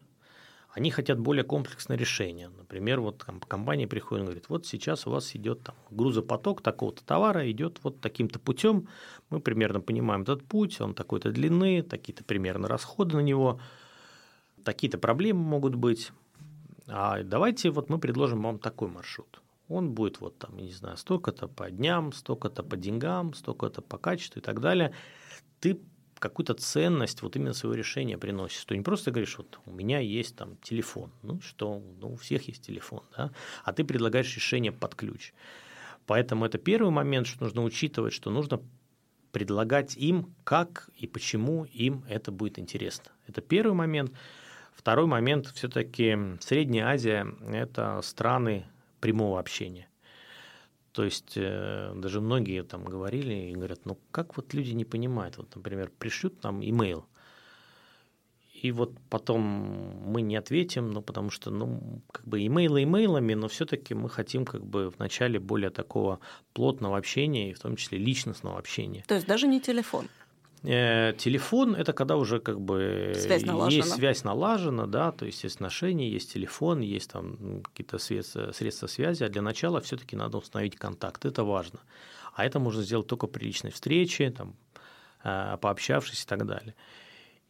Они 0.70 0.90
хотят 0.90 1.18
более 1.18 1.42
комплексное 1.42 1.96
решение. 1.96 2.50
Например, 2.50 3.00
вот 3.00 3.24
компания 3.48 3.88
приходит 3.88 4.24
и 4.24 4.26
говорит, 4.26 4.48
вот 4.48 4.66
сейчас 4.66 5.06
у 5.06 5.10
вас 5.10 5.34
идет 5.34 5.62
там 5.62 5.74
грузопоток 5.90 6.60
такого-то 6.60 7.02
товара, 7.02 7.50
идет 7.50 7.78
вот 7.82 8.00
таким-то 8.00 8.38
путем, 8.38 8.88
мы 9.30 9.40
примерно 9.40 9.80
понимаем 9.80 10.22
этот 10.22 10.44
путь, 10.44 10.78
он 10.80 10.94
такой-то 10.94 11.30
длины, 11.30 11.82
такие-то 11.82 12.24
примерно 12.24 12.68
расходы 12.68 13.16
на 13.16 13.20
него, 13.20 13.58
такие-то 14.64 14.98
проблемы 14.98 15.40
могут 15.40 15.76
быть, 15.76 16.12
а 16.88 17.22
давайте 17.22 17.70
вот 17.70 17.88
мы 17.88 17.98
предложим 17.98 18.42
вам 18.42 18.58
такой 18.58 18.88
маршрут. 18.88 19.42
Он 19.68 19.90
будет 19.90 20.20
вот 20.20 20.38
там, 20.38 20.56
не 20.56 20.72
знаю, 20.72 20.96
столько-то 20.96 21.48
по 21.48 21.70
дням, 21.70 22.12
столько-то 22.12 22.62
по 22.62 22.76
деньгам, 22.76 23.34
столько-то 23.34 23.82
по 23.82 23.98
качеству 23.98 24.40
и 24.40 24.42
так 24.42 24.60
далее. 24.60 24.92
Ты 25.60 25.80
какую-то 26.18 26.54
ценность 26.54 27.22
вот 27.22 27.36
именно 27.36 27.52
своего 27.52 27.74
решения 27.74 28.16
приносишь. 28.16 28.60
Что 28.60 28.76
не 28.76 28.82
просто 28.82 29.10
говоришь, 29.10 29.36
вот 29.38 29.58
у 29.66 29.70
меня 29.70 29.98
есть 29.98 30.36
там 30.36 30.56
телефон, 30.62 31.10
ну 31.22 31.40
что, 31.40 31.82
ну 32.00 32.12
у 32.12 32.16
всех 32.16 32.48
есть 32.48 32.62
телефон, 32.62 33.02
да, 33.16 33.32
а 33.64 33.72
ты 33.72 33.84
предлагаешь 33.84 34.34
решение 34.34 34.72
под 34.72 34.94
ключ. 34.94 35.32
Поэтому 36.06 36.46
это 36.46 36.58
первый 36.58 36.90
момент, 36.90 37.26
что 37.26 37.44
нужно 37.44 37.64
учитывать, 37.64 38.12
что 38.12 38.30
нужно 38.30 38.60
предлагать 39.32 39.96
им, 39.96 40.34
как 40.44 40.88
и 40.96 41.06
почему 41.06 41.64
им 41.64 42.04
это 42.08 42.30
будет 42.30 42.58
интересно. 42.58 43.10
Это 43.26 43.40
первый 43.40 43.74
момент. 43.74 44.12
Второй 44.76 45.06
момент, 45.06 45.46
все-таки 45.54 46.16
Средняя 46.40 46.88
Азия– 46.88 47.26
это 47.52 48.00
страны 48.02 48.66
прямого 49.00 49.40
общения. 49.40 49.88
То 50.92 51.04
есть 51.04 51.32
э, 51.36 51.92
даже 51.96 52.20
многие 52.20 52.62
там 52.62 52.84
говорили 52.84 53.34
и 53.50 53.52
говорят, 53.52 53.80
ну 53.84 53.98
как 54.10 54.36
вот 54.36 54.54
люди 54.54 54.72
не 54.72 54.84
понимают, 54.84 55.38
вот, 55.38 55.54
например, 55.56 55.90
пришлют 55.98 56.42
нам 56.42 56.62
имейл, 56.62 57.06
и 58.62 58.72
вот 58.72 58.92
потом 59.10 59.42
мы 59.42 60.22
не 60.22 60.36
ответим, 60.36 60.90
ну 60.90 61.02
потому 61.02 61.30
что, 61.30 61.50
ну, 61.50 62.00
как 62.10 62.26
бы 62.26 62.46
имейлы 62.46 62.82
имейлами, 62.84 63.34
но 63.34 63.48
все-таки 63.48 63.94
мы 63.94 64.08
хотим 64.08 64.44
как 64.44 64.64
бы 64.64 64.90
в 64.90 64.98
начале 64.98 65.38
более 65.38 65.70
такого 65.70 66.20
плотного 66.54 66.96
общения, 66.96 67.50
и 67.50 67.54
в 67.54 67.58
том 67.58 67.76
числе 67.76 67.98
личностного 67.98 68.58
общения. 68.58 69.04
То 69.06 69.14
есть 69.14 69.26
даже 69.26 69.46
не 69.46 69.60
телефон. 69.60 70.08
Э, 70.62 71.12
телефон– 71.16 71.74
это 71.76 71.92
когда 71.92 72.16
уже 72.16 72.40
как 72.40 72.60
бы 72.60 73.12
связь 73.16 73.44
есть 73.70 73.92
связь 73.92 74.24
налажена, 74.24 74.86
да, 74.86 75.12
то 75.12 75.26
есть 75.26 75.44
есть 75.44 75.56
отношения, 75.56 76.08
есть 76.08 76.32
телефон, 76.32 76.80
есть 76.80 77.10
там 77.10 77.62
какие-то 77.62 77.98
средства, 77.98 78.52
средства 78.52 78.86
связи, 78.86 79.22
а 79.22 79.28
для 79.28 79.42
начала 79.42 79.80
все 79.80 79.96
таки 79.96 80.16
надо 80.16 80.38
установить 80.38 80.76
контакт, 80.76 81.24
это 81.24 81.44
важно. 81.44 81.80
А 82.34 82.44
это 82.44 82.58
можно 82.58 82.82
сделать 82.82 83.06
только 83.06 83.26
при 83.26 83.44
личной 83.44 83.70
встрече, 83.70 84.30
там, 84.30 84.56
э, 85.24 85.56
пообщавшись 85.60 86.24
и 86.24 86.26
так 86.26 86.46
далее. 86.46 86.74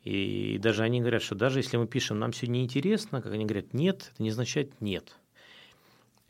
И 0.03 0.59
даже 0.59 0.83
они 0.85 1.01
говорят, 1.01 1.23
что 1.23 1.35
даже 1.35 1.59
если 1.59 1.77
мы 1.77 1.87
пишем 1.87 2.19
«нам 2.19 2.33
сегодня 2.33 2.63
интересно», 2.63 3.23
как 3.23 3.33
они 3.33 3.45
говорят 3.45 3.75
«нет», 3.75 4.13
это 4.13 4.23
не 4.23 4.31
означает 4.31 4.81
«нет». 4.81 5.17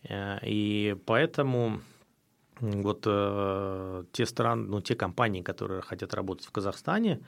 Э, 0.04 0.38
и 0.42 0.96
поэтому 1.04 1.80
вот 2.60 3.02
э, 3.06 4.04
те 4.12 4.26
страны, 4.26 4.66
ну, 4.68 4.80
те 4.80 4.94
компании, 4.94 5.42
которые 5.42 5.82
хотят 5.82 6.14
работать 6.14 6.46
в 6.46 6.52
Казахстане, 6.52 7.20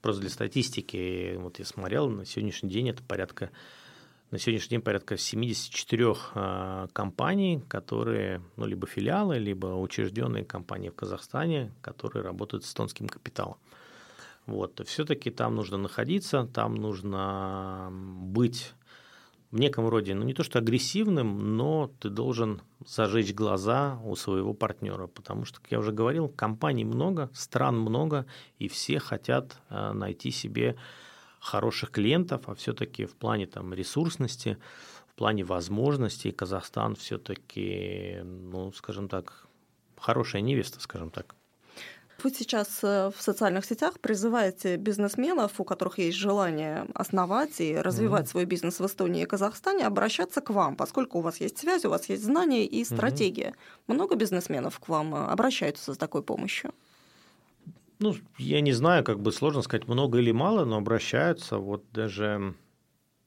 просто 0.00 0.22
для 0.22 0.30
статистики, 0.30 1.36
вот 1.36 1.58
я 1.58 1.64
смотрел, 1.64 2.08
на 2.08 2.24
сегодняшний 2.24 2.70
день 2.70 2.88
это 2.88 3.02
порядка, 3.02 3.50
на 4.30 4.38
сегодняшний 4.38 4.70
день 4.70 4.82
порядка 4.82 5.16
74 5.16 6.14
э, 6.34 6.86
компаний, 6.92 7.62
которые, 7.68 8.42
ну, 8.56 8.66
либо 8.66 8.86
филиалы, 8.86 9.38
либо 9.38 9.66
учрежденные 9.66 10.44
компании 10.44 10.88
в 10.88 10.94
Казахстане, 10.94 11.72
которые 11.82 12.24
работают 12.24 12.64
с 12.64 12.68
эстонским 12.68 13.08
капиталом. 13.08 13.56
Вот, 14.46 14.80
все-таки 14.86 15.30
там 15.30 15.54
нужно 15.54 15.76
находиться, 15.76 16.48
там 16.52 16.74
нужно 16.74 17.90
быть 17.92 18.72
в 19.52 19.60
неком 19.60 19.86
роде, 19.86 20.14
ну 20.14 20.24
не 20.24 20.32
то 20.32 20.42
что 20.42 20.58
агрессивным, 20.58 21.56
но 21.56 21.92
ты 22.00 22.08
должен 22.08 22.62
зажечь 22.86 23.34
глаза 23.34 24.00
у 24.02 24.16
своего 24.16 24.54
партнера, 24.54 25.06
потому 25.06 25.44
что, 25.44 25.60
как 25.60 25.70
я 25.70 25.78
уже 25.78 25.92
говорил, 25.92 26.28
компаний 26.28 26.86
много, 26.86 27.30
стран 27.34 27.78
много, 27.78 28.26
и 28.58 28.66
все 28.66 28.98
хотят 28.98 29.58
э, 29.68 29.92
найти 29.92 30.30
себе 30.30 30.76
хороших 31.38 31.90
клиентов, 31.90 32.48
а 32.48 32.54
все-таки 32.54 33.04
в 33.04 33.14
плане 33.14 33.46
там 33.46 33.74
ресурсности, 33.74 34.56
в 35.06 35.14
плане 35.14 35.44
возможностей 35.44 36.32
Казахстан 36.32 36.96
все-таки, 36.96 38.20
ну, 38.24 38.72
скажем 38.72 39.08
так, 39.08 39.46
хорошая 39.98 40.40
невеста, 40.40 40.80
скажем 40.80 41.10
так. 41.10 41.34
Вы 42.22 42.30
сейчас 42.30 42.80
э, 42.84 43.10
в 43.16 43.20
социальных 43.20 43.64
сетях 43.64 43.98
призываете 43.98 44.76
бизнесменов, 44.76 45.60
у 45.60 45.64
которых 45.64 45.98
есть 45.98 46.16
желание 46.16 46.86
основать 46.94 47.60
и 47.60 47.76
развивать 47.76 48.26
mm-hmm. 48.26 48.30
свой 48.30 48.44
бизнес 48.44 48.78
в 48.78 48.86
Эстонии 48.86 49.22
и 49.22 49.26
Казахстане, 49.26 49.86
обращаться 49.86 50.40
к 50.40 50.50
вам, 50.50 50.76
поскольку 50.76 51.18
у 51.18 51.20
вас 51.20 51.40
есть 51.40 51.58
связь, 51.58 51.84
у 51.84 51.90
вас 51.90 52.08
есть 52.08 52.22
знания 52.22 52.64
и 52.64 52.84
стратегия. 52.84 53.48
Mm-hmm. 53.48 53.94
Много 53.94 54.14
бизнесменов 54.14 54.78
к 54.78 54.88
вам 54.88 55.14
э, 55.14 55.18
обращаются 55.26 55.94
с 55.94 55.96
такой 55.96 56.22
помощью? 56.22 56.72
Ну, 57.98 58.14
я 58.38 58.60
не 58.60 58.72
знаю, 58.72 59.04
как 59.04 59.20
бы 59.20 59.32
сложно 59.32 59.62
сказать, 59.62 59.88
много 59.88 60.18
или 60.18 60.32
мало, 60.32 60.64
но 60.64 60.76
обращаются. 60.76 61.58
Вот 61.58 61.84
даже 61.92 62.54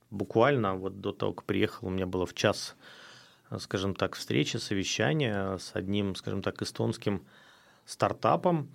буквально 0.10 0.76
вот 0.76 1.02
до 1.02 1.12
того, 1.12 1.34
как 1.34 1.46
приехал, 1.46 1.88
у 1.88 1.92
меня 1.92 2.06
было 2.06 2.26
в 2.26 2.34
час, 2.34 2.76
скажем 3.60 3.96
так, 3.96 4.16
встреча, 4.16 4.60
совещание 4.60 5.60
с 5.60 5.72
одним, 5.74 6.16
скажем 6.16 6.42
так, 6.42 6.62
эстонским 6.62 7.26
стартапом, 7.86 8.70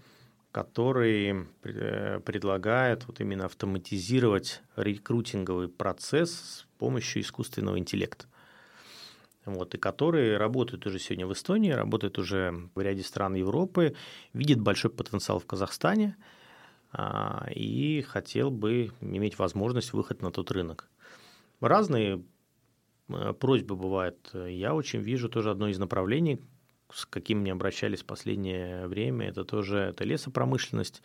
который 0.53 1.47
э, 1.63 2.21
предлагает 2.21 3.07
вот 3.07 3.21
именно 3.21 3.45
автоматизировать 3.47 4.63
рекрутинговый 4.77 5.69
процесс 5.69 6.33
с 6.33 6.67
помощью 6.79 7.23
искусственного 7.23 7.79
интеллекта. 7.79 8.27
Вот, 9.45 9.75
и 9.75 9.79
которые 9.79 10.37
работают 10.37 10.87
уже 10.87 10.99
сегодня 10.99 11.27
в 11.27 11.33
Эстонии, 11.33 11.71
работают 11.71 12.19
уже 12.19 12.69
в 12.75 12.81
ряде 12.81 13.03
стран 13.03 13.35
Европы, 13.35 13.95
видит 14.33 14.61
большой 14.61 14.91
потенциал 14.91 15.39
в 15.39 15.47
Казахстане 15.47 16.17
а, 16.93 17.49
и 17.55 18.03
хотел 18.03 18.51
бы 18.51 18.91
иметь 19.01 19.39
возможность 19.39 19.93
выхода 19.93 20.25
на 20.25 20.31
тот 20.31 20.51
рынок. 20.51 20.91
Разные 21.61 22.23
э, 23.09 23.33
просьбы 23.33 23.77
бывают. 23.77 24.31
Я 24.35 24.75
очень 24.75 25.01
вижу 25.01 25.29
тоже 25.29 25.51
одно 25.51 25.69
из 25.69 25.79
направлений, 25.79 26.41
с 26.93 27.07
каким 27.07 27.41
мне 27.41 27.53
обращались 27.53 28.03
в 28.03 28.07
последнее 28.07 28.87
время, 28.87 29.29
это 29.29 29.45
тоже 29.45 29.79
это 29.79 30.05
лесопромышленность, 30.05 31.03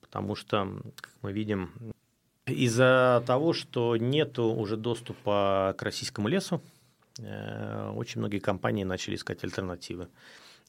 потому 0.00 0.34
что, 0.34 0.80
как 1.00 1.12
мы 1.22 1.32
видим, 1.32 1.72
из-за 2.46 3.22
того, 3.26 3.52
что 3.52 3.96
нет 3.96 4.38
уже 4.38 4.76
доступа 4.76 5.74
к 5.76 5.82
российскому 5.82 6.28
лесу, 6.28 6.62
э, 7.18 7.90
очень 7.94 8.20
многие 8.20 8.38
компании 8.38 8.84
начали 8.84 9.16
искать 9.16 9.42
альтернативы. 9.42 10.08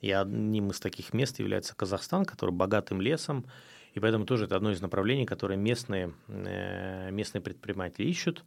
И 0.01 0.11
одним 0.11 0.71
из 0.71 0.79
таких 0.79 1.13
мест 1.13 1.39
является 1.39 1.75
Казахстан, 1.75 2.25
который 2.25 2.51
богатым 2.51 3.01
лесом, 3.01 3.45
и 3.93 3.99
поэтому 3.99 4.25
тоже 4.25 4.45
это 4.45 4.55
одно 4.55 4.71
из 4.71 4.81
направлений, 4.81 5.25
которые 5.25 5.57
местные, 5.57 6.13
э, 6.27 7.11
местные 7.11 7.41
предприниматели 7.41 8.07
ищут, 8.07 8.43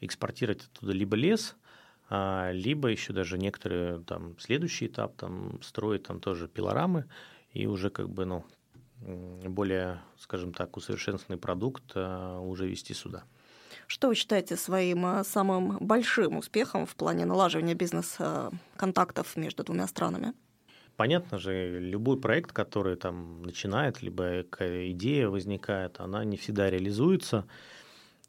экспортировать 0.00 0.64
оттуда 0.64 0.92
либо 0.92 1.16
лес– 1.16 1.56
либо 2.10 2.88
еще 2.88 3.12
даже 3.12 3.38
некоторые 3.38 4.00
там 4.00 4.38
следующий 4.38 4.86
этап 4.86 5.16
там 5.16 5.62
строят 5.62 6.02
там 6.02 6.20
тоже 6.20 6.46
пилорамы 6.46 7.06
и 7.52 7.66
уже 7.66 7.88
как 7.88 8.10
бы 8.10 8.26
ну 8.26 8.44
более, 9.04 10.00
скажем 10.18 10.52
так, 10.52 10.76
усовершенствованный 10.76 11.40
продукт 11.40 11.92
а, 11.94 12.40
уже 12.40 12.68
вести 12.68 12.94
сюда. 12.94 13.24
Что 13.86 14.08
вы 14.08 14.14
считаете 14.14 14.56
своим 14.56 15.04
а, 15.04 15.24
самым 15.24 15.78
большим 15.78 16.36
успехом 16.38 16.86
в 16.86 16.94
плане 16.94 17.24
налаживания 17.24 17.74
бизнес-контактов 17.74 19.36
между 19.36 19.64
двумя 19.64 19.86
странами? 19.86 20.34
Понятно 20.96 21.38
же, 21.38 21.80
любой 21.80 22.20
проект, 22.20 22.52
который 22.52 22.96
там 22.96 23.42
начинает, 23.42 24.02
либо 24.02 24.42
идея 24.42 25.28
возникает, 25.28 25.98
она 26.00 26.24
не 26.24 26.36
всегда 26.36 26.70
реализуется. 26.70 27.46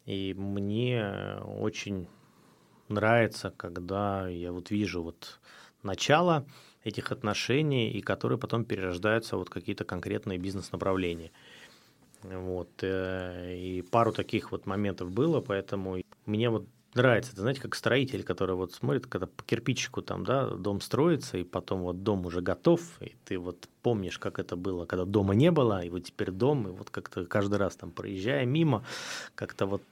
И 0.05 0.33
мне 0.33 1.37
очень 1.45 2.07
нравится, 2.89 3.53
когда 3.55 4.27
я 4.27 4.51
вот 4.51 4.71
вижу 4.71 5.03
вот 5.03 5.39
начало 5.83 6.45
этих 6.83 7.11
отношений, 7.11 7.91
и 7.91 8.01
которые 8.01 8.37
потом 8.37 8.65
перерождаются 8.65 9.37
вот 9.37 9.49
какие-то 9.49 9.85
конкретные 9.85 10.37
бизнес-направления. 10.37 11.31
Вот. 12.23 12.69
Э, 12.81 13.55
и 13.55 13.81
пару 13.81 14.11
таких 14.11 14.51
вот 14.51 14.65
моментов 14.65 15.11
было, 15.11 15.41
поэтому 15.41 16.01
мне 16.25 16.49
вот 16.49 16.65
нравится. 16.95 17.31
Это, 17.31 17.41
знаете, 17.41 17.61
как 17.61 17.75
строитель, 17.75 18.23
который 18.23 18.55
вот 18.55 18.73
смотрит, 18.73 19.07
когда 19.07 19.27
по 19.27 19.43
кирпичику 19.43 20.01
там, 20.01 20.23
да, 20.25 20.47
дом 20.49 20.81
строится, 20.81 21.37
и 21.37 21.43
потом 21.43 21.81
вот 21.81 22.03
дом 22.03 22.25
уже 22.25 22.41
готов, 22.41 22.81
и 23.01 23.15
ты 23.25 23.37
вот 23.37 23.67
помнишь, 23.81 24.19
как 24.19 24.39
это 24.39 24.55
было, 24.55 24.85
когда 24.85 25.05
дома 25.05 25.33
не 25.35 25.51
было, 25.51 25.83
и 25.83 25.89
вот 25.89 26.05
теперь 26.05 26.31
дом, 26.31 26.67
и 26.67 26.71
вот 26.71 26.89
как-то 26.89 27.25
каждый 27.25 27.55
раз 27.55 27.75
там 27.75 27.91
проезжая 27.91 28.45
мимо, 28.45 28.85
как-то 29.35 29.65
вот 29.65 29.83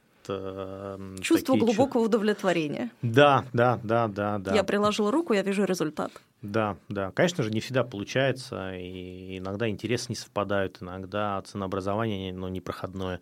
Чувство 1.21 1.55
глубокого 1.55 2.01
удовлетворения. 2.01 2.91
Да, 3.01 3.45
да, 3.53 3.79
да, 3.83 4.07
да, 4.07 4.37
да. 4.39 4.55
Я 4.55 4.63
приложил 4.63 5.11
руку, 5.11 5.33
я 5.33 5.41
вижу 5.41 5.63
результат. 5.63 6.11
Да, 6.41 6.77
да. 6.89 7.11
Конечно 7.11 7.43
же, 7.43 7.51
не 7.51 7.59
всегда 7.59 7.83
получается, 7.83 8.73
и 8.75 9.37
иногда 9.37 9.69
интересы 9.69 10.07
не 10.09 10.15
совпадают, 10.15 10.77
иногда 10.81 11.41
ценообразование 11.41 12.33
ну, 12.33 12.47
непроходное, 12.47 13.21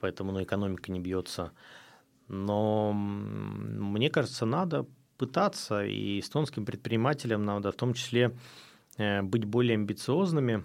поэтому 0.00 0.32
ну, 0.32 0.42
экономика 0.42 0.90
не 0.90 1.00
бьется. 1.00 1.52
Но 2.28 2.92
мне 2.92 4.10
кажется, 4.10 4.46
надо 4.46 4.86
пытаться, 5.16 5.84
и 5.84 6.20
эстонским 6.20 6.64
предпринимателям 6.64 7.44
надо 7.44 7.72
в 7.72 7.76
том 7.76 7.92
числе 7.92 8.32
э, 8.96 9.22
быть 9.22 9.44
более 9.44 9.74
амбициозными. 9.74 10.64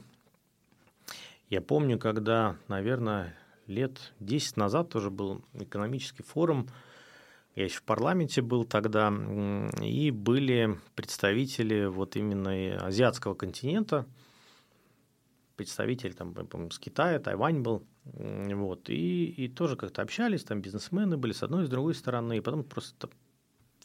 Я 1.50 1.62
помню, 1.62 2.00
когда, 2.00 2.56
наверное, 2.68 3.36
лет 3.68 4.14
10 4.20 4.58
назад 4.58 4.90
тоже 4.90 5.10
был 5.10 5.44
экономический 5.54 6.24
форум, 6.24 6.68
я 7.56 7.66
еще 7.66 7.78
в 7.78 7.84
парламенте 7.84 8.42
был 8.42 8.66
тогда, 8.66 9.14
и 9.82 10.12
были 10.12 10.78
представители 10.94 11.86
вот 11.86 12.18
именно 12.18 12.86
азиатского 12.86 13.34
континента, 13.34 14.06
представитель 15.56 16.14
там, 16.14 16.36
с 16.70 16.80
Китая, 16.80 17.20
Тайвань 17.20 17.62
был, 17.62 17.86
вот, 18.04 18.90
и, 18.90 19.26
и 19.26 19.48
тоже 19.48 19.78
как-то 19.78 20.02
общались, 20.02 20.44
там 20.44 20.62
бизнесмены 20.62 21.16
были 21.16 21.32
с 21.32 21.44
одной 21.44 21.64
и 21.64 21.68
с 21.68 21.70
другой 21.70 21.96
стороны, 21.96 22.38
и 22.38 22.42
потом 22.42 22.64
просто 22.64 23.10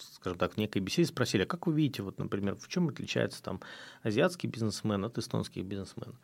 скажем 0.01 0.39
так, 0.39 0.55
в 0.55 0.57
некой 0.57 0.81
беседе 0.81 1.09
спросили, 1.09 1.43
а 1.43 1.47
как 1.47 1.67
вы 1.67 1.75
видите, 1.75 2.03
вот, 2.03 2.19
например, 2.19 2.57
в 2.57 2.69
чем 2.69 2.89
отличается 2.89 3.43
там 3.43 3.61
азиатский 4.03 4.49
бизнесмен 4.49 5.05
от 5.05 5.19
эстонских 5.19 5.65
бизнесменов? 5.65 6.17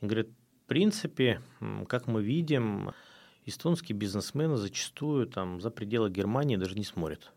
И 0.00 0.06
говорят, 0.06 0.28
принципе, 0.62 1.40
как 1.88 2.06
мы 2.06 2.22
видим, 2.22 2.92
эстонские 3.44 3.96
бизнесмены 3.96 4.56
зачастую 4.56 5.26
там 5.26 5.60
за 5.60 5.70
пределы 5.70 6.10
Германии 6.10 6.56
даже 6.56 6.74
не 6.74 6.84
смотрят. 6.84 7.32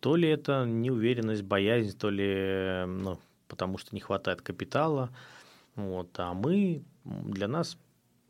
То 0.00 0.16
ли 0.16 0.28
это 0.28 0.64
неуверенность, 0.64 1.42
боязнь, 1.42 1.96
то 1.96 2.08
ли 2.08 2.84
ну, 2.86 3.18
потому 3.48 3.76
что 3.78 3.94
не 3.94 4.00
хватает 4.00 4.40
капитала. 4.40 5.10
Вот. 5.74 6.08
А 6.18 6.32
мы, 6.32 6.82
для 7.04 7.48
нас, 7.48 7.76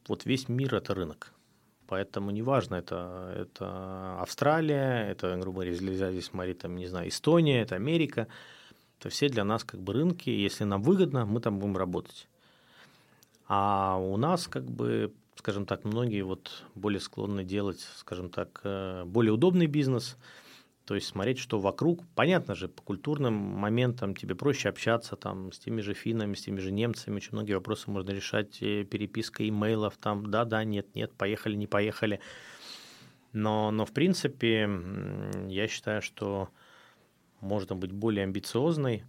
вот 0.08 0.24
весь 0.24 0.48
мир– 0.48 0.74
это 0.76 0.94
рынок. 0.94 1.32
Поэтому 1.86 2.30
неважно, 2.30 2.76
это, 2.76 3.32
это 3.36 4.20
Австралия, 4.20 5.08
это, 5.10 5.36
грубо 5.36 5.56
говоря, 5.56 5.72
если 5.72 5.92
здесь 5.94 6.26
смотреть, 6.26 6.58
там, 6.58 6.76
не 6.76 6.86
знаю, 6.86 7.08
Эстония, 7.08 7.62
это 7.62 7.74
Америка. 7.74 8.28
Это 8.98 9.08
все 9.08 9.28
для 9.28 9.44
нас 9.44 9.64
как 9.64 9.80
бы 9.80 9.92
рынки. 9.92 10.30
Если 10.30 10.64
нам 10.64 10.82
выгодно, 10.82 11.26
мы 11.26 11.40
там 11.40 11.58
будем 11.58 11.76
работать. 11.76 12.28
А 13.52 13.96
у 13.96 14.16
нас, 14.16 14.46
как 14.46 14.70
бы, 14.70 15.12
скажем 15.34 15.66
так, 15.66 15.82
многие 15.82 16.22
вот 16.22 16.62
более 16.76 17.00
склонны 17.00 17.42
делать, 17.42 17.80
скажем 17.96 18.30
так, 18.30 18.60
э, 18.62 19.02
более 19.04 19.32
удобный 19.32 19.66
бизнес, 19.66 20.16
то 20.84 20.94
есть 20.94 21.08
смотреть, 21.08 21.40
что 21.40 21.58
вокруг. 21.58 22.04
Понятно 22.14 22.54
же, 22.54 22.68
по 22.68 22.80
культурным 22.82 23.34
моментам 23.34 24.14
тебе 24.14 24.36
проще 24.36 24.68
общаться 24.68 25.16
там 25.16 25.50
с 25.50 25.58
теми 25.58 25.80
же 25.80 25.94
финнами, 25.94 26.34
с 26.34 26.42
теми 26.42 26.60
же 26.60 26.70
немцами. 26.70 27.16
Очень 27.16 27.32
многие 27.32 27.54
вопросы 27.54 27.90
можно 27.90 28.12
решать 28.12 28.62
э, 28.62 28.84
перепиской 28.84 29.48
имейлов, 29.48 29.96
там 29.96 30.30
да-да, 30.30 30.62
нет-нет, 30.62 31.12
поехали, 31.14 31.56
не 31.56 31.66
поехали. 31.66 32.20
Но, 33.32 33.72
но 33.72 33.84
в 33.84 33.90
принципе, 33.90 34.70
я 35.48 35.66
считаю, 35.66 36.02
что 36.02 36.50
можно 37.40 37.74
быть 37.74 37.90
более 37.90 38.22
амбициозной, 38.22 39.02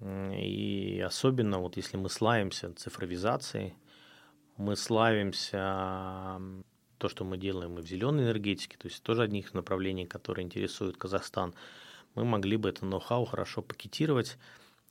и 0.00 1.02
особенно 1.04 1.58
вот 1.58 1.76
если 1.76 1.96
мы 1.96 2.10
славимся 2.10 2.72
цифровизацией, 2.74 3.74
мы 4.56 4.76
славимся 4.76 6.40
то, 6.98 7.08
что 7.08 7.24
мы 7.24 7.36
делаем 7.36 7.78
и 7.78 7.82
в 7.82 7.86
зеленой 7.86 8.24
энергетике, 8.24 8.76
то 8.78 8.88
есть 8.88 9.02
тоже 9.02 9.22
одних 9.22 9.54
направлений, 9.54 10.06
которые 10.06 10.44
интересуют 10.44 10.96
Казахстан, 10.96 11.54
мы 12.14 12.24
могли 12.24 12.56
бы 12.56 12.70
это 12.70 12.84
ноу-хау 12.86 13.26
хорошо 13.26 13.60
пакетировать 13.62 14.38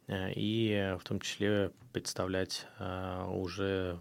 э, 0.08 0.32
и 0.36 0.96
в 1.00 1.04
том 1.04 1.20
числе 1.20 1.72
представлять 1.92 2.68
э, 2.78 3.26
уже 3.28 4.00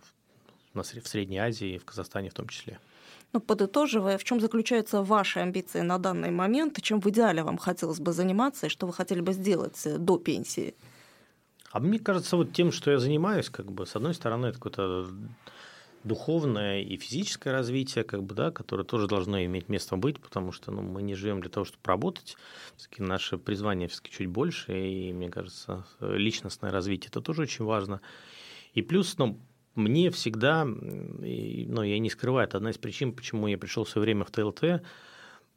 в 0.74 0.82
Средней 0.84 1.38
Азии, 1.38 1.78
в 1.78 1.84
Казахстане 1.84 2.28
в 2.28 2.34
том 2.34 2.48
числе. 2.48 2.78
Ну, 3.32 3.40
подытоживая, 3.40 4.18
в 4.18 4.24
чем 4.24 4.40
заключаются 4.40 5.02
ваши 5.02 5.40
амбиции 5.40 5.80
на 5.80 5.98
данный 5.98 6.30
момент, 6.30 6.80
чем 6.82 7.00
в 7.00 7.07
идеале 7.09 7.42
вам 7.42 7.59
хотелось 7.59 8.00
бы 8.00 8.12
заниматься, 8.12 8.66
и 8.66 8.68
что 8.68 8.86
вы 8.86 8.92
хотели 8.92 9.20
бы 9.20 9.32
сделать 9.32 9.80
э, 9.86 9.96
до 9.98 10.18
пенсии? 10.18 10.74
А 11.74 11.80
мне 11.80 11.98
кажется, 11.98 12.36
вот 12.36 12.52
тем, 12.52 12.70
что 12.70 12.92
я 12.92 13.00
занимаюсь, 13.00 13.50
как 13.50 13.72
бы, 13.72 13.84
с 13.84 13.96
одной 13.96 14.14
стороны, 14.14 14.46
это 14.46 14.60
какое-то 14.60 15.08
духовное 16.04 16.82
и 16.82 16.96
физическое 16.96 17.50
развитие, 17.50 18.04
как 18.04 18.22
бы, 18.22 18.32
да, 18.36 18.52
которое 18.52 18.84
тоже 18.84 19.08
должно 19.08 19.44
иметь 19.44 19.68
место 19.68 19.96
быть, 19.96 20.20
потому 20.20 20.52
что 20.52 20.70
ну, 20.70 20.82
мы 20.82 21.02
не 21.02 21.16
живем 21.16 21.40
для 21.40 21.50
того, 21.50 21.64
чтобы 21.64 21.80
работать. 21.82 22.36
Все-таки 22.76 23.02
наше 23.02 23.38
призвание 23.38 23.88
все-таки 23.88 24.12
чуть 24.12 24.28
больше, 24.28 24.72
и 24.72 25.12
мне 25.12 25.28
кажется, 25.28 25.84
личностное 25.98 26.70
развитие 26.70 27.08
это 27.08 27.20
тоже 27.20 27.42
очень 27.42 27.64
важно. 27.64 28.00
И 28.74 28.80
плюс, 28.80 29.18
ну, 29.18 29.40
мне 29.74 30.12
всегда, 30.12 30.64
ну, 30.64 31.82
я 31.82 31.98
не 31.98 32.08
скрываю, 32.08 32.46
это 32.46 32.58
одна 32.58 32.70
из 32.70 32.78
причин, 32.78 33.12
почему 33.12 33.48
я 33.48 33.58
пришел 33.58 33.82
все 33.82 33.98
время 33.98 34.24
в 34.24 34.30
ТЛТ, 34.30 34.80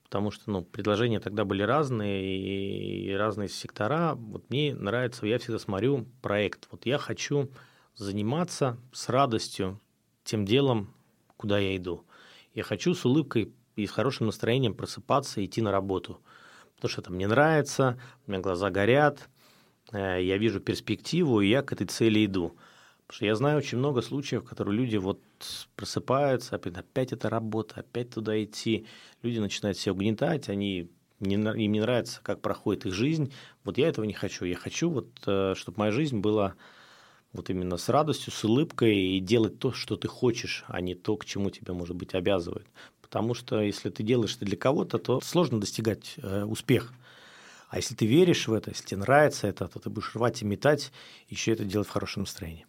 потому 0.07 0.31
что 0.31 0.49
ну, 0.49 0.61
предложения 0.63 1.19
тогда 1.19 1.43
были 1.43 1.63
разные 1.63 3.09
и 3.09 3.13
разные 3.13 3.49
сектора. 3.49 4.15
Вот 4.15 4.49
мне 4.49 4.73
нравится, 4.73 5.25
я 5.25 5.37
всегда 5.37 5.59
смотрю 5.59 6.07
проект. 6.21 6.69
Вот 6.71 6.85
я 6.85 6.97
хочу 6.97 7.51
заниматься 7.95 8.77
с 8.93 9.09
радостью 9.09 9.81
тем 10.23 10.45
делом, 10.45 10.93
куда 11.35 11.59
я 11.59 11.75
иду. 11.75 12.05
Я 12.53 12.63
хочу 12.63 12.93
с 12.93 13.03
улыбкой 13.03 13.53
и 13.75 13.85
с 13.85 13.91
хорошим 13.91 14.27
настроением 14.27 14.75
просыпаться 14.75 15.41
и 15.41 15.45
идти 15.45 15.61
на 15.61 15.73
работу. 15.73 16.21
Потому 16.75 16.89
что 16.89 17.01
это 17.01 17.11
мне 17.11 17.27
нравится, 17.27 17.99
у 18.25 18.31
меня 18.31 18.39
глаза 18.39 18.69
горят, 18.69 19.27
э, 19.91 20.23
я 20.23 20.37
вижу 20.37 20.61
перспективу, 20.61 21.41
и 21.41 21.49
я 21.49 21.63
к 21.63 21.73
этой 21.73 21.85
цели 21.85 22.25
иду. 22.25 22.55
Потому 23.07 23.15
что 23.15 23.25
я 23.25 23.35
знаю 23.35 23.57
очень 23.59 23.77
много 23.77 24.01
случаев, 24.01 24.43
которые 24.43 24.75
люди 24.75 24.97
вот 24.97 25.21
просыпаются, 25.77 26.57
опять, 26.57 26.75
опять 26.75 27.13
это 27.13 27.29
работа, 27.29 27.79
опять 27.79 28.09
туда 28.09 28.43
идти. 28.43 28.85
Люди 29.21 29.39
начинают 29.39 29.77
себя 29.77 29.93
угнетать, 29.93 30.49
они 30.49 30.91
не, 31.21 31.35
им 31.35 31.71
не 31.71 31.79
нравится, 31.79 32.19
как 32.21 32.41
проходит 32.41 32.85
их 32.85 32.93
жизнь. 32.93 33.31
Вот 33.63 33.77
я 33.77 33.87
этого 33.87 34.03
не 34.03 34.11
хочу. 34.11 34.43
Я 34.43 34.57
хочу, 34.57 34.89
вот, 34.89 35.07
э, 35.25 35.53
чтобы 35.55 35.79
моя 35.79 35.93
жизнь 35.93 36.19
была 36.19 36.55
вот 37.31 37.49
именно 37.49 37.77
с 37.77 37.87
радостью, 37.87 38.33
с 38.33 38.43
улыбкой 38.43 38.97
и 38.97 39.19
делать 39.21 39.57
то, 39.57 39.71
что 39.71 39.95
ты 39.95 40.09
хочешь, 40.09 40.65
а 40.67 40.81
не 40.81 40.93
то, 40.93 41.15
к 41.15 41.23
чему 41.23 41.49
тебя, 41.49 41.73
может 41.73 41.95
быть, 41.95 42.13
обязывают. 42.13 42.67
Потому 43.01 43.33
что 43.33 43.61
если 43.61 43.89
ты 43.89 44.03
делаешь 44.03 44.35
это 44.35 44.45
для 44.45 44.57
кого-то, 44.57 44.97
то 44.97 45.21
сложно 45.21 45.61
достигать 45.61 46.15
э, 46.17 46.43
успеха. 46.43 46.93
А 47.69 47.77
если 47.77 47.95
ты 47.95 48.05
веришь 48.05 48.49
в 48.49 48.53
это, 48.53 48.71
если 48.71 48.83
тебе 48.83 48.99
нравится 48.99 49.47
это, 49.47 49.69
то 49.69 49.79
ты 49.79 49.89
будешь 49.89 50.13
рвать 50.13 50.41
и 50.41 50.45
метать, 50.45 50.91
еще 51.29 51.53
это 51.53 51.63
делать 51.63 51.87
в 51.87 51.91
хорошем 51.91 52.23
настроении. 52.23 52.65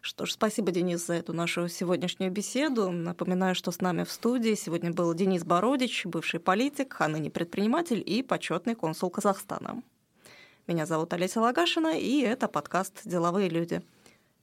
Что 0.00 0.26
ж, 0.26 0.32
спасибо, 0.32 0.70
Денис, 0.70 1.06
за 1.06 1.14
эту 1.14 1.32
нашу 1.32 1.68
сегодняшнюю 1.68 2.30
беседу. 2.30 2.90
Напоминаю, 2.90 3.54
что 3.54 3.70
с 3.70 3.80
нами 3.80 4.04
в 4.04 4.10
студии 4.10 4.54
сегодня 4.54 4.92
был 4.92 5.12
Денис 5.14 5.44
Бородич, 5.44 6.06
бывший 6.06 6.40
политик, 6.40 6.96
а 6.98 7.08
ныне 7.08 7.30
предприниматель 7.30 8.02
и 8.04 8.22
почетный 8.22 8.74
консул 8.74 9.10
Казахстана. 9.10 9.82
Меня 10.66 10.86
зовут 10.86 11.12
Олеся 11.12 11.40
Лагашина, 11.40 11.98
и 11.98 12.20
это 12.20 12.48
подкаст 12.48 13.02
«Деловые 13.04 13.48
люди». 13.48 13.82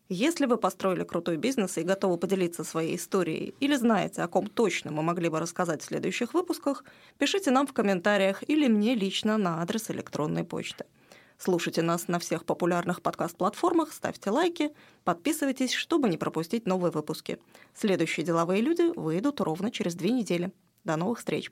Если 0.10 0.46
вы 0.46 0.58
построили 0.58 1.04
крутой 1.04 1.38
бизнес 1.38 1.78
и 1.78 1.84
готовы 1.84 2.18
поделиться 2.18 2.64
своей 2.64 2.98
историей 2.98 3.56
или 3.60 3.76
знаете, 3.76 4.22
о 4.22 4.28
ком 4.28 4.48
точно 4.48 4.92
мы 4.92 5.02
могли 5.02 5.30
бы 5.30 5.40
рассказать 5.40 5.82
в 5.82 5.86
следующих 5.86 6.34
выпусках, 6.34 6.84
пишите 7.18 7.52
нам 7.52 7.66
в 7.66 7.74
комментариях 7.74 8.44
или 8.48 8.68
мне 8.68 8.96
лично 8.96 9.38
на 9.38 9.62
адрес 9.62 9.90
электронной 9.90 10.44
почты– 10.44 10.86
Слушайте 11.46 11.82
нас 11.82 12.08
на 12.08 12.20
всех 12.20 12.46
популярных 12.46 13.02
подкаст-платформах, 13.02 13.92
ставьте 13.92 14.30
лайки, 14.30 14.72
подписывайтесь, 15.04 15.74
чтобы 15.74 16.08
не 16.08 16.16
пропустить 16.16 16.66
новые 16.66 16.94
выпуски. 16.94 17.38
Следующие 17.74 18.26
деловые 18.26 18.62
люди 18.62 18.98
выйдут 18.98 19.42
ровно 19.42 19.70
через 19.70 19.94
две 19.94 20.12
недели. 20.12 20.54
До 20.86 20.96
новых 20.96 21.20
встреч! 21.20 21.52